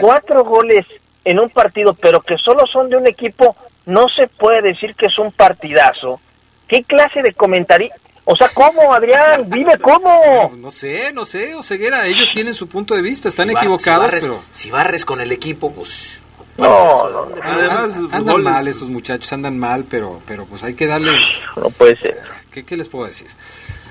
Cuatro 0.00 0.44
goles 0.44 0.86
en 1.24 1.38
un 1.38 1.50
partido, 1.50 1.94
pero 1.94 2.20
que 2.20 2.36
solo 2.38 2.64
son 2.72 2.88
de 2.88 2.96
un 2.96 3.06
equipo, 3.06 3.56
no 3.86 4.06
se 4.08 4.26
puede 4.28 4.62
decir 4.62 4.94
que 4.94 5.06
es 5.06 5.18
un 5.18 5.32
partidazo. 5.32 6.20
¿Qué 6.66 6.82
clase 6.84 7.22
de 7.22 7.32
comentario? 7.34 7.90
O 8.24 8.36
sea, 8.36 8.48
¿cómo, 8.52 8.92
Adrián? 8.92 9.48
Dime 9.50 9.78
cómo. 9.78 10.52
No 10.58 10.70
sé, 10.70 11.12
no 11.12 11.24
sé, 11.24 11.54
Oseguera, 11.54 12.06
ellos 12.06 12.30
tienen 12.32 12.54
su 12.54 12.68
punto 12.68 12.94
de 12.94 13.02
vista, 13.02 13.28
están 13.30 13.48
Si 13.48 13.54
bar- 13.54 13.62
equivocados, 13.64 14.04
si 14.04 14.06
barres, 14.10 14.24
pero... 14.26 14.42
si 14.50 14.70
barres 14.70 15.04
con 15.04 15.20
el 15.20 15.32
equipo, 15.32 15.72
pues... 15.72 16.20
No, 16.58 17.08
no, 17.08 17.28
Además, 17.42 17.96
andan 18.10 18.24
goles- 18.26 18.44
mal 18.52 18.66
esos 18.68 18.88
muchachos, 18.90 19.32
andan 19.32 19.56
mal, 19.58 19.84
pero, 19.88 20.20
pero 20.26 20.44
pues 20.44 20.64
hay 20.64 20.74
que 20.74 20.86
darles... 20.86 21.20
No 21.56 21.70
puede 21.70 21.96
ser. 21.98 22.20
¿Qué, 22.50 22.64
qué 22.64 22.76
les 22.76 22.88
puedo 22.88 23.06
decir? 23.06 23.28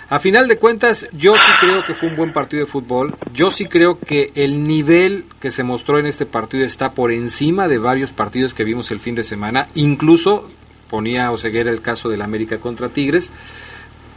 A 0.10 0.20
final 0.20 0.48
de 0.48 0.58
cuentas, 0.58 1.06
yo 1.12 1.36
sí 1.36 1.52
creo 1.60 1.84
que 1.86 1.94
fue 1.94 2.08
un 2.08 2.16
buen 2.16 2.32
partido 2.32 2.64
de 2.64 2.72
fútbol. 2.72 3.14
Yo 3.34 3.52
sí 3.52 3.66
creo 3.66 4.00
que 4.00 4.32
el 4.36 4.64
nivel 4.64 5.26
que 5.42 5.52
se 5.52 5.64
mostró 5.64 6.00
en 6.00 6.06
este 6.06 6.26
partido 6.26 6.64
está 6.64 6.94
por 6.94 7.12
encima 7.12 7.68
de 7.68 7.78
varios 7.78 8.14
partidos 8.14 8.54
que 8.54 8.64
vimos 8.64 8.90
el 8.92 9.02
fin 9.02 9.16
de 9.16 9.26
semana. 9.26 9.68
Incluso 9.76 10.48
ponía 10.90 11.30
Oseguera 11.32 11.72
el 11.72 11.82
caso 11.82 12.08
del 12.08 12.22
América 12.22 12.58
contra 12.60 12.88
Tigres. 12.88 13.34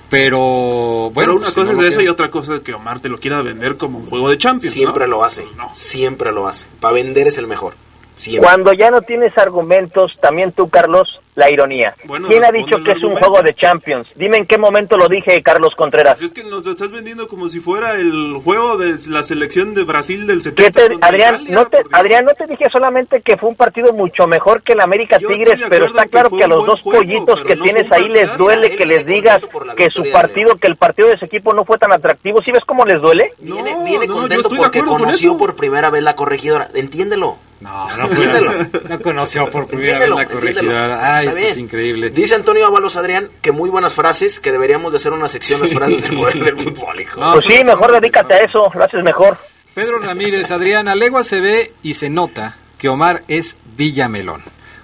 Pero 0.09 1.11
bueno, 1.11 1.13
Pero 1.15 1.33
una 1.35 1.43
pues, 1.47 1.55
cosa 1.55 1.67
si 1.67 1.73
es 1.73 1.79
no 1.79 1.87
eso 1.87 2.03
y 2.03 2.09
otra 2.09 2.31
cosa 2.31 2.57
es 2.57 2.61
que 2.63 2.73
Omar 2.73 3.01
te 3.01 3.09
lo 3.09 3.19
quiera 3.19 3.43
vender 3.43 3.77
como 3.77 3.99
un 3.99 4.07
juego 4.07 4.29
de 4.29 4.39
Champions. 4.39 4.77
¿no? 4.77 4.83
Siempre 4.83 5.09
lo 5.09 5.25
hace, 5.25 5.45
siempre 5.73 6.33
lo 6.33 6.47
hace. 6.47 6.67
Para 6.81 6.95
vender 6.95 7.27
es 7.27 7.39
el 7.39 7.49
mejor. 7.49 7.75
Siempre. 8.21 8.47
Cuando 8.47 8.73
ya 8.75 8.91
no 8.91 9.01
tienes 9.01 9.37
argumentos, 9.39 10.13
también 10.21 10.53
tú, 10.53 10.69
Carlos, 10.69 11.21
la 11.37 11.49
ironía. 11.51 11.95
Bueno, 12.05 12.29
¿Quién 12.29 12.45
ha 12.45 12.51
dicho 12.53 12.77
que 12.85 12.93
es 12.93 13.03
un 13.03 13.15
juego 13.15 13.41
de 13.41 13.55
Champions? 13.55 14.07
Dime 14.15 14.37
en 14.37 14.47
qué 14.47 14.59
momento 14.59 14.99
lo 14.99 15.09
dije, 15.09 15.43
Carlos 15.43 15.75
Contreras. 15.75 16.19
Pues 16.19 16.25
es 16.25 16.33
que 16.33 16.45
nos 16.45 16.67
estás 16.67 16.91
vendiendo 16.93 17.29
como 17.29 17.49
si 17.49 17.61
fuera 17.61 17.95
el 17.95 18.35
juego 18.45 18.77
de 18.77 18.97
la 19.09 19.23
selección 19.23 19.73
de 19.73 19.85
Brasil 19.85 20.27
del 20.27 20.39
¿Qué 20.39 20.43
70. 20.51 20.71
te- 20.81 20.89
contra 20.91 21.09
Adrián, 21.09 21.35
Italia, 21.37 21.55
no 21.55 21.67
te. 21.67 21.79
Adrián, 21.93 22.25
no 22.27 22.33
te 22.33 22.47
dije 22.47 22.67
solamente 22.71 23.23
que 23.23 23.39
fue 23.39 23.49
un 23.49 23.55
partido 23.57 23.95
mucho 23.95 24.27
mejor 24.27 24.63
que 24.63 24.75
el 24.75 24.81
América 24.81 25.17
Yo 25.19 25.29
Tigres, 25.29 25.59
pero 25.71 25.87
está 25.87 26.03
que 26.03 26.11
claro 26.11 26.29
que 26.31 26.45
a 26.45 26.49
los 26.49 26.67
dos 26.67 26.83
juego, 26.83 26.99
pollitos 27.01 27.43
que 27.43 27.57
no 27.57 27.65
tienes 27.65 27.91
ahí 27.91 28.09
les 28.11 28.37
duele 28.37 28.77
que 28.77 28.85
les 28.85 29.07
digas 29.07 29.41
que 29.77 29.89
su 29.89 30.05
partido, 30.13 30.57
que 30.57 30.67
el 30.67 30.77
partido 30.77 31.09
de 31.09 31.15
ese 31.15 31.25
equipo 31.25 31.55
no 31.55 31.65
fue 31.65 31.79
tan 31.79 31.93
atractivo. 31.93 32.43
¿Sí 32.43 32.53
ves 32.53 32.65
cómo 32.67 32.85
les 32.85 33.01
duele? 33.01 33.33
Viene, 33.39 33.77
viene 33.83 34.07
no, 34.07 34.15
yo 34.15 34.21
contento 34.21 34.49
porque 34.55 34.83
conoció 34.83 35.39
por 35.39 35.57
primera 35.57 35.89
vez 35.89 36.03
la 36.03 36.17
corregidora. 36.17 36.69
Entiéndelo. 36.75 37.39
No, 37.61 37.95
no, 37.97 38.05
Entiéndelo. 38.07 38.53
no 38.89 39.01
conoció 39.01 39.51
por 39.51 39.67
primera 39.67 39.99
vez 39.99 40.09
la 40.11 40.27
corregidora. 40.27 41.17
Ay, 41.17 41.29
esto 41.29 41.39
es 41.41 41.59
increíble. 41.59 42.11
Dice 42.11 42.35
Antonio 42.35 42.67
Ábalos 42.67 42.97
Adrián 42.97 43.29
que 43.43 43.53
muy 43.53 43.69
buenas 43.69 43.95
frases, 43.95 44.41
que 44.41 44.51
deberíamos 44.51 44.93
de 44.93 44.97
hacer 44.97 45.13
una 45.13 45.29
sección 45.29 45.61
las 45.61 45.73
frases 45.75 46.03
del 46.03 46.17
poder 46.17 46.43
del 46.43 46.57
fútbol, 46.59 47.01
hijo. 47.01 47.21
No, 47.21 47.33
Pues 47.35 47.45
sí, 47.45 47.63
mejor 47.63 47.93
dedícate 47.93 48.35
a 48.35 48.39
eso, 48.39 48.71
lo 48.75 48.85
haces 48.85 49.03
mejor. 49.05 49.37
Pedro 49.75 49.99
Ramírez, 49.99 50.51
Adrián, 50.51 50.89
a 50.89 50.95
legua 50.95 51.23
se 51.23 51.41
ve 51.41 51.73
y 51.83 51.95
se 51.95 52.09
nota 52.09 52.57
que 52.79 52.89
Omar 52.89 53.23
es 53.29 53.57
Villamelón. 53.77 54.43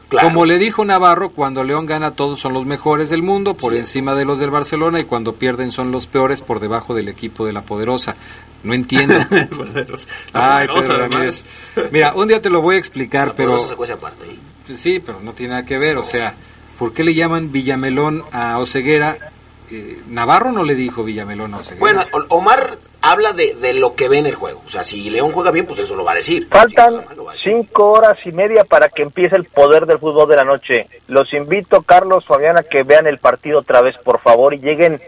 Claro. 0.09 0.29
Como 0.29 0.45
le 0.45 0.59
dijo 0.59 0.85
Navarro, 0.85 1.31
cuando 1.31 1.65
León 1.65 1.87
gana 1.87 2.13
todos 2.13 2.39
son 2.39 2.53
los 2.53 2.65
mejores 2.65 3.11
del 3.11 3.25
mundo, 3.25 3.55
por 3.55 3.75
encima 3.75 4.15
de 4.15 4.25
los 4.25 4.39
del 4.39 4.51
Barcelona, 4.51 5.01
y 5.01 5.05
cuando 5.05 5.33
pierden 5.33 5.73
son 5.73 5.91
los 5.91 6.07
peores 6.07 6.43
por 6.43 6.61
debajo 6.61 6.95
del 6.95 7.09
equipo 7.09 7.45
de 7.45 7.53
la 7.53 7.63
poderosa. 7.63 8.15
No 8.63 8.75
entiendo. 8.75 9.15
Ay, 10.33 10.67
Pedro. 10.69 10.99
Ramírez. 10.99 11.47
Mira, 11.91 12.15
un 12.15 12.29
día 12.29 12.41
te 12.41 12.51
lo 12.51 12.61
voy 12.63 12.77
a 12.77 12.79
explicar, 12.79 13.35
pero... 13.37 13.57
Poderosa 13.57 13.87
se 13.87 13.93
aparte. 13.93 14.27
¿eh? 14.27 14.37
Pues 14.67 14.79
Sí, 14.81 15.01
pero 15.05 15.21
no 15.21 15.33
tiene 15.33 15.51
nada 15.55 15.65
que 15.67 15.79
ver, 15.79 15.97
o 15.97 16.03
sea, 16.05 16.35
¿por 16.79 16.93
qué 16.93 17.05
le 17.05 17.15
llaman 17.15 17.53
Villamelón 17.53 18.25
a 18.33 18.59
Oceguera? 18.59 19.17
Eh, 19.71 20.01
Navarro 20.09 20.53
no 20.53 20.65
le 20.65 20.75
dijo 20.75 21.05
Villamelón 21.05 21.55
a 21.55 21.59
Oceguera. 21.59 21.81
Bueno, 21.81 22.05
O- 22.13 22.37
Omar 22.37 22.77
habla 23.03 23.33
de, 23.33 23.55
de 23.55 23.75
lo 23.75 23.95
que 23.95 24.09
ve 24.09 24.19
en 24.19 24.27
el 24.27 24.35
juego. 24.35 24.63
O 24.67 24.71
sea, 24.71 24.83
si 24.83 25.09
León 25.11 25.31
juega 25.31 25.53
bien, 25.53 25.67
pues 25.67 25.79
eso 25.79 25.95
lo 25.95 26.05
va 26.05 26.13
a 26.13 26.17
decir. 26.17 26.49
Faltan 26.51 27.05
cinco 27.37 27.93
horas 27.93 28.17
y 28.25 28.33
media 28.33 28.65
para 28.65 28.89
que 28.89 29.03
empiece 29.03 29.37
el 29.37 29.45
poder 29.45 29.87
del 29.87 29.99
fútbol 30.01 30.29
de 30.29 30.37
la 30.37 30.45
noche. 30.45 30.89
Los 31.07 31.33
invito, 31.33 31.83
Carlos, 31.83 32.25
Fabián, 32.27 32.59
a 32.59 32.65
que 32.65 32.83
vean 32.83 33.07
el 33.07 33.19
partido 33.19 33.61
otra 33.61 33.81
vez, 33.83 33.95
por 34.03 34.21
favor, 34.21 34.55
y 34.55 34.59
lleguen 34.59 35.01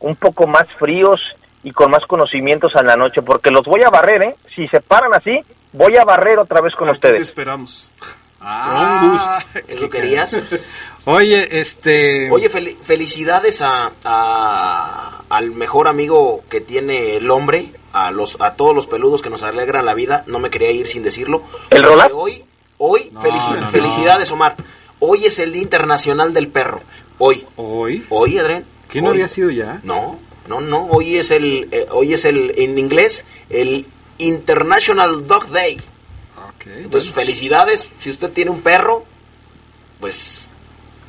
un 0.00 0.16
poco 0.16 0.46
más 0.46 0.66
fríos 0.78 1.18
y 1.66 1.72
con 1.72 1.90
más 1.90 2.04
conocimientos 2.06 2.76
a 2.76 2.82
la 2.84 2.94
noche, 2.94 3.22
porque 3.22 3.50
los 3.50 3.64
voy 3.64 3.80
a 3.84 3.90
barrer, 3.90 4.22
¿eh? 4.22 4.36
Si 4.54 4.68
se 4.68 4.80
paran 4.80 5.12
así, 5.14 5.40
voy 5.72 5.96
a 5.96 6.04
barrer 6.04 6.38
otra 6.38 6.60
vez 6.60 6.72
con 6.76 6.86
Te 6.88 6.92
ustedes. 6.94 7.20
esperamos. 7.22 7.92
Ah, 8.48 9.42
¿Eso 9.66 9.88
querías? 9.90 10.40
Oye, 11.04 11.58
este... 11.58 12.30
Oye, 12.30 12.48
fel- 12.48 12.76
felicidades 12.80 13.60
a, 13.60 13.90
a- 14.04 15.22
al 15.30 15.50
mejor 15.50 15.88
amigo 15.88 16.42
que 16.48 16.60
tiene 16.60 17.16
el 17.16 17.28
hombre, 17.30 17.70
a 17.92 18.12
los 18.12 18.40
a 18.40 18.54
todos 18.54 18.72
los 18.74 18.86
peludos 18.86 19.22
que 19.22 19.30
nos 19.30 19.42
alegran 19.42 19.84
la 19.84 19.94
vida. 19.94 20.22
No 20.28 20.38
me 20.38 20.50
quería 20.50 20.70
ir 20.70 20.86
sin 20.86 21.02
decirlo. 21.02 21.42
¿El 21.70 21.82
Porque 21.82 21.88
Roland? 21.88 22.12
Hoy, 22.14 22.44
hoy, 22.78 23.10
felici- 23.20 23.54
no, 23.54 23.62
no. 23.62 23.70
felicidades, 23.70 24.30
Omar. 24.30 24.54
Hoy 25.00 25.24
es 25.24 25.40
el 25.40 25.52
Día 25.52 25.62
Internacional 25.62 26.32
del 26.32 26.46
Perro. 26.48 26.82
Hoy. 27.18 27.44
¿Hoy? 27.56 28.04
Hoy, 28.10 28.38
Adrián. 28.38 28.64
¿Qué 28.88 29.02
no 29.02 29.10
había 29.10 29.26
sido 29.26 29.50
ya? 29.50 29.80
No, 29.82 30.20
no, 30.48 30.60
no. 30.60 30.86
Hoy 30.86 31.16
es 31.16 31.30
el, 31.30 31.68
eh, 31.72 31.86
hoy 31.90 32.14
es 32.14 32.24
el, 32.24 32.52
en 32.56 32.78
inglés, 32.78 33.24
el 33.50 33.86
International 34.18 35.26
Dog 35.26 35.48
Day. 35.50 35.76
Ok, 36.48 36.66
Entonces, 36.66 37.12
felicidades. 37.12 37.90
Si 37.98 38.10
usted 38.10 38.30
tiene 38.30 38.50
un 38.50 38.60
perro, 38.62 39.04
pues, 40.00 40.46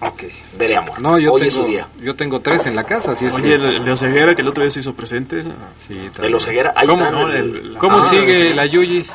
ok. 0.02 0.24
dele 0.58 0.76
amor. 0.76 1.02
No, 1.02 1.18
yo 1.20 1.34
hoy 1.34 1.42
tengo, 1.42 1.48
es 1.50 1.54
su 1.56 1.64
día. 1.66 1.88
yo 2.02 2.16
tengo 2.16 2.40
tres 2.42 2.66
en 2.66 2.76
la 2.76 2.84
casa, 2.86 3.12
así 3.12 3.26
es 3.26 3.36
Oye, 3.36 3.44
que... 3.50 3.54
el, 3.56 3.66
el 3.78 3.84
de 3.86 3.92
Oseguera 3.92 4.36
que 4.36 4.42
el 4.42 4.48
otro 4.48 4.64
día 4.64 4.72
se 4.72 4.80
hizo 4.80 4.94
presente. 4.94 5.44
Sí, 5.88 6.10
los 6.30 6.46
ceguera. 6.46 6.74
Ahí 6.76 6.88
¿Cómo, 6.88 7.10
no, 7.12 7.30
el- 7.32 7.36
el- 7.36 7.74
la- 7.74 7.80
¿Cómo 7.80 7.98
Ah, 8.00 8.10
sigue 8.10 8.36
sí. 8.36 8.54
la 8.54 8.66
Yuyis? 8.66 9.12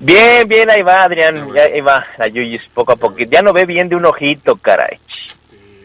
Bien, 0.00 0.48
bien, 0.48 0.68
ahí 0.68 0.82
va, 0.82 1.04
Adrián, 1.04 1.52
ya 1.54 1.62
ahí 1.62 1.80
va, 1.80 2.04
la 2.18 2.26
Yuyis, 2.26 2.62
poco 2.74 2.92
a 2.92 2.96
poco. 2.96 3.16
Ya 3.30 3.40
no 3.40 3.52
ve 3.52 3.64
bien 3.66 3.88
de 3.88 3.94
un 3.94 4.04
ojito, 4.04 4.56
caray. 4.56 4.98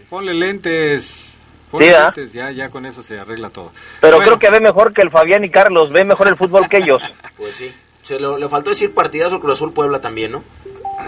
Ponle 0.09 0.33
lentes. 0.33 1.36
Ponle 1.72 1.88
Sí, 1.88 1.93
lentes, 2.01 2.34
ya, 2.34 2.51
ya 2.51 2.70
con 2.70 2.86
eso 2.86 3.01
se 3.01 3.20
arregla 3.20 3.49
todo. 3.49 3.72
Pero 4.01 4.18
Bueno, 4.18 4.38
creo 4.38 4.39
que 4.39 4.49
ve 4.49 4.59
mejor 4.61 4.93
que 4.93 5.01
el 5.01 5.11
Fabián 5.11 5.43
y 5.43 5.49
Carlos, 5.51 5.91
ve 5.91 6.03
mejor 6.05 6.28
el 6.28 6.36
fútbol 6.38 6.68
que 6.70 6.78
ellos. 6.78 7.01
Pues 7.38 7.55
sí. 7.55 7.74
Se 8.03 8.20
lo- 8.20 8.38
le 8.38 8.47
faltó 8.47 8.70
decir 8.70 8.93
partidazo 8.93 9.39
Cruz 9.41 9.53
Azul 9.55 9.74
Puebla 9.74 9.99
también, 9.99 10.32
¿no? 10.32 10.43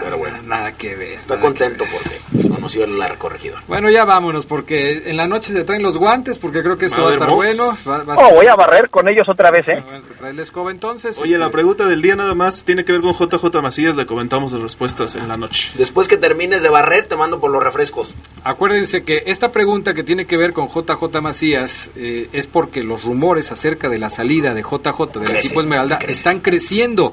Pero 0.02 0.18
bueno, 0.18 0.42
nada 0.42 0.72
que 0.72 0.94
ver. 0.94 1.12
Está 1.18 1.40
contento 1.40 1.84
porque 1.92 2.48
conoció 2.48 2.86
la 2.86 3.16
corregidora. 3.16 3.62
Bueno, 3.66 3.90
ya 3.90 4.04
vámonos, 4.04 4.46
porque 4.46 5.02
en 5.06 5.16
la 5.16 5.26
noche 5.26 5.52
se 5.52 5.64
traen 5.64 5.82
los 5.82 5.98
guantes, 5.98 6.38
porque 6.38 6.62
creo 6.62 6.78
que 6.78 6.86
esto 6.86 7.02
Va 7.02 7.10
a 7.10 7.12
estar 7.12 7.30
bueno. 7.30 7.66
box. 7.66 7.88
Va, 7.88 8.02
va 8.04 8.14
a 8.14 8.16
Oh, 8.18 8.34
voy 8.34 8.46
a 8.46 8.54
barrer 8.54 8.88
con 8.90 9.08
ellos 9.08 9.28
otra 9.28 9.50
vez, 9.50 9.66
¿eh? 9.68 9.82
Bueno, 9.84 10.02
trae 10.18 10.32
la 10.32 10.42
escoba 10.42 10.70
entonces. 10.70 11.18
Oye, 11.18 11.36
la 11.38 11.46
este, 11.46 11.52
pregunta 11.52 11.86
del 11.86 12.02
día 12.02 12.16
nada 12.16 12.34
más 12.34 12.64
tiene 12.64 12.84
que 12.84 12.92
ver 12.92 13.00
con 13.00 13.14
JJ 13.14 13.60
Macías. 13.62 13.96
Le 13.96 14.06
comentamos 14.06 14.52
las 14.52 14.62
respuestas 14.62 15.16
en 15.16 15.28
la 15.28 15.36
noche. 15.36 15.70
Después 15.74 16.08
que 16.08 16.16
termines 16.16 16.62
de 16.62 16.68
barrer, 16.68 17.06
te 17.06 17.16
mando 17.16 17.40
por 17.40 17.50
los 17.50 17.62
refrescos. 17.62 18.14
Acuérdense 18.44 19.02
que 19.04 19.24
esta 19.26 19.52
pregunta 19.52 19.94
que 19.94 20.02
tiene 20.04 20.24
que 20.26 20.36
ver 20.36 20.52
con 20.52 20.68
JJ 20.68 21.20
Macías 21.20 21.90
eh, 21.96 22.28
es 22.32 22.46
porque 22.46 22.82
los 22.82 23.04
rumores 23.04 23.52
acerca 23.52 23.88
de 23.88 23.98
la 23.98 24.10
salida 24.10 24.54
de 24.54 24.62
JJ 24.62 25.18
del 25.20 25.36
equipo 25.36 25.60
Esmeralda 25.60 25.98
están 26.08 26.40
creciendo 26.40 27.12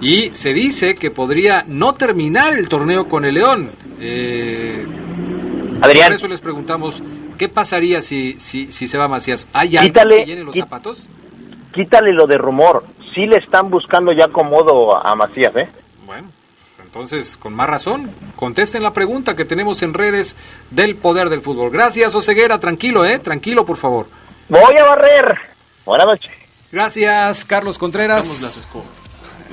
y 0.00 0.30
se 0.34 0.52
dice 0.52 0.94
que 0.94 1.10
podría 1.10 1.64
no 1.66 1.94
terminar 1.94 2.52
el 2.52 2.68
torneo 2.68 3.08
con 3.08 3.24
el 3.24 3.34
León. 3.34 3.70
Eh, 4.00 4.84
Adrián. 5.80 6.08
Por 6.08 6.16
eso 6.16 6.28
les 6.28 6.40
preguntamos, 6.40 7.02
¿qué 7.38 7.48
pasaría 7.48 8.02
si, 8.02 8.38
si, 8.38 8.70
si 8.72 8.86
se 8.86 8.98
va 8.98 9.08
Macías? 9.08 9.46
¿Hay 9.52 9.76
alguien 9.76 9.92
Quítale- 9.94 10.16
que 10.20 10.26
llene 10.26 10.44
los 10.44 10.56
zapatos? 10.56 11.08
Quítale 11.72 12.12
lo 12.12 12.26
de 12.26 12.38
rumor. 12.38 12.84
Sí 13.14 13.26
le 13.26 13.36
están 13.38 13.70
buscando 13.70 14.12
ya 14.12 14.26
acomodo 14.26 14.96
a 15.04 15.14
Macías, 15.14 15.54
¿eh? 15.56 15.68
Bueno, 16.06 16.28
entonces, 16.84 17.36
con 17.36 17.54
más 17.54 17.68
razón, 17.68 18.10
contesten 18.36 18.82
la 18.82 18.92
pregunta 18.92 19.34
que 19.36 19.44
tenemos 19.44 19.82
en 19.82 19.94
redes 19.94 20.36
del 20.70 20.96
poder 20.96 21.28
del 21.30 21.40
fútbol. 21.40 21.70
Gracias, 21.70 22.14
Oseguera. 22.14 22.58
Tranquilo, 22.60 23.04
¿eh? 23.04 23.18
Tranquilo, 23.18 23.64
por 23.64 23.76
favor. 23.76 24.06
Voy 24.48 24.76
a 24.78 24.84
barrer. 24.84 25.36
Buenas 25.84 26.06
noches. 26.06 26.32
Gracias, 26.70 27.44
Carlos 27.44 27.78
Contreras. 27.78 28.24
Sacamos 28.26 28.42
las 28.42 28.56
escobas. 28.56 28.88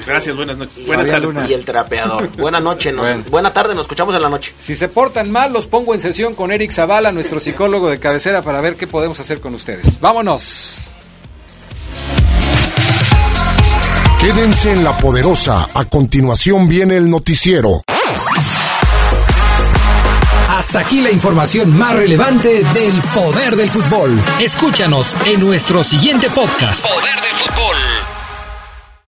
Gracias, 0.06 0.36
buenas 0.36 0.58
noches. 0.58 0.86
Buenas 0.86 1.08
Fabián 1.08 1.22
tardes. 1.22 1.36
Luna. 1.36 1.48
Y 1.50 1.54
el 1.54 1.66
trapeador. 1.66 2.30
Buena 2.38 2.60
noche, 2.60 2.92
nos- 2.92 3.08
Bueno. 3.08 3.24
buena 3.30 3.54
tarde, 3.54 3.76
nos 3.76 3.84
escuchamos 3.84 4.16
en 4.16 4.22
la 4.22 4.30
noche. 4.30 4.54
Si 4.58 4.76
se 4.76 4.88
portan 4.90 5.32
mal, 5.32 5.54
los 5.54 5.68
pongo 5.68 5.94
en 5.94 6.00
sesión 6.00 6.34
con 6.36 6.52
Eric 6.52 6.72
Zavala, 6.72 7.12
nuestro 7.12 7.40
psicólogo 7.40 7.90
de 7.90 8.00
cabecera, 8.00 8.42
para 8.42 8.62
ver 8.62 8.76
qué 8.76 8.88
podemos 8.88 9.20
hacer 9.20 9.40
con 9.42 9.54
ustedes. 9.54 10.00
Vámonos. 10.00 10.88
Quédense 14.20 14.72
en 14.72 14.84
la 14.84 14.96
poderosa. 14.98 15.68
A 15.74 15.86
continuación 15.86 16.68
viene 16.68 16.98
el 16.98 17.10
noticiero. 17.10 17.82
Hasta 20.50 20.80
aquí 20.80 21.02
la 21.02 21.10
información 21.10 21.76
más 21.76 21.96
relevante 21.96 22.64
del 22.74 22.94
poder 23.16 23.56
del 23.56 23.72
fútbol. 23.72 24.20
Escúchanos 24.40 25.16
en 25.26 25.40
nuestro 25.40 25.84
siguiente 25.84 26.30
podcast. 26.30 26.86
Poder 26.88 27.16
del 27.16 27.32
fútbol. 27.34 27.71